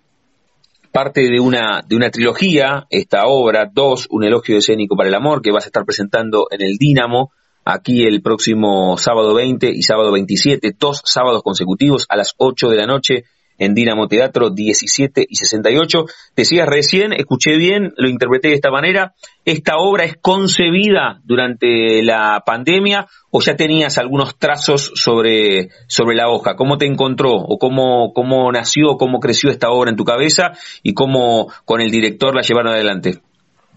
parte 0.94 1.28
de 1.28 1.40
una, 1.40 1.82
de 1.84 1.96
una 1.96 2.08
trilogía, 2.10 2.86
esta 2.88 3.26
obra, 3.26 3.68
dos, 3.70 4.06
un 4.10 4.22
elogio 4.22 4.58
escénico 4.58 4.96
para 4.96 5.08
el 5.08 5.16
amor, 5.16 5.42
que 5.42 5.50
vas 5.50 5.64
a 5.64 5.66
estar 5.66 5.84
presentando 5.84 6.46
en 6.52 6.62
el 6.62 6.76
Dínamo, 6.78 7.32
aquí 7.64 8.04
el 8.04 8.22
próximo 8.22 8.96
sábado 8.96 9.34
20 9.34 9.72
y 9.74 9.82
sábado 9.82 10.12
27, 10.12 10.72
dos 10.78 11.02
sábados 11.04 11.42
consecutivos 11.42 12.06
a 12.08 12.16
las 12.16 12.34
8 12.38 12.68
de 12.68 12.76
la 12.76 12.86
noche 12.86 13.24
en 13.58 13.74
Dinamo 13.74 14.08
Teatro 14.08 14.50
17 14.50 15.24
y 15.28 15.36
68. 15.36 16.04
Decías 16.36 16.68
recién, 16.68 17.12
escuché 17.12 17.56
bien, 17.56 17.92
lo 17.96 18.08
interpreté 18.08 18.48
de 18.48 18.54
esta 18.54 18.70
manera, 18.70 19.14
¿esta 19.44 19.76
obra 19.78 20.04
es 20.04 20.16
concebida 20.16 21.20
durante 21.24 22.02
la 22.02 22.42
pandemia 22.44 23.06
o 23.30 23.40
ya 23.40 23.56
tenías 23.56 23.98
algunos 23.98 24.38
trazos 24.38 24.92
sobre, 24.94 25.68
sobre 25.86 26.16
la 26.16 26.28
hoja? 26.28 26.56
¿Cómo 26.56 26.78
te 26.78 26.86
encontró 26.86 27.32
o 27.32 27.58
cómo, 27.58 28.12
cómo 28.12 28.50
nació, 28.52 28.96
cómo 28.96 29.20
creció 29.20 29.50
esta 29.50 29.70
obra 29.70 29.90
en 29.90 29.96
tu 29.96 30.04
cabeza 30.04 30.52
y 30.82 30.94
cómo 30.94 31.48
con 31.64 31.80
el 31.80 31.90
director 31.90 32.34
la 32.34 32.42
llevaron 32.42 32.72
adelante? 32.72 33.20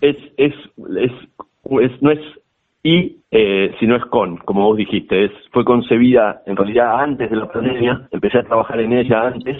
Es, 0.01 0.15
es, 0.38 0.53
es, 0.78 1.91
no 2.01 2.11
es 2.11 2.19
y 2.84 3.16
eh, 3.30 3.75
si 3.80 3.88
no 3.88 3.95
es 3.97 4.05
con, 4.05 4.38
como 4.38 4.63
vos 4.63 4.78
dijiste, 4.78 5.25
es, 5.25 5.32
fue 5.51 5.65
concebida 5.65 6.41
en 6.45 6.55
realidad 6.55 7.01
antes 7.01 7.30
de 7.30 7.36
la 7.36 7.51
pandemia, 7.51 8.07
empecé 8.11 8.39
a 8.39 8.43
trabajar 8.43 8.80
en 8.80 8.93
ella 8.93 9.28
antes, 9.28 9.57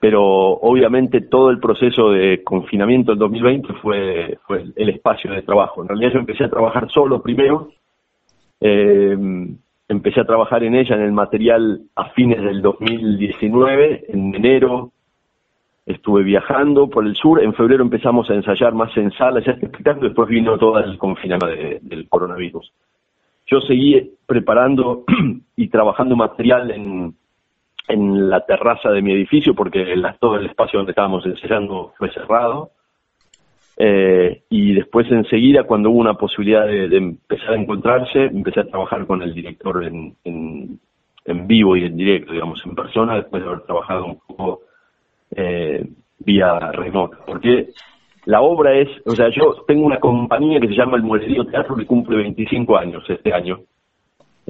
pero 0.00 0.22
obviamente 0.24 1.20
todo 1.20 1.50
el 1.50 1.60
proceso 1.60 2.10
de 2.10 2.42
confinamiento 2.42 3.12
del 3.12 3.18
2020 3.20 3.74
fue, 3.74 4.38
fue 4.46 4.64
el 4.74 4.88
espacio 4.88 5.32
de 5.32 5.42
trabajo. 5.42 5.82
En 5.82 5.88
realidad 5.88 6.12
yo 6.14 6.20
empecé 6.20 6.44
a 6.44 6.50
trabajar 6.50 6.90
solo 6.90 7.22
primero, 7.22 7.70
eh, 8.60 9.16
empecé 9.88 10.20
a 10.20 10.26
trabajar 10.26 10.64
en 10.64 10.74
ella, 10.74 10.96
en 10.96 11.02
el 11.02 11.12
material 11.12 11.82
a 11.94 12.10
fines 12.10 12.42
del 12.42 12.60
2019, 12.60 14.06
en 14.08 14.34
enero 14.34 14.92
estuve 15.88 16.22
viajando 16.22 16.88
por 16.90 17.06
el 17.06 17.16
sur, 17.16 17.42
en 17.42 17.54
febrero 17.54 17.82
empezamos 17.82 18.28
a 18.28 18.34
ensayar 18.34 18.74
más 18.74 18.94
en 18.98 19.10
sala, 19.12 19.40
ya 19.40 19.52
espectáculo, 19.52 20.08
después 20.08 20.28
vino 20.28 20.58
todo 20.58 20.78
el 20.78 20.98
confinamiento 20.98 21.46
del 21.80 22.06
coronavirus. 22.08 22.70
Yo 23.46 23.60
seguí 23.62 24.12
preparando 24.26 25.04
y 25.56 25.68
trabajando 25.68 26.14
material 26.14 26.70
en, 26.70 27.14
en 27.88 28.28
la 28.28 28.44
terraza 28.44 28.90
de 28.90 29.00
mi 29.00 29.12
edificio, 29.12 29.54
porque 29.54 29.94
todo 30.20 30.36
el 30.36 30.46
espacio 30.46 30.78
donde 30.78 30.92
estábamos 30.92 31.24
ensayando 31.24 31.94
fue 31.96 32.12
cerrado. 32.12 32.70
Eh, 33.78 34.42
y 34.50 34.74
después 34.74 35.10
enseguida, 35.10 35.62
cuando 35.62 35.88
hubo 35.88 36.00
una 36.00 36.14
posibilidad 36.14 36.66
de, 36.66 36.94
empezar 36.94 37.54
a 37.54 37.60
encontrarse, 37.60 38.24
empecé 38.24 38.60
a 38.60 38.66
trabajar 38.66 39.06
con 39.06 39.22
el 39.22 39.32
director 39.32 39.82
en, 39.84 40.14
en, 40.24 40.78
en 41.24 41.46
vivo 41.46 41.76
y 41.76 41.84
en 41.84 41.96
directo, 41.96 42.32
digamos, 42.32 42.60
en 42.66 42.74
persona, 42.74 43.14
después 43.14 43.42
de 43.42 43.48
haber 43.48 43.62
trabajado 43.62 44.04
un 44.04 44.18
poco 44.26 44.67
eh, 45.34 45.86
vía 46.18 46.58
remota, 46.72 47.18
porque 47.26 47.68
la 48.24 48.40
obra 48.42 48.74
es, 48.74 48.88
o 49.06 49.12
sea, 49.12 49.30
yo 49.30 49.64
tengo 49.66 49.86
una 49.86 50.00
compañía 50.00 50.60
que 50.60 50.68
se 50.68 50.74
llama 50.74 50.96
El 50.96 51.02
Muelerío 51.02 51.46
Teatro 51.46 51.76
que 51.76 51.86
cumple 51.86 52.16
25 52.18 52.76
años 52.76 53.02
este 53.08 53.32
año, 53.32 53.60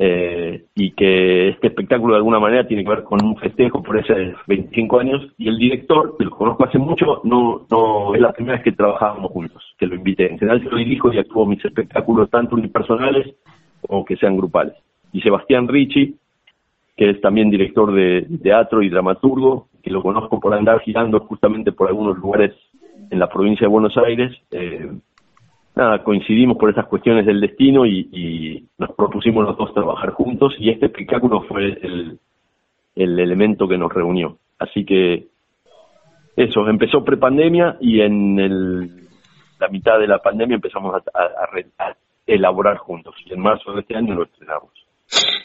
eh, 0.01 0.65
y 0.77 0.93
que 0.93 1.49
este 1.49 1.67
espectáculo 1.67 2.15
de 2.15 2.19
alguna 2.19 2.39
manera 2.39 2.67
tiene 2.67 2.85
que 2.85 2.91
ver 2.91 3.03
con 3.03 3.25
un 3.25 3.37
festejo 3.37 3.83
por 3.83 3.99
esos 3.99 4.17
25 4.47 5.01
años, 5.01 5.27
y 5.37 5.49
el 5.49 5.59
director, 5.59 6.17
que 6.17 6.25
lo 6.25 6.31
conozco 6.31 6.65
hace 6.65 6.79
mucho, 6.79 7.21
no, 7.25 7.67
no 7.71 8.15
es 8.15 8.21
la 8.21 8.33
primera 8.33 8.57
vez 8.57 8.65
que 8.65 8.73
trabajábamos 8.73 9.33
juntos, 9.33 9.63
que 9.79 9.87
lo 9.87 9.97
invité. 9.97 10.31
En 10.31 10.39
general 10.39 10.63
yo 10.63 10.71
lo 10.71 10.77
dirijo 10.77 11.13
y 11.13 11.19
actúo 11.19 11.47
mis 11.47 11.65
espectáculos 11.65 12.31
tanto 12.31 12.55
unipersonales 12.55 13.35
como 13.87 14.05
que 14.05 14.17
sean 14.17 14.37
grupales. 14.37 14.75
Y 15.13 15.21
Sebastián 15.21 15.67
Ricci, 15.67 16.15
que 16.99 17.11
es 17.11 17.21
también 17.21 17.49
director 17.49 17.93
de 17.93 18.27
teatro 18.43 18.83
y 18.83 18.91
dramaturgo, 18.91 19.69
que 19.81 19.91
lo 19.91 20.03
conozco 20.03 20.41
por 20.41 20.53
andar 20.53 20.81
girando 20.81 21.21
justamente 21.21 21.71
por 21.71 21.89
algunos 21.89 22.19
lugares 22.19 22.53
en 23.09 23.21
la 23.21 23.29
provincia 23.29 23.67
de 23.67 23.73
Buenos 23.73 23.97
Aires. 23.97 24.37
Eh, 24.51 24.91
nada, 25.77 26.03
coincidimos 26.03 26.59
por 26.59 26.71
esas 26.71 26.87
cuestiones 26.87 27.25
del 27.25 27.41
destino 27.41 27.87
y, 27.87 28.67
nos 28.79 28.91
propusimos 28.97 29.45
los 29.45 29.57
dos 29.57 29.73
trabajar 29.73 30.11
juntos 30.11 30.57
y 30.59 30.71
este 30.71 30.87
espectáculo 30.87 31.43
fue 31.43 31.79
el, 31.83 32.19
elemento 32.97 33.69
que 33.69 33.79
nos 33.79 33.93
reunió. 33.93 34.37
Así 34.59 34.85
que 34.85 35.29
eso, 36.35 36.69
empezó 36.69 37.05
prepandemia 37.05 37.77
y 37.81 38.01
en 38.01 38.41
el, 38.41 39.09
la 39.61 39.69
mitad 39.69 40.01
de 40.01 40.09
la 40.09 40.19
pandemia 40.19 40.57
empezamos 40.57 41.01
a 41.15 41.49
elaborar 42.27 42.79
juntos 42.79 43.15
y 43.25 43.35
en 43.35 43.41
marzo 43.41 43.73
de 43.73 43.83
este 43.83 43.95
año 43.95 44.17
lo 44.17 44.25
estrenamos. 44.25 44.88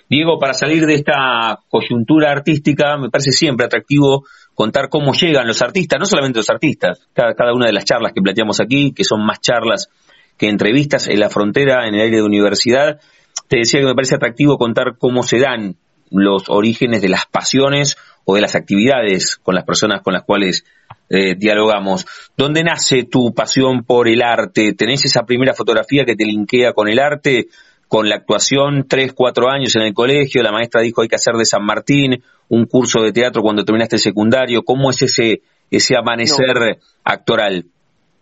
Diego, 0.10 0.38
para 0.38 0.54
salir 0.54 0.86
de 0.86 0.96
esta 0.96 1.60
coyuntura 1.70 2.32
artística, 2.32 2.98
me 2.98 3.10
parece 3.10 3.32
siempre 3.32 3.66
atractivo 3.66 4.26
contar 4.54 4.90
cómo 4.90 5.14
llegan 5.14 5.48
los 5.48 5.62
artistas, 5.62 6.00
no 6.00 6.06
solamente 6.06 6.40
los 6.40 6.50
artistas, 6.50 7.08
cada, 7.14 7.54
una 7.54 7.66
de 7.66 7.74
las 7.74 7.86
charlas 7.86 8.14
que 8.14 8.22
planteamos 8.22 8.60
aquí, 8.60 8.94
que 8.94 9.04
son 9.04 9.26
más 9.26 9.40
charlas 9.42 9.90
que 10.38 10.50
entrevistas 10.50 11.08
en 11.08 11.20
la 11.20 11.30
frontera, 11.30 11.88
en 11.88 11.96
el 11.96 12.02
aire 12.02 12.18
de 12.18 12.24
universidad, 12.24 13.00
te 13.48 13.58
decía 13.60 13.80
que 13.80 13.86
me 13.86 13.96
parece 13.96 14.16
atractivo 14.16 14.58
contar 14.58 14.98
cómo 14.98 15.24
se 15.24 15.40
dan 15.40 15.78
los 16.12 16.50
orígenes 16.50 17.02
de 17.02 17.10
las 17.10 17.26
pasiones 17.26 17.98
o 18.26 18.36
de 18.36 18.42
las 18.42 18.56
actividades 18.56 19.38
con 19.38 19.56
las 19.56 19.64
personas 19.64 20.02
con 20.02 20.14
las 20.14 20.24
cuales 20.24 20.64
eh, 21.10 21.36
dialogamos. 21.36 22.06
¿Dónde 22.38 22.64
nace 22.64 23.04
tu 23.04 23.34
pasión 23.34 23.84
por 23.84 24.08
el 24.08 24.22
arte? 24.22 24.74
¿Tenés 24.74 25.06
esa 25.06 25.24
primera 25.24 25.54
fotografía 25.54 26.06
que 26.06 26.16
te 26.16 26.26
linkea 26.26 26.74
con 26.74 26.88
el 26.88 27.00
arte? 27.00 27.48
Con 27.94 28.10
la 28.10 28.16
actuación, 28.16 28.86
tres, 28.90 29.14
cuatro 29.14 29.50
años 29.50 29.76
en 29.76 29.84
el 29.84 29.94
colegio, 29.94 30.42
la 30.42 30.52
maestra 30.52 30.82
dijo 30.82 31.04
hay 31.04 31.08
que 31.08 31.14
hacer 31.14 31.36
de 31.36 31.46
San 31.46 31.64
Martín, 31.64 32.24
un 32.50 32.66
curso 32.66 33.04
de 33.04 33.12
teatro 33.12 33.44
cuando 33.44 33.64
terminaste 33.64 33.98
el 33.98 34.00
secundario, 34.00 34.64
¿cómo 34.64 34.90
es 34.90 35.04
ese, 35.04 35.42
ese 35.70 35.96
amanecer 35.96 36.80
actoral? 37.04 37.66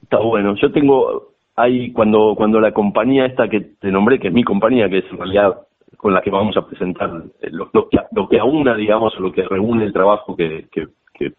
Está 0.03 0.19
bueno, 0.19 0.55
yo 0.61 0.73
tengo 0.73 1.29
ahí 1.55 1.93
cuando, 1.93 2.33
cuando 2.35 2.59
la 2.59 2.73
compañía 2.73 3.25
esta 3.25 3.47
que 3.47 3.61
te 3.79 3.89
nombré, 3.91 4.19
que 4.19 4.27
es 4.27 4.33
mi 4.33 4.43
compañía, 4.43 4.89
que 4.89 4.97
es 4.97 5.05
en 5.09 5.17
realidad 5.17 5.61
con 5.95 6.13
la 6.13 6.21
que 6.21 6.31
vamos 6.31 6.57
a 6.57 6.67
presentar 6.67 7.09
eh, 7.41 7.47
lo, 7.49 7.69
lo, 7.71 7.87
que, 7.87 7.97
lo 8.11 8.27
que 8.27 8.39
aúna, 8.39 8.75
digamos, 8.75 9.17
lo 9.21 9.31
que 9.31 9.43
reúne 9.43 9.85
el 9.85 9.93
trabajo 9.93 10.35
que, 10.35 10.67
que, 10.69 10.87
que 11.13 11.31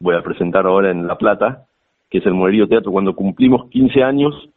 voy 0.00 0.14
a 0.14 0.22
presentar 0.22 0.64
ahora 0.64 0.92
en 0.92 1.06
La 1.06 1.18
Plata, 1.18 1.66
que 2.08 2.18
es 2.18 2.24
el 2.24 2.32
Morerío 2.32 2.68
Teatro, 2.68 2.90
cuando 2.90 3.14
cumplimos 3.14 3.68
15 3.68 4.02
años, 4.02 4.48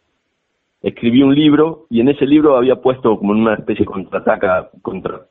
escribí 0.81 1.23
un 1.23 1.35
libro 1.35 1.85
y 1.89 2.01
en 2.01 2.09
ese 2.09 2.25
libro 2.25 2.55
había 2.55 2.77
puesto 2.77 3.17
como 3.17 3.31
una 3.31 3.55
especie 3.55 3.85
de 3.85 3.91
contraataca, 3.91 4.69
contra 4.81 5.21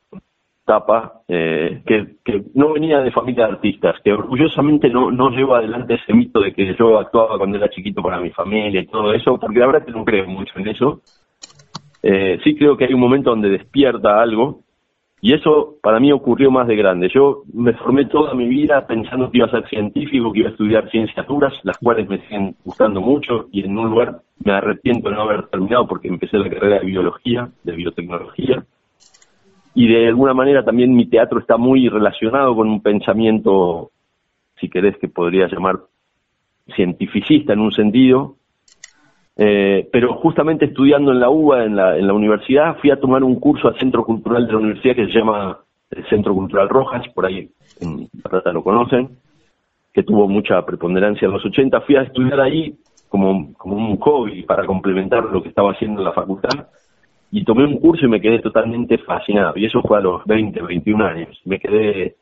tapa, 0.64 1.22
eh, 1.26 1.82
que, 1.86 2.44
no 2.54 2.74
venía 2.74 3.00
de 3.00 3.10
familia 3.10 3.46
de 3.46 3.52
artistas, 3.52 3.96
que 4.04 4.12
orgullosamente 4.12 4.90
no, 4.90 5.10
no 5.10 5.30
llevo 5.30 5.54
adelante 5.54 5.94
ese 5.94 6.12
mito 6.12 6.40
de 6.40 6.52
que 6.52 6.76
yo 6.78 6.98
actuaba 6.98 7.38
cuando 7.38 7.56
era 7.56 7.70
chiquito 7.70 8.02
para 8.02 8.20
mi 8.20 8.30
familia 8.30 8.82
y 8.82 8.86
todo 8.86 9.14
eso, 9.14 9.38
porque 9.38 9.60
la 9.60 9.66
verdad 9.66 9.86
que 9.86 9.92
no 9.92 10.04
creo 10.04 10.26
mucho 10.26 10.52
en 10.58 10.68
eso. 10.68 11.00
Eh, 12.02 12.38
sí 12.44 12.54
creo 12.54 12.76
que 12.76 12.84
hay 12.84 12.92
un 12.92 13.00
momento 13.00 13.30
donde 13.30 13.48
despierta 13.48 14.20
algo 14.20 14.60
y 15.20 15.32
eso 15.32 15.76
para 15.82 15.98
mí 15.98 16.12
ocurrió 16.12 16.50
más 16.50 16.68
de 16.68 16.76
grande. 16.76 17.10
Yo 17.12 17.42
me 17.52 17.72
formé 17.72 18.04
toda 18.04 18.34
mi 18.34 18.46
vida 18.46 18.86
pensando 18.86 19.30
que 19.30 19.38
iba 19.38 19.46
a 19.46 19.50
ser 19.50 19.68
científico, 19.68 20.32
que 20.32 20.40
iba 20.40 20.48
a 20.48 20.52
estudiar 20.52 20.88
ciencias 20.90 21.26
duras, 21.26 21.52
las 21.64 21.76
cuales 21.78 22.08
me 22.08 22.20
siguen 22.22 22.54
gustando 22.64 23.00
mucho 23.00 23.48
y 23.50 23.64
en 23.64 23.76
un 23.76 23.90
lugar 23.90 24.20
me 24.44 24.52
arrepiento 24.52 25.08
de 25.08 25.16
no 25.16 25.22
haber 25.22 25.48
terminado 25.48 25.88
porque 25.88 26.08
empecé 26.08 26.38
la 26.38 26.48
carrera 26.48 26.78
de 26.78 26.86
biología, 26.86 27.48
de 27.64 27.72
biotecnología. 27.72 28.64
Y 29.74 29.88
de 29.88 30.06
alguna 30.06 30.34
manera 30.34 30.64
también 30.64 30.94
mi 30.94 31.06
teatro 31.06 31.40
está 31.40 31.56
muy 31.56 31.88
relacionado 31.88 32.54
con 32.54 32.68
un 32.68 32.80
pensamiento, 32.80 33.90
si 34.60 34.68
querés 34.68 34.96
que 34.98 35.08
podría 35.08 35.48
llamar 35.48 35.80
cientificista 36.76 37.54
en 37.54 37.60
un 37.60 37.72
sentido, 37.72 38.36
eh, 39.40 39.88
pero 39.92 40.14
justamente 40.14 40.64
estudiando 40.64 41.12
en 41.12 41.20
la 41.20 41.30
UBA, 41.30 41.64
en 41.64 41.76
la, 41.76 41.96
en 41.96 42.08
la 42.08 42.12
universidad, 42.12 42.76
fui 42.78 42.90
a 42.90 42.98
tomar 42.98 43.22
un 43.22 43.38
curso 43.38 43.68
al 43.68 43.78
Centro 43.78 44.04
Cultural 44.04 44.44
de 44.46 44.52
la 44.52 44.58
Universidad 44.58 44.96
que 44.96 45.06
se 45.06 45.12
llama 45.12 45.60
el 45.90 46.04
Centro 46.08 46.34
Cultural 46.34 46.68
Rojas, 46.68 47.06
por 47.14 47.24
ahí 47.24 47.48
en 47.80 48.08
La 48.24 48.30
Plata 48.30 48.52
lo 48.52 48.64
conocen, 48.64 49.10
que 49.94 50.02
tuvo 50.02 50.26
mucha 50.28 50.60
preponderancia 50.66 51.26
en 51.26 51.32
los 51.32 51.44
80. 51.44 51.80
Fui 51.82 51.94
a 51.94 52.02
estudiar 52.02 52.40
ahí 52.40 52.74
como, 53.08 53.52
como 53.54 53.76
un 53.76 53.96
hobby 53.98 54.42
para 54.42 54.66
complementar 54.66 55.24
lo 55.24 55.40
que 55.40 55.50
estaba 55.50 55.70
haciendo 55.70 56.00
en 56.00 56.04
la 56.04 56.12
facultad 56.12 56.68
y 57.30 57.44
tomé 57.44 57.64
un 57.64 57.78
curso 57.78 58.06
y 58.06 58.08
me 58.08 58.20
quedé 58.20 58.40
totalmente 58.40 58.98
fascinado. 58.98 59.54
Y 59.56 59.66
eso 59.66 59.82
fue 59.82 59.98
a 59.98 60.00
los 60.00 60.24
20, 60.24 60.62
21 60.62 61.04
años. 61.04 61.40
Me 61.44 61.60
quedé 61.60 62.16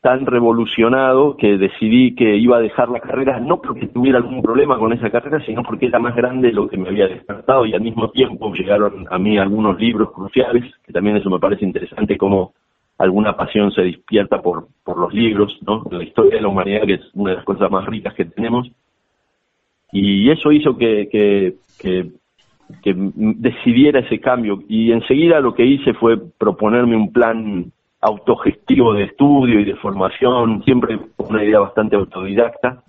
tan 0.00 0.26
revolucionado 0.26 1.36
que 1.36 1.58
decidí 1.58 2.14
que 2.14 2.36
iba 2.36 2.58
a 2.58 2.60
dejar 2.60 2.88
la 2.88 3.00
carrera, 3.00 3.40
no 3.40 3.60
porque 3.60 3.88
tuviera 3.88 4.18
algún 4.18 4.42
problema 4.42 4.78
con 4.78 4.92
esa 4.92 5.10
carrera, 5.10 5.44
sino 5.44 5.62
porque 5.62 5.86
era 5.86 5.98
más 5.98 6.14
grande 6.14 6.52
lo 6.52 6.68
que 6.68 6.76
me 6.76 6.88
había 6.88 7.08
despertado 7.08 7.66
y 7.66 7.74
al 7.74 7.80
mismo 7.80 8.10
tiempo 8.10 8.52
llegaron 8.54 9.06
a 9.10 9.18
mí 9.18 9.38
algunos 9.38 9.78
libros 9.80 10.12
cruciales, 10.12 10.72
que 10.86 10.92
también 10.92 11.16
eso 11.16 11.28
me 11.30 11.40
parece 11.40 11.64
interesante, 11.64 12.16
como 12.16 12.52
alguna 12.98 13.36
pasión 13.36 13.72
se 13.72 13.82
despierta 13.82 14.40
por, 14.40 14.68
por 14.84 14.98
los 14.98 15.12
libros, 15.12 15.56
¿no? 15.66 15.82
La 15.90 16.02
historia 16.02 16.36
de 16.36 16.42
la 16.42 16.48
humanidad, 16.48 16.86
que 16.86 16.94
es 16.94 17.10
una 17.14 17.30
de 17.30 17.36
las 17.36 17.44
cosas 17.44 17.70
más 17.70 17.86
ricas 17.86 18.14
que 18.14 18.24
tenemos. 18.24 18.70
Y 19.92 20.30
eso 20.30 20.52
hizo 20.52 20.76
que, 20.76 21.08
que, 21.10 21.54
que, 21.80 22.10
que 22.82 22.94
decidiera 22.94 24.00
ese 24.00 24.20
cambio. 24.20 24.62
Y 24.68 24.92
enseguida 24.92 25.40
lo 25.40 25.54
que 25.54 25.64
hice 25.64 25.94
fue 25.94 26.18
proponerme 26.38 26.96
un 26.96 27.12
plan 27.12 27.72
autogestivo 28.00 28.94
de 28.94 29.04
estudio 29.04 29.60
y 29.60 29.64
de 29.64 29.76
formación, 29.76 30.62
siempre 30.64 30.98
una 31.18 31.44
idea 31.44 31.60
bastante 31.60 31.96
autodidacta. 31.96 32.82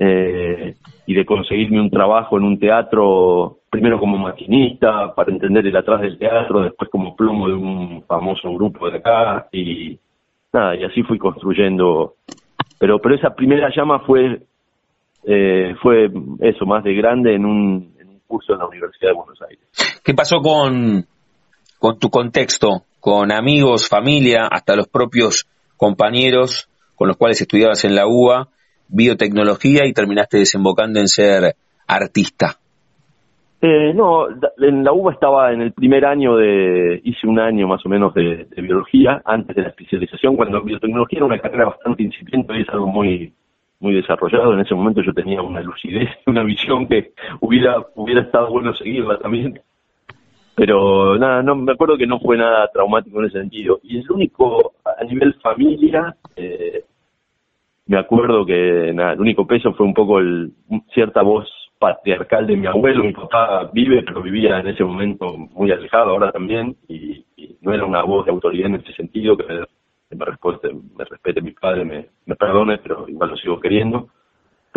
Eh, 0.00 0.74
y 1.06 1.14
de 1.14 1.24
conseguirme 1.24 1.80
un 1.80 1.90
trabajo 1.90 2.36
en 2.36 2.44
un 2.44 2.58
teatro, 2.58 3.58
primero 3.70 3.98
como 3.98 4.16
maquinista, 4.18 5.12
para 5.14 5.32
entender 5.32 5.66
el 5.66 5.76
atrás 5.76 6.02
del 6.02 6.18
teatro, 6.18 6.60
después 6.60 6.88
como 6.90 7.16
plomo 7.16 7.48
de 7.48 7.54
un 7.54 8.04
famoso 8.06 8.52
grupo 8.52 8.88
de 8.90 8.98
acá, 8.98 9.48
y 9.50 9.98
nada, 10.52 10.76
y 10.76 10.84
así 10.84 11.02
fui 11.02 11.18
construyendo. 11.18 12.14
Pero, 12.78 13.00
pero 13.00 13.14
esa 13.16 13.30
primera 13.34 13.70
llama 13.74 14.00
fue, 14.00 14.42
eh, 15.24 15.74
fue 15.82 16.10
eso, 16.40 16.64
más 16.66 16.84
de 16.84 16.94
grande 16.94 17.34
en 17.34 17.44
un, 17.44 17.94
en 17.98 18.08
un 18.08 18.20
curso 18.26 18.52
en 18.52 18.60
la 18.60 18.66
Universidad 18.68 19.10
de 19.10 19.16
Buenos 19.16 19.42
Aires. 19.42 20.00
¿Qué 20.04 20.14
pasó 20.14 20.40
con, 20.40 21.04
con 21.80 21.98
tu 21.98 22.10
contexto, 22.10 22.82
con 23.00 23.32
amigos, 23.32 23.88
familia, 23.88 24.48
hasta 24.50 24.76
los 24.76 24.88
propios 24.88 25.46
compañeros 25.76 26.68
con 26.96 27.08
los 27.08 27.16
cuales 27.16 27.40
estudiabas 27.40 27.84
en 27.84 27.94
la 27.94 28.06
UBA? 28.06 28.48
biotecnología 28.88 29.86
y 29.86 29.92
terminaste 29.92 30.38
desembocando 30.38 30.98
en 30.98 31.08
ser 31.08 31.54
artista? 31.86 32.56
Eh, 33.60 33.92
no, 33.92 34.28
en 34.58 34.84
la 34.84 34.92
UBA 34.92 35.12
estaba 35.14 35.52
en 35.52 35.62
el 35.62 35.72
primer 35.72 36.04
año 36.04 36.36
de, 36.36 37.00
hice 37.02 37.26
un 37.26 37.40
año 37.40 37.66
más 37.66 37.84
o 37.84 37.88
menos 37.88 38.14
de, 38.14 38.46
biología, 38.56 39.20
antes 39.24 39.56
de 39.56 39.62
la 39.62 39.68
especialización, 39.68 40.36
cuando 40.36 40.62
biotecnología 40.62 41.18
era 41.18 41.26
una 41.26 41.38
carrera 41.40 41.66
bastante 41.66 42.04
incipiente 42.04 42.56
y 42.56 42.62
es 42.62 42.68
algo 42.70 42.86
muy 42.86 43.32
muy 43.80 43.94
desarrollado. 43.94 44.54
En 44.54 44.60
ese 44.60 44.74
momento 44.74 45.02
yo 45.02 45.12
tenía 45.12 45.40
una 45.40 45.60
lucidez, 45.60 46.08
una 46.26 46.42
visión 46.42 46.86
que 46.88 47.12
hubiera 47.40 47.76
hubiera 47.94 48.22
estado 48.22 48.50
bueno 48.50 48.74
seguirla 48.74 49.18
también. 49.18 49.60
Pero 50.58 51.16
nada, 51.16 51.40
no 51.40 51.54
me 51.54 51.70
acuerdo 51.70 51.96
que 51.96 52.06
no 52.06 52.18
fue 52.18 52.36
nada 52.36 52.68
traumático 52.72 53.20
en 53.20 53.26
ese 53.26 53.38
sentido. 53.38 53.78
Y 53.84 53.98
el 53.98 54.10
único, 54.10 54.72
a 54.84 55.04
nivel 55.04 55.34
familia, 55.34 56.16
eh, 56.34 56.82
me 57.86 57.96
acuerdo 57.96 58.44
que 58.44 58.92
nada, 58.92 59.12
el 59.12 59.20
único 59.20 59.46
peso 59.46 59.72
fue 59.74 59.86
un 59.86 59.94
poco 59.94 60.18
el, 60.18 60.50
cierta 60.92 61.22
voz 61.22 61.48
patriarcal 61.78 62.48
de 62.48 62.56
mi 62.56 62.66
abuelo. 62.66 63.04
Mi 63.04 63.12
papá 63.12 63.70
vive, 63.72 64.02
pero 64.02 64.20
vivía 64.20 64.58
en 64.58 64.66
ese 64.66 64.82
momento 64.82 65.36
muy 65.36 65.70
alejado 65.70 66.10
ahora 66.10 66.32
también, 66.32 66.76
y, 66.88 67.24
no 67.60 67.72
era 67.72 67.84
una 67.84 68.02
voz 68.02 68.24
de 68.24 68.32
autoridad 68.32 68.66
en 68.66 68.76
ese 68.76 68.92
sentido, 68.94 69.36
que 69.36 69.44
me, 69.44 70.24
respete, 70.24 70.74
me 70.96 71.04
respete 71.04 71.40
mi 71.40 71.52
padre, 71.52 71.84
me, 71.84 72.06
me, 72.26 72.34
perdone, 72.34 72.78
pero 72.78 73.08
igual 73.08 73.30
lo 73.30 73.36
sigo 73.36 73.60
queriendo. 73.60 74.08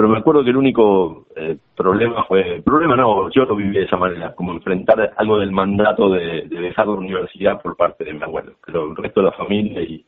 Pero 0.02 0.14
me 0.14 0.18
acuerdo 0.18 0.44
que 0.44 0.50
el 0.50 0.58
único 0.58 1.28
eh, 1.36 1.58
problema 1.78 2.24
fue, 2.24 2.60
problema 2.66 2.96
no, 2.96 3.30
yo 3.30 3.46
lo 3.46 3.56
viví 3.56 3.78
de 3.78 3.84
esa 3.84 3.98
manera, 3.98 4.34
como 4.34 4.52
enfrentar 4.52 5.14
algo 5.16 5.38
del 5.38 5.52
mandato 5.52 6.10
de, 6.10 6.48
de 6.48 6.60
dejar 6.60 6.88
la 6.88 6.94
universidad 6.94 7.62
por 7.62 7.78
parte 7.78 8.04
de 8.04 8.14
mi 8.14 8.24
abuelo, 8.24 8.54
pero 8.66 8.90
el 8.90 8.96
resto 8.96 9.20
de 9.20 9.28
la 9.28 9.34
familia 9.34 9.80
y, 9.84 10.04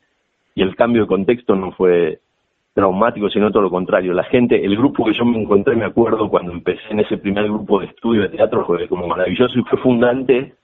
y 0.56 0.64
el 0.64 0.76
cambio 0.76 1.04
de 1.04 1.08
contexto 1.08 1.56
no 1.56 1.74
fue 1.74 2.18
traumático, 2.74 3.30
sino 3.30 3.52
todo 3.52 3.62
lo 3.62 3.70
contrario. 3.70 4.14
La 4.14 4.24
gente, 4.24 4.66
el 4.66 4.76
grupo 4.76 5.06
que 5.06 5.14
yo 5.14 5.26
me 5.26 5.40
encontré, 5.40 5.76
me 5.76 5.86
acuerdo, 5.86 6.28
cuando 6.28 6.54
empecé 6.54 6.82
en 6.90 7.02
ese 7.02 7.18
primer 7.18 7.44
grupo 7.44 7.80
de 7.80 7.86
estudio 7.86 8.24
de 8.24 8.30
teatro, 8.30 8.66
fue 8.66 8.88
como 8.88 9.08
maravilloso 9.08 9.60
y 9.60 9.64
fue 9.66 9.78
fundante 9.78 10.56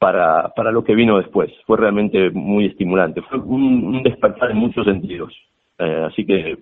para, 0.00 0.48
para 0.56 0.72
lo 0.72 0.82
que 0.82 0.96
vino 0.96 1.18
después. 1.18 1.52
Fue 1.66 1.76
realmente 1.76 2.30
muy 2.30 2.66
estimulante. 2.66 3.22
Fue 3.22 3.38
un, 3.38 4.02
despertar 4.02 4.50
en 4.50 4.56
muchos 4.56 4.84
sentidos. 4.86 5.32
Eh, 5.78 6.08
así 6.10 6.26
que 6.26 6.58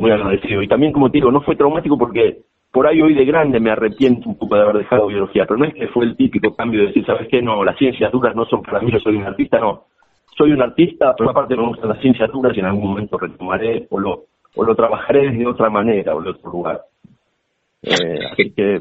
muy 0.00 0.10
agradecido. 0.10 0.62
Y 0.62 0.68
también, 0.68 0.92
como 0.92 1.10
te 1.10 1.18
digo, 1.18 1.30
no 1.30 1.42
fue 1.42 1.56
traumático 1.56 1.98
porque 1.98 2.38
por 2.72 2.86
ahí 2.86 3.02
hoy 3.02 3.14
de 3.14 3.24
grande 3.24 3.60
me 3.60 3.70
arrepiento 3.70 4.28
un 4.28 4.38
poco 4.38 4.56
de 4.56 4.62
haber 4.62 4.78
dejado 4.78 5.06
biología, 5.06 5.44
pero 5.46 5.58
no 5.58 5.66
es 5.66 5.74
que 5.74 5.88
fue 5.88 6.06
el 6.06 6.16
típico 6.16 6.54
cambio 6.54 6.80
de 6.80 6.86
decir, 6.88 7.04
¿sabes 7.04 7.28
qué? 7.30 7.42
No, 7.42 7.62
las 7.62 7.76
ciencias 7.76 8.10
duras 8.10 8.34
no 8.34 8.46
son 8.46 8.62
para 8.62 8.80
mí, 8.80 8.90
yo 8.90 8.98
soy 8.98 9.16
un 9.16 9.24
artista, 9.24 9.58
no 9.60 9.84
soy 10.36 10.52
un 10.52 10.62
artista, 10.62 11.14
pero 11.16 11.30
aparte 11.30 11.54
me 11.54 11.66
gustan 11.66 11.90
las 11.90 12.00
ciencias 12.00 12.30
duras 12.32 12.56
y 12.56 12.60
en 12.60 12.66
algún 12.66 12.88
momento 12.88 13.18
retomaré 13.18 13.86
o 13.90 14.00
lo, 14.00 14.24
o 14.54 14.64
lo 14.64 14.74
trabajaré 14.74 15.30
de 15.32 15.46
otra 15.46 15.68
manera 15.68 16.14
o 16.14 16.22
de 16.22 16.30
otro 16.30 16.50
lugar. 16.50 16.80
Eh, 17.82 18.24
así 18.32 18.52
que 18.52 18.80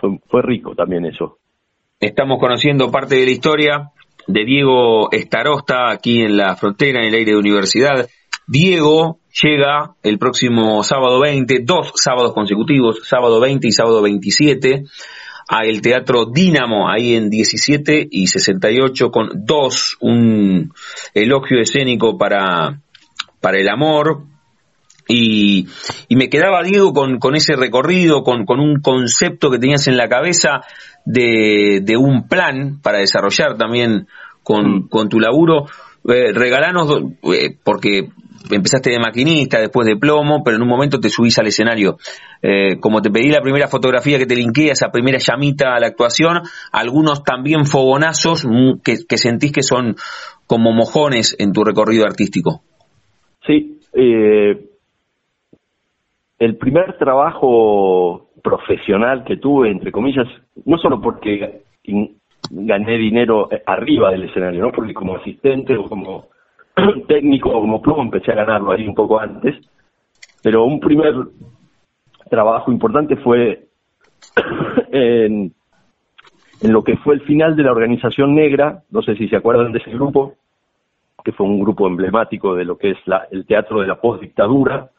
fue, 0.00 0.18
fue 0.28 0.42
rico 0.42 0.76
también 0.76 1.06
eso. 1.06 1.38
Estamos 1.98 2.38
conociendo 2.38 2.90
parte 2.92 3.16
de 3.16 3.24
la 3.24 3.30
historia 3.32 3.90
de 4.28 4.44
Diego 4.44 5.10
Estarosta 5.10 5.90
aquí 5.90 6.22
en 6.22 6.36
la 6.36 6.54
frontera, 6.54 7.00
en 7.00 7.06
el 7.06 7.14
aire 7.14 7.32
de 7.32 7.38
universidad. 7.38 8.06
Diego 8.46 9.18
llega 9.42 9.94
el 10.02 10.18
próximo 10.18 10.82
sábado 10.82 11.20
20, 11.20 11.60
dos 11.64 11.92
sábados 11.96 12.32
consecutivos, 12.32 13.00
sábado 13.04 13.40
20 13.40 13.66
y 13.66 13.72
sábado 13.72 14.02
27, 14.02 14.84
a 15.48 15.64
el 15.64 15.80
Teatro 15.80 16.26
Dínamo, 16.26 16.88
ahí 16.88 17.14
en 17.14 17.28
17 17.28 18.08
y 18.10 18.26
68, 18.26 19.10
con 19.10 19.30
dos, 19.44 19.96
un 20.00 20.72
elogio 21.14 21.60
escénico 21.60 22.16
para, 22.16 22.80
para 23.40 23.58
el 23.58 23.68
amor, 23.68 24.24
y, 25.08 25.68
y, 26.08 26.16
me 26.16 26.28
quedaba, 26.28 26.64
Diego, 26.64 26.92
con, 26.92 27.18
con 27.18 27.36
ese 27.36 27.54
recorrido, 27.54 28.24
con, 28.24 28.44
con, 28.44 28.58
un 28.58 28.80
concepto 28.80 29.50
que 29.50 29.60
tenías 29.60 29.86
en 29.86 29.96
la 29.96 30.08
cabeza 30.08 30.62
de, 31.04 31.80
de 31.80 31.96
un 31.96 32.26
plan 32.26 32.80
para 32.82 32.98
desarrollar 32.98 33.56
también 33.56 34.08
con, 34.42 34.66
mm. 34.66 34.88
con 34.88 35.08
tu 35.08 35.20
laburo. 35.20 35.66
Eh, 36.08 36.32
regalanos, 36.32 37.02
eh, 37.32 37.56
porque 37.62 38.08
empezaste 38.50 38.90
de 38.90 38.98
maquinista, 38.98 39.60
después 39.60 39.86
de 39.86 39.96
plomo, 39.96 40.42
pero 40.44 40.56
en 40.56 40.62
un 40.62 40.68
momento 40.68 40.98
te 41.00 41.08
subís 41.08 41.38
al 41.38 41.46
escenario. 41.46 41.96
Eh, 42.42 42.78
como 42.80 43.00
te 43.00 43.10
pedí 43.10 43.28
la 43.28 43.40
primera 43.40 43.68
fotografía 43.68 44.18
que 44.18 44.26
te 44.26 44.36
linkea, 44.36 44.72
esa 44.72 44.90
primera 44.90 45.18
llamita 45.18 45.74
a 45.74 45.80
la 45.80 45.88
actuación, 45.88 46.42
algunos 46.72 47.22
también 47.22 47.64
fogonazos 47.66 48.44
mm, 48.46 48.80
que, 48.84 49.16
sentís 49.16 49.52
que 49.52 49.62
son 49.62 49.96
como 50.46 50.72
mojones 50.72 51.36
en 51.38 51.52
tu 51.52 51.64
recorrido 51.64 52.04
artístico. 52.04 52.62
Sí, 53.46 53.80
eh, 53.92 54.66
el 56.38 56.56
primer 56.56 56.98
trabajo 56.98 58.28
profesional 58.42 59.24
que 59.24 59.38
tuve, 59.38 59.70
entre 59.70 59.90
comillas, 59.90 60.26
no 60.64 60.78
solo 60.78 61.00
porque 61.00 61.62
gané 62.50 62.98
dinero 62.98 63.48
arriba 63.66 64.10
del 64.10 64.24
escenario, 64.24 64.62
¿no? 64.62 64.72
porque 64.72 64.94
como 64.94 65.16
asistente 65.16 65.76
o 65.76 65.84
como 65.84 66.28
técnico 67.08 67.52
como 67.52 67.80
plomo 67.80 68.02
empecé 68.02 68.32
a 68.32 68.36
ganarlo 68.36 68.72
ahí 68.72 68.86
un 68.86 68.94
poco 68.94 69.18
antes, 69.18 69.56
pero 70.42 70.64
un 70.64 70.80
primer 70.80 71.14
trabajo 72.30 72.70
importante 72.70 73.16
fue 73.16 73.66
en, 74.92 75.54
lo 76.62 76.84
que 76.84 76.96
fue 76.98 77.14
el 77.14 77.22
final 77.22 77.56
de 77.56 77.62
la 77.62 77.72
organización 77.72 78.34
negra, 78.34 78.82
no 78.90 79.02
sé 79.02 79.16
si 79.16 79.28
se 79.28 79.36
acuerdan 79.36 79.72
de 79.72 79.78
ese 79.78 79.90
grupo, 79.90 80.34
que 81.24 81.32
fue 81.32 81.46
un 81.46 81.60
grupo 81.60 81.86
emblemático 81.86 82.54
de 82.54 82.64
lo 82.64 82.78
que 82.78 82.90
es 82.90 82.98
la, 83.06 83.26
el 83.30 83.46
teatro 83.46 83.80
de 83.80 83.86
la 83.86 84.00
postdictadura, 84.00 84.90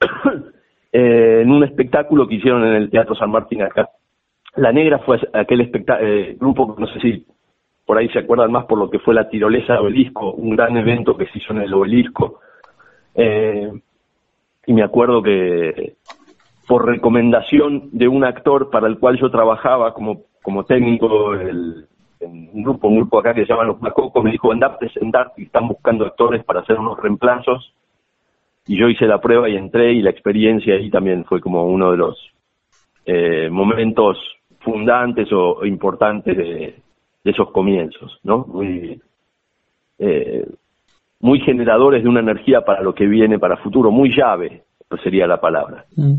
en 0.92 1.50
un 1.50 1.64
espectáculo 1.64 2.26
que 2.26 2.36
hicieron 2.36 2.64
en 2.64 2.74
el 2.74 2.90
Teatro 2.90 3.14
San 3.14 3.30
Martín 3.30 3.62
acá. 3.62 3.90
La 4.56 4.72
Negra 4.72 4.98
fue 5.00 5.18
aquel 5.34 5.70
eh, 6.00 6.36
grupo, 6.38 6.74
no 6.78 6.86
sé 6.86 7.00
si 7.00 7.26
por 7.86 7.96
ahí 7.96 8.08
se 8.08 8.18
acuerdan 8.18 8.50
más 8.50 8.66
por 8.66 8.78
lo 8.78 8.90
que 8.90 8.98
fue 8.98 9.14
la 9.14 9.28
tirolesa 9.30 9.80
obelisco, 9.80 10.32
un 10.32 10.56
gran 10.56 10.76
evento 10.76 11.16
que 11.16 11.26
se 11.26 11.38
hizo 11.38 11.52
en 11.52 11.62
el 11.62 11.72
obelisco. 11.72 12.40
Eh, 13.14 13.72
y 14.66 14.72
me 14.72 14.82
acuerdo 14.82 15.22
que 15.22 15.94
por 16.66 16.84
recomendación 16.84 17.88
de 17.92 18.08
un 18.08 18.24
actor 18.24 18.70
para 18.70 18.88
el 18.88 18.98
cual 18.98 19.18
yo 19.20 19.30
trabajaba 19.30 19.94
como, 19.94 20.22
como 20.42 20.64
técnico 20.64 21.36
en 21.36 21.86
un 22.20 22.62
grupo, 22.64 22.88
un 22.88 22.96
grupo 22.96 23.20
acá 23.20 23.32
que 23.32 23.42
se 23.42 23.52
llama 23.52 23.62
Los 23.62 23.80
Macocos, 23.80 24.24
me 24.24 24.32
dijo, 24.32 24.50
andá 24.50 24.76
presentarte, 24.76 25.42
están 25.42 25.68
buscando 25.68 26.04
actores 26.04 26.42
para 26.44 26.60
hacer 26.60 26.78
unos 26.78 26.98
reemplazos. 27.00 27.72
Y 28.66 28.76
yo 28.76 28.88
hice 28.88 29.06
la 29.06 29.20
prueba 29.20 29.48
y 29.48 29.56
entré 29.56 29.92
y 29.92 30.02
la 30.02 30.10
experiencia 30.10 30.74
ahí 30.74 30.90
también 30.90 31.24
fue 31.24 31.40
como 31.40 31.64
uno 31.66 31.92
de 31.92 31.96
los 31.96 32.18
eh, 33.04 33.48
momentos 33.48 34.18
fundantes 34.58 35.32
o 35.32 35.64
importantes 35.64 36.36
de, 36.36 36.74
de 37.26 37.32
esos 37.32 37.50
comienzos, 37.50 38.20
¿no? 38.22 38.46
Muy, 38.46 39.00
eh, 39.98 40.46
muy 41.18 41.40
generadores 41.40 42.04
de 42.04 42.08
una 42.08 42.20
energía 42.20 42.60
para 42.60 42.82
lo 42.82 42.94
que 42.94 43.04
viene 43.04 43.36
para 43.36 43.56
futuro, 43.56 43.90
muy 43.90 44.16
llave, 44.16 44.62
sería 45.02 45.26
la 45.26 45.40
palabra. 45.40 45.86
Mm. 45.96 46.14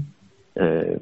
Eh, 0.55 0.99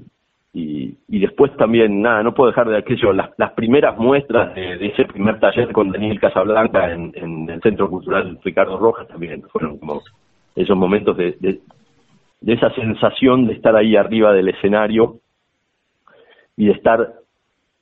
y, 0.54 0.96
y, 1.08 1.20
después 1.20 1.58
también, 1.58 2.04
nada, 2.04 2.22
no 2.22 2.36
puedo 2.36 2.52
dejar 2.52 2.70
de 2.70 2.78
aquello, 2.78 3.14
las, 3.14 3.32
las 3.38 3.54
primeras 3.54 3.98
muestras 3.98 4.54
de, 4.54 4.86
ese 4.86 5.06
primer 5.06 5.40
taller 5.40 5.72
con 5.72 5.92
Daniel 5.92 6.20
Casablanca 6.20 6.94
en, 6.94 7.12
en, 7.16 7.50
el 7.50 7.60
Centro 7.64 7.90
Cultural 7.90 8.38
Ricardo 8.44 8.78
Rojas 8.78 9.08
también 9.08 9.42
fueron 9.52 9.80
como 9.80 10.04
esos 10.56 10.78
momentos 10.78 11.18
de, 11.18 11.36
de, 11.40 11.62
de 12.42 12.54
esa 12.54 12.70
sensación 12.76 13.48
de 13.48 13.54
estar 13.54 13.76
ahí 13.76 13.96
arriba 13.96 14.34
del 14.34 14.50
escenario 14.50 15.16
y 16.56 16.68
de 16.68 16.74
estar 16.74 17.25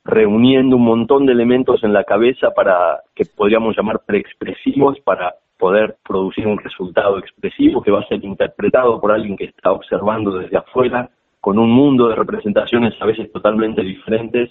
reuniendo 0.04 0.76
un 0.76 0.84
montón 0.84 1.26
de 1.26 1.32
elementos 1.32 1.82
en 1.82 1.92
la 1.92 2.04
cabeza 2.04 2.50
para 2.50 3.00
que 3.14 3.24
podríamos 3.24 3.76
llamar 3.76 4.00
preexpresivos 4.06 5.00
para 5.00 5.34
poder 5.58 5.96
producir 6.06 6.46
un 6.46 6.58
resultado 6.58 7.18
expresivo 7.18 7.82
que 7.82 7.90
va 7.90 8.00
a 8.00 8.08
ser 8.08 8.22
interpretado 8.24 9.00
por 9.00 9.12
alguien 9.12 9.36
que 9.36 9.44
está 9.44 9.72
observando 9.72 10.38
desde 10.38 10.58
afuera 10.58 11.08
con 11.40 11.58
un 11.58 11.70
mundo 11.70 12.08
de 12.08 12.16
representaciones 12.16 12.94
a 13.00 13.06
veces 13.06 13.30
totalmente 13.32 13.82
diferentes. 13.82 14.50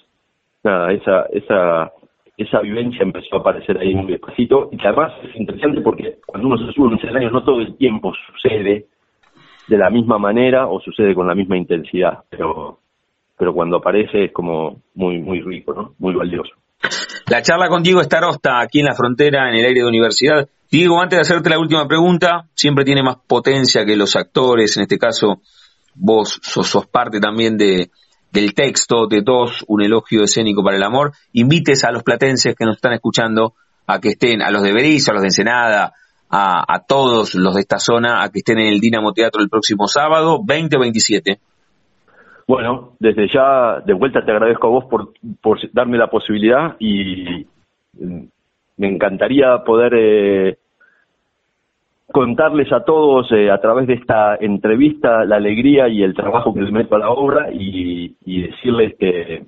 Nada, 0.63 0.91
esa, 0.91 1.25
esa, 1.31 1.91
esa 2.37 2.59
vivencia 2.61 3.03
empezó 3.03 3.35
a 3.35 3.39
aparecer 3.39 3.77
ahí 3.77 3.93
muy 3.93 4.11
despacito 4.11 4.69
y 4.71 4.77
que 4.77 4.87
además 4.87 5.13
es 5.23 5.35
interesante 5.35 5.81
porque 5.81 6.17
cuando 6.25 6.47
uno 6.47 6.57
se 6.57 6.71
sube 6.73 6.87
un 6.87 6.95
escenario 6.95 7.29
no 7.29 7.43
todo 7.43 7.59
el 7.59 7.75
tiempo 7.77 8.13
sucede 8.27 8.87
de 9.67 9.77
la 9.77 9.89
misma 9.89 10.17
manera 10.17 10.67
o 10.67 10.79
sucede 10.79 11.13
con 11.15 11.27
la 11.27 11.35
misma 11.35 11.57
intensidad, 11.57 12.23
pero, 12.29 12.79
pero 13.43 13.53
cuando 13.53 13.75
aparece 13.75 14.23
es 14.23 14.31
como 14.31 14.83
muy, 14.95 15.19
muy 15.19 15.41
rico, 15.41 15.73
¿no? 15.73 15.95
Muy 15.99 16.15
valioso. 16.15 16.53
La 17.27 17.41
charla 17.41 17.67
con 17.67 17.83
Diego 17.83 17.99
Estarosta, 17.99 18.61
aquí 18.61 18.79
en 18.79 18.85
la 18.85 18.95
frontera, 18.95 19.49
en 19.49 19.55
el 19.55 19.65
aire 19.65 19.81
de 19.81 19.85
universidad. 19.85 20.47
Diego, 20.71 21.01
antes 21.01 21.17
de 21.17 21.21
hacerte 21.23 21.49
la 21.49 21.59
última 21.59 21.85
pregunta, 21.85 22.47
siempre 22.53 22.85
tiene 22.85 23.03
más 23.03 23.17
potencia 23.27 23.83
que 23.83 23.97
los 23.97 24.15
actores, 24.15 24.77
en 24.77 24.83
este 24.83 24.97
caso 24.97 25.41
vos 25.93 26.39
sos, 26.41 26.87
parte 26.87 27.19
también 27.19 27.57
de, 27.57 27.91
del 28.31 28.53
texto 28.53 29.07
de 29.07 29.21
dos, 29.21 29.65
un 29.67 29.83
elogio 29.83 30.23
escénico 30.23 30.63
para 30.63 30.77
el 30.77 30.83
amor. 30.83 31.11
Invites 31.33 31.83
a 31.83 31.91
los 31.91 32.03
platenses 32.03 32.55
que 32.55 32.63
nos 32.63 32.77
están 32.77 32.93
escuchando 32.93 33.55
a 33.87 33.99
que 33.99 34.11
estén, 34.11 34.41
a 34.41 34.51
los 34.51 34.63
de 34.63 34.71
Berizo, 34.71 35.11
a 35.11 35.15
los 35.15 35.23
de 35.23 35.27
Ensenada, 35.27 35.91
a, 36.29 36.79
todos 36.87 37.35
los 37.35 37.55
de 37.55 37.59
esta 37.59 37.77
zona, 37.77 38.23
a 38.23 38.29
que 38.29 38.39
estén 38.39 38.59
en 38.59 38.67
el 38.67 38.79
Dinamo 38.79 39.11
Teatro 39.11 39.41
el 39.41 39.49
próximo 39.49 39.89
sábado, 39.89 40.41
20 40.41 40.77
o 40.77 40.79
27. 40.79 41.41
Bueno, 42.47 42.93
desde 42.99 43.27
ya, 43.27 43.79
de 43.85 43.93
vuelta 43.93 44.23
te 44.23 44.31
agradezco 44.31 44.67
a 44.67 44.69
vos 44.69 44.85
por, 44.85 45.59
darme 45.71 45.97
la 45.97 46.07
posibilidad 46.07 46.75
y 46.79 47.45
mm, 47.93 48.23
me 48.77 48.87
encantaría 48.87 49.63
poder 49.63 49.93
eh, 49.95 50.57
contarles 52.11 52.71
a 52.71 52.83
todos 52.83 53.31
eh, 53.31 53.49
a 53.49 53.59
través 53.59 53.87
de 53.87 53.93
esta 53.93 54.35
entrevista 54.35 55.25
la 55.25 55.37
alegría 55.37 55.87
y 55.87 56.03
el 56.03 56.13
trabajo 56.13 56.53
que 56.53 56.61
le 56.61 56.71
meto 56.71 56.95
a 56.95 56.99
la 56.99 57.09
obra 57.09 57.47
y, 57.51 58.15
decirles 58.25 58.95
que, 58.99 59.45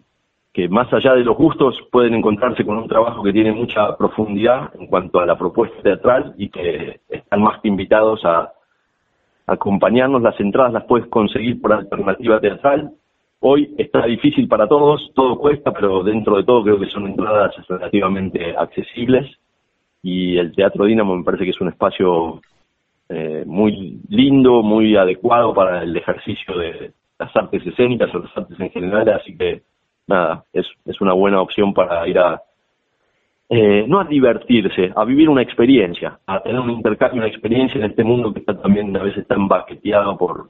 más 0.70 0.92
allá 0.94 1.14
de 1.14 1.26
los 1.26 1.36
gustos 1.36 1.78
pueden 1.92 2.14
encontrarse 2.16 2.66
con 2.66 2.78
un 2.78 2.88
trabajo 2.88 3.22
que 3.22 3.34
tiene 3.34 3.52
mucha 3.52 3.96
profundidad 3.98 4.72
en 4.80 4.88
cuanto 4.88 5.20
a 5.20 5.26
la 5.26 5.38
propuesta 5.38 5.82
teatral 5.84 6.34
y 6.38 6.50
que 6.50 7.02
están 7.10 7.42
más 7.42 7.60
que 7.62 7.68
invitados 7.68 8.24
a 8.24 8.54
acompañarnos. 9.48 10.22
Las 10.22 10.40
entradas 10.40 10.74
las 10.74 10.86
puedes 10.86 11.08
conseguir 11.08 11.62
por 11.62 11.74
alternativa 11.74 12.40
teatral. 12.40 12.92
Hoy 13.40 13.74
está 13.78 14.06
difícil 14.06 14.48
para 14.48 14.68
todos, 14.68 15.12
todo 15.14 15.38
cuesta, 15.38 15.72
pero 15.72 16.04
dentro 16.04 16.38
de 16.38 16.44
todo 16.44 16.64
creo 16.64 16.80
que 16.80 16.88
son 16.88 17.08
entradas 17.08 17.54
relativamente 17.68 18.56
accesibles 18.58 19.30
y 20.02 20.38
el 20.38 20.56
Teatro 20.56 20.86
Dínamo 20.86 21.16
me 21.16 21.24
parece 21.24 21.46
que 21.46 21.50
es 21.50 21.62
un 21.62 21.70
espacio 21.70 22.40
eh, 23.10 23.44
muy 23.48 24.00
lindo, 24.08 24.62
muy 24.62 24.96
adecuado 24.96 25.54
para 25.54 25.82
el 25.82 25.98
ejercicio 25.98 26.58
de 26.58 26.92
las 27.18 27.36
artes 27.36 27.66
escénicas 27.66 28.14
o 28.14 28.20
las 28.20 28.38
artes 28.38 28.60
en 28.60 28.70
general, 28.70 29.10
así 29.10 29.36
que 29.36 29.64
nada, 30.06 30.44
es, 30.54 30.68
es 30.86 31.02
una 31.02 31.14
buena 31.14 31.42
opción 31.42 31.74
para 31.74 32.08
ir 32.08 32.20
a, 32.20 32.40
eh, 33.50 33.86
no 33.88 34.00
a 34.00 34.06
divertirse, 34.06 34.92
a 34.96 35.06
vivir 35.06 35.30
una 35.30 35.42
experiencia, 35.42 36.20
a 36.26 36.42
tener 36.42 36.60
un 36.60 36.72
intercambio, 36.72 37.22
una 37.22 37.30
experiencia 37.30 37.80
en 37.80 37.92
este 37.92 38.04
mundo 38.04 38.34
que 38.34 38.40
está 38.40 38.60
también 38.60 38.96
a 38.98 39.04
veces 39.04 39.28
tan 39.28 39.48
baqueteado 39.48 40.18
por, 40.18 40.50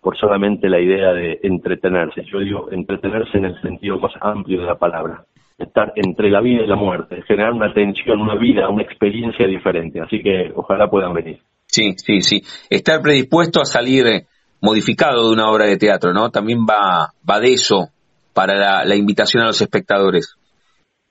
por 0.00 0.16
solamente 0.16 0.68
la 0.68 0.80
idea 0.80 1.12
de 1.12 1.40
entretenerse. 1.42 2.24
Yo 2.30 2.38
digo 2.38 2.68
entretenerse 2.70 3.38
en 3.38 3.46
el 3.46 3.60
sentido 3.60 3.98
más 3.98 4.12
amplio 4.20 4.60
de 4.60 4.66
la 4.66 4.76
palabra, 4.76 5.24
estar 5.58 5.92
entre 5.96 6.30
la 6.30 6.40
vida 6.40 6.62
y 6.62 6.66
la 6.66 6.76
muerte, 6.76 7.22
generar 7.22 7.52
una 7.52 7.72
tensión, 7.72 8.20
una 8.20 8.36
vida, 8.36 8.68
una 8.68 8.82
experiencia 8.82 9.46
diferente. 9.46 10.00
Así 10.00 10.22
que 10.22 10.52
ojalá 10.54 10.88
puedan 10.88 11.12
venir. 11.12 11.40
Sí, 11.66 11.94
sí, 11.96 12.20
sí. 12.20 12.42
Estar 12.68 13.00
predispuesto 13.00 13.60
a 13.60 13.64
salir 13.64 14.06
eh, 14.06 14.26
modificado 14.60 15.28
de 15.28 15.32
una 15.32 15.50
obra 15.50 15.66
de 15.66 15.76
teatro, 15.76 16.12
¿no? 16.12 16.30
También 16.30 16.60
va, 16.60 17.12
va 17.28 17.40
de 17.40 17.52
eso 17.52 17.90
para 18.32 18.84
la, 18.84 18.96
invitación 18.96 19.42
a 19.42 19.46
los 19.46 19.60
espectadores. 19.60 20.36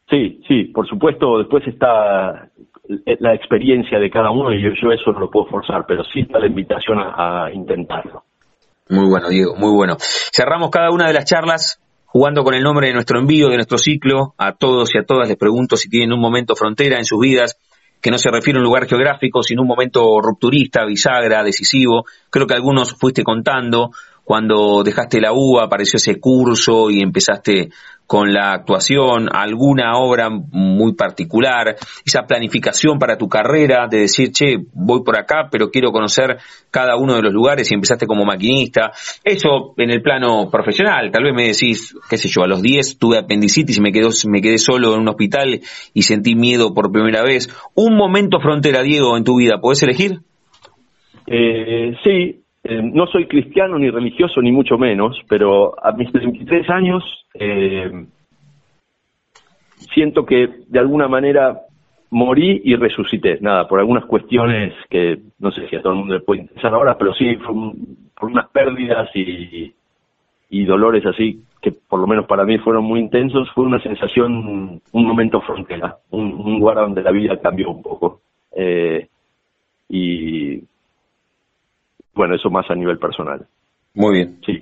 Sí, 0.09 0.41
sí, 0.47 0.63
por 0.65 0.87
supuesto, 0.87 1.37
después 1.37 1.65
está 1.67 2.49
la 3.19 3.35
experiencia 3.35 3.99
de 3.99 4.09
cada 4.09 4.31
uno 4.31 4.51
y 4.51 4.61
yo, 4.61 4.91
eso 4.91 5.11
no 5.11 5.19
lo 5.19 5.29
puedo 5.29 5.45
forzar, 5.45 5.85
pero 5.87 6.03
sí 6.03 6.21
está 6.21 6.39
la 6.39 6.47
invitación 6.47 6.97
a, 6.99 7.49
intentarlo. 7.53 8.23
Muy 8.89 9.07
bueno, 9.07 9.29
Diego, 9.29 9.55
muy 9.55 9.71
bueno. 9.71 9.97
Cerramos 9.99 10.71
cada 10.71 10.89
una 10.89 11.07
de 11.07 11.13
las 11.13 11.25
charlas 11.25 11.79
jugando 12.05 12.43
con 12.43 12.55
el 12.55 12.63
nombre 12.63 12.87
de 12.87 12.93
nuestro 12.93 13.19
envío, 13.19 13.49
de 13.49 13.57
nuestro 13.57 13.77
ciclo. 13.77 14.33
A 14.39 14.53
todos 14.53 14.95
y 14.95 14.97
a 14.97 15.03
todas 15.03 15.27
les 15.27 15.37
pregunto 15.37 15.75
si 15.75 15.89
tienen 15.89 16.11
un 16.11 16.19
momento 16.19 16.55
frontera 16.55 16.97
en 16.97 17.05
sus 17.05 17.19
vidas 17.19 17.59
que 18.01 18.09
no 18.09 18.17
se 18.17 18.31
refiere 18.31 18.57
a 18.57 18.61
un 18.61 18.65
lugar 18.65 18.87
geográfico, 18.87 19.43
sino 19.43 19.61
un 19.61 19.67
momento 19.67 20.19
rupturista, 20.21 20.85
bisagra, 20.85 21.43
decisivo. 21.43 22.05
Creo 22.31 22.47
que 22.47 22.55
algunos 22.55 22.95
fuiste 22.97 23.23
contando, 23.23 23.91
cuando 24.23 24.83
dejaste 24.83 25.21
la 25.21 25.33
UBA 25.33 25.65
apareció 25.65 25.97
ese 25.97 26.19
curso 26.19 26.89
y 26.89 27.01
empezaste 27.01 27.69
con 28.09 28.33
la 28.33 28.53
actuación, 28.53 29.29
alguna 29.31 29.99
obra 29.99 30.31
muy 30.31 30.95
particular, 30.95 31.75
esa 32.03 32.23
planificación 32.23 32.97
para 32.97 33.19
tu 33.19 33.29
carrera 33.29 33.85
de 33.87 33.99
decir, 33.99 34.31
che, 34.31 34.55
voy 34.73 35.03
por 35.03 35.15
acá, 35.15 35.47
pero 35.51 35.69
quiero 35.69 35.91
conocer 35.91 36.37
cada 36.71 36.97
uno 36.97 37.13
de 37.13 37.21
los 37.21 37.31
lugares 37.31 37.69
y 37.69 37.75
empezaste 37.75 38.07
como 38.07 38.25
maquinista. 38.25 38.93
Eso 39.23 39.75
en 39.77 39.91
el 39.91 40.01
plano 40.01 40.49
profesional, 40.49 41.11
tal 41.11 41.23
vez 41.23 41.35
me 41.35 41.49
decís, 41.49 41.95
qué 42.09 42.17
sé 42.17 42.29
yo, 42.29 42.41
a 42.41 42.47
los 42.47 42.63
10 42.63 42.97
tuve 42.97 43.19
apendicitis 43.19 43.77
y 43.77 43.81
me, 43.81 43.91
me 43.91 44.41
quedé 44.41 44.57
solo 44.57 44.95
en 44.95 45.01
un 45.01 45.09
hospital 45.09 45.59
y 45.93 46.01
sentí 46.01 46.33
miedo 46.33 46.73
por 46.73 46.91
primera 46.91 47.21
vez. 47.21 47.47
Un 47.75 47.95
momento 47.95 48.39
frontera, 48.39 48.81
Diego, 48.81 49.17
en 49.17 49.23
tu 49.23 49.37
vida, 49.37 49.61
¿podés 49.61 49.83
elegir? 49.83 50.21
Eh, 51.27 51.93
sí, 52.03 52.41
eh, 52.63 52.81
no 52.81 53.07
soy 53.07 53.27
cristiano 53.27 53.77
ni 53.79 53.89
religioso 53.89 54.41
ni 54.41 54.51
mucho 54.51 54.77
menos, 54.77 55.19
pero 55.27 55.73
a 55.81 55.91
mis 55.93 56.11
23 56.11 56.69
años 56.69 57.03
eh, 57.33 58.05
siento 59.93 60.25
que 60.25 60.49
de 60.67 60.79
alguna 60.79 61.07
manera 61.07 61.61
morí 62.11 62.61
y 62.63 62.75
resucité. 62.75 63.37
Nada, 63.41 63.67
por 63.67 63.79
algunas 63.79 64.05
cuestiones 64.05 64.73
que 64.89 65.19
no 65.39 65.51
sé 65.51 65.67
si 65.69 65.75
a 65.75 65.81
todo 65.81 65.93
el 65.93 65.99
mundo 65.99 66.15
le 66.15 66.21
puede 66.21 66.41
interesar 66.41 66.73
ahora, 66.73 66.97
pero 66.97 67.13
sí 67.13 67.37
por 67.37 68.29
unas 68.29 68.49
pérdidas 68.49 69.09
y, 69.15 69.73
dolores 70.65 71.05
así 71.05 71.43
que 71.61 71.71
por 71.71 71.99
lo 71.99 72.07
menos 72.07 72.25
para 72.25 72.45
mí 72.45 72.57
fueron 72.59 72.83
muy 72.85 72.99
intensos, 72.99 73.49
fue 73.53 73.65
una 73.65 73.81
sensación, 73.81 74.81
un 74.91 75.05
momento 75.05 75.41
frontera, 75.41 75.97
un, 76.11 76.59
lugar 76.59 76.77
donde 76.77 77.01
la 77.01 77.11
vida 77.11 77.39
cambió 77.39 77.69
un 77.71 77.81
poco. 77.81 78.21
Eh, 78.55 79.07
y 79.89 80.61
bueno, 82.19 82.35
eso 82.35 82.49
más 82.49 82.69
a 82.69 82.75
nivel 82.75 82.99
personal. 82.99 83.47
Muy 83.93 84.17
bien. 84.17 84.41
Sí. 84.45 84.61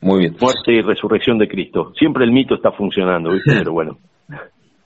Muy 0.00 0.20
bien. 0.20 0.36
Muerte 0.40 0.72
y 0.72 0.80
resurrección 0.80 1.36
de 1.36 1.46
Cristo. 1.46 1.92
Siempre 1.98 2.24
el 2.24 2.32
mito 2.32 2.54
está 2.54 2.72
funcionando, 2.72 3.30
¿viste? 3.30 3.52
Pero 3.58 3.72
bueno. 3.72 3.98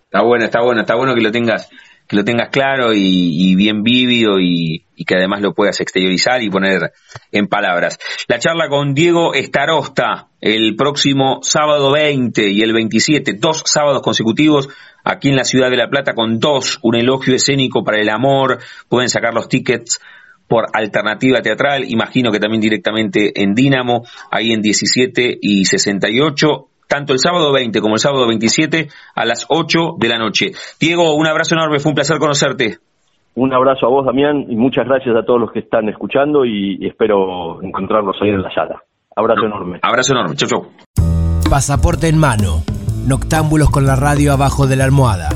Está 0.02 0.22
bueno, 0.22 0.44
está 0.44 0.60
bueno, 0.60 0.80
está 0.80 0.96
bueno 0.96 1.14
que 1.14 1.20
lo 1.20 1.30
tengas 1.30 1.70
que 2.08 2.16
lo 2.16 2.24
tengas 2.24 2.48
claro 2.48 2.92
y, 2.94 3.54
bien 3.54 3.82
vívido 3.82 4.40
y, 4.40 4.84
que 5.06 5.14
además 5.14 5.42
lo 5.42 5.52
puedas 5.52 5.80
exteriorizar 5.80 6.42
y 6.42 6.48
poner 6.48 6.90
en 7.30 7.46
palabras. 7.46 7.98
La 8.26 8.38
charla 8.38 8.68
con 8.68 8.94
Diego 8.94 9.34
Estarosta 9.34 10.28
el 10.40 10.74
próximo 10.74 11.40
sábado 11.42 11.92
20 11.92 12.50
y 12.50 12.62
el 12.62 12.72
27, 12.72 13.34
dos 13.34 13.62
sábados 13.66 14.00
consecutivos 14.02 14.70
aquí 15.04 15.28
en 15.28 15.36
la 15.36 15.44
ciudad 15.44 15.70
de 15.70 15.76
La 15.76 15.90
Plata 15.90 16.14
con 16.14 16.40
dos, 16.40 16.78
un 16.82 16.96
elogio 16.96 17.34
escénico 17.34 17.84
para 17.84 18.00
el 18.00 18.08
amor, 18.08 18.58
pueden 18.88 19.10
sacar 19.10 19.34
los 19.34 19.48
tickets 19.48 20.00
por 20.48 20.64
Alternativa 20.72 21.42
Teatral, 21.42 21.84
imagino 21.86 22.32
que 22.32 22.40
también 22.40 22.60
directamente 22.60 23.42
en 23.42 23.54
Dínamo, 23.54 24.02
ahí 24.30 24.52
en 24.52 24.62
17 24.62 25.38
y 25.40 25.64
68, 25.64 26.48
tanto 26.88 27.12
el 27.12 27.18
sábado 27.18 27.52
20 27.52 27.80
como 27.80 27.94
el 27.94 28.00
sábado 28.00 28.26
27 28.26 28.88
a 29.14 29.24
las 29.26 29.46
8 29.48 29.96
de 29.98 30.08
la 30.08 30.18
noche. 30.18 30.52
Diego, 30.80 31.14
un 31.14 31.26
abrazo 31.26 31.54
enorme, 31.54 31.78
fue 31.78 31.90
un 31.90 31.94
placer 31.94 32.18
conocerte. 32.18 32.78
Un 33.34 33.54
abrazo 33.54 33.86
a 33.86 33.90
vos, 33.90 34.04
Damián, 34.04 34.46
y 34.48 34.56
muchas 34.56 34.86
gracias 34.86 35.14
a 35.14 35.24
todos 35.24 35.40
los 35.40 35.52
que 35.52 35.60
están 35.60 35.88
escuchando 35.88 36.44
y, 36.44 36.84
espero 36.86 37.62
encontrarlos 37.62 38.16
ahí 38.20 38.30
en 38.30 38.42
la 38.42 38.52
sala. 38.52 38.82
Abrazo 39.14 39.46
enorme. 39.46 39.78
Abrazo 39.82 40.12
enorme, 40.12 40.34
chau 40.34 40.48
chau. 40.48 40.66
Pasaporte 41.48 42.08
en 42.08 42.18
mano, 42.18 42.62
noctámbulos 43.06 43.70
con 43.70 43.86
la 43.86 43.94
radio 43.94 44.32
abajo 44.32 44.66
de 44.66 44.76
la 44.76 44.84
almohada, 44.84 45.28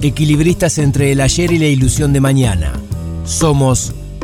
equilibristas 0.00 0.78
entre 0.78 1.12
el 1.12 1.20
ayer 1.20 1.52
y 1.52 1.58
la 1.58 1.66
ilusión 1.66 2.12
de 2.12 2.20
mañana. 2.20 2.72
Somos 3.24 3.94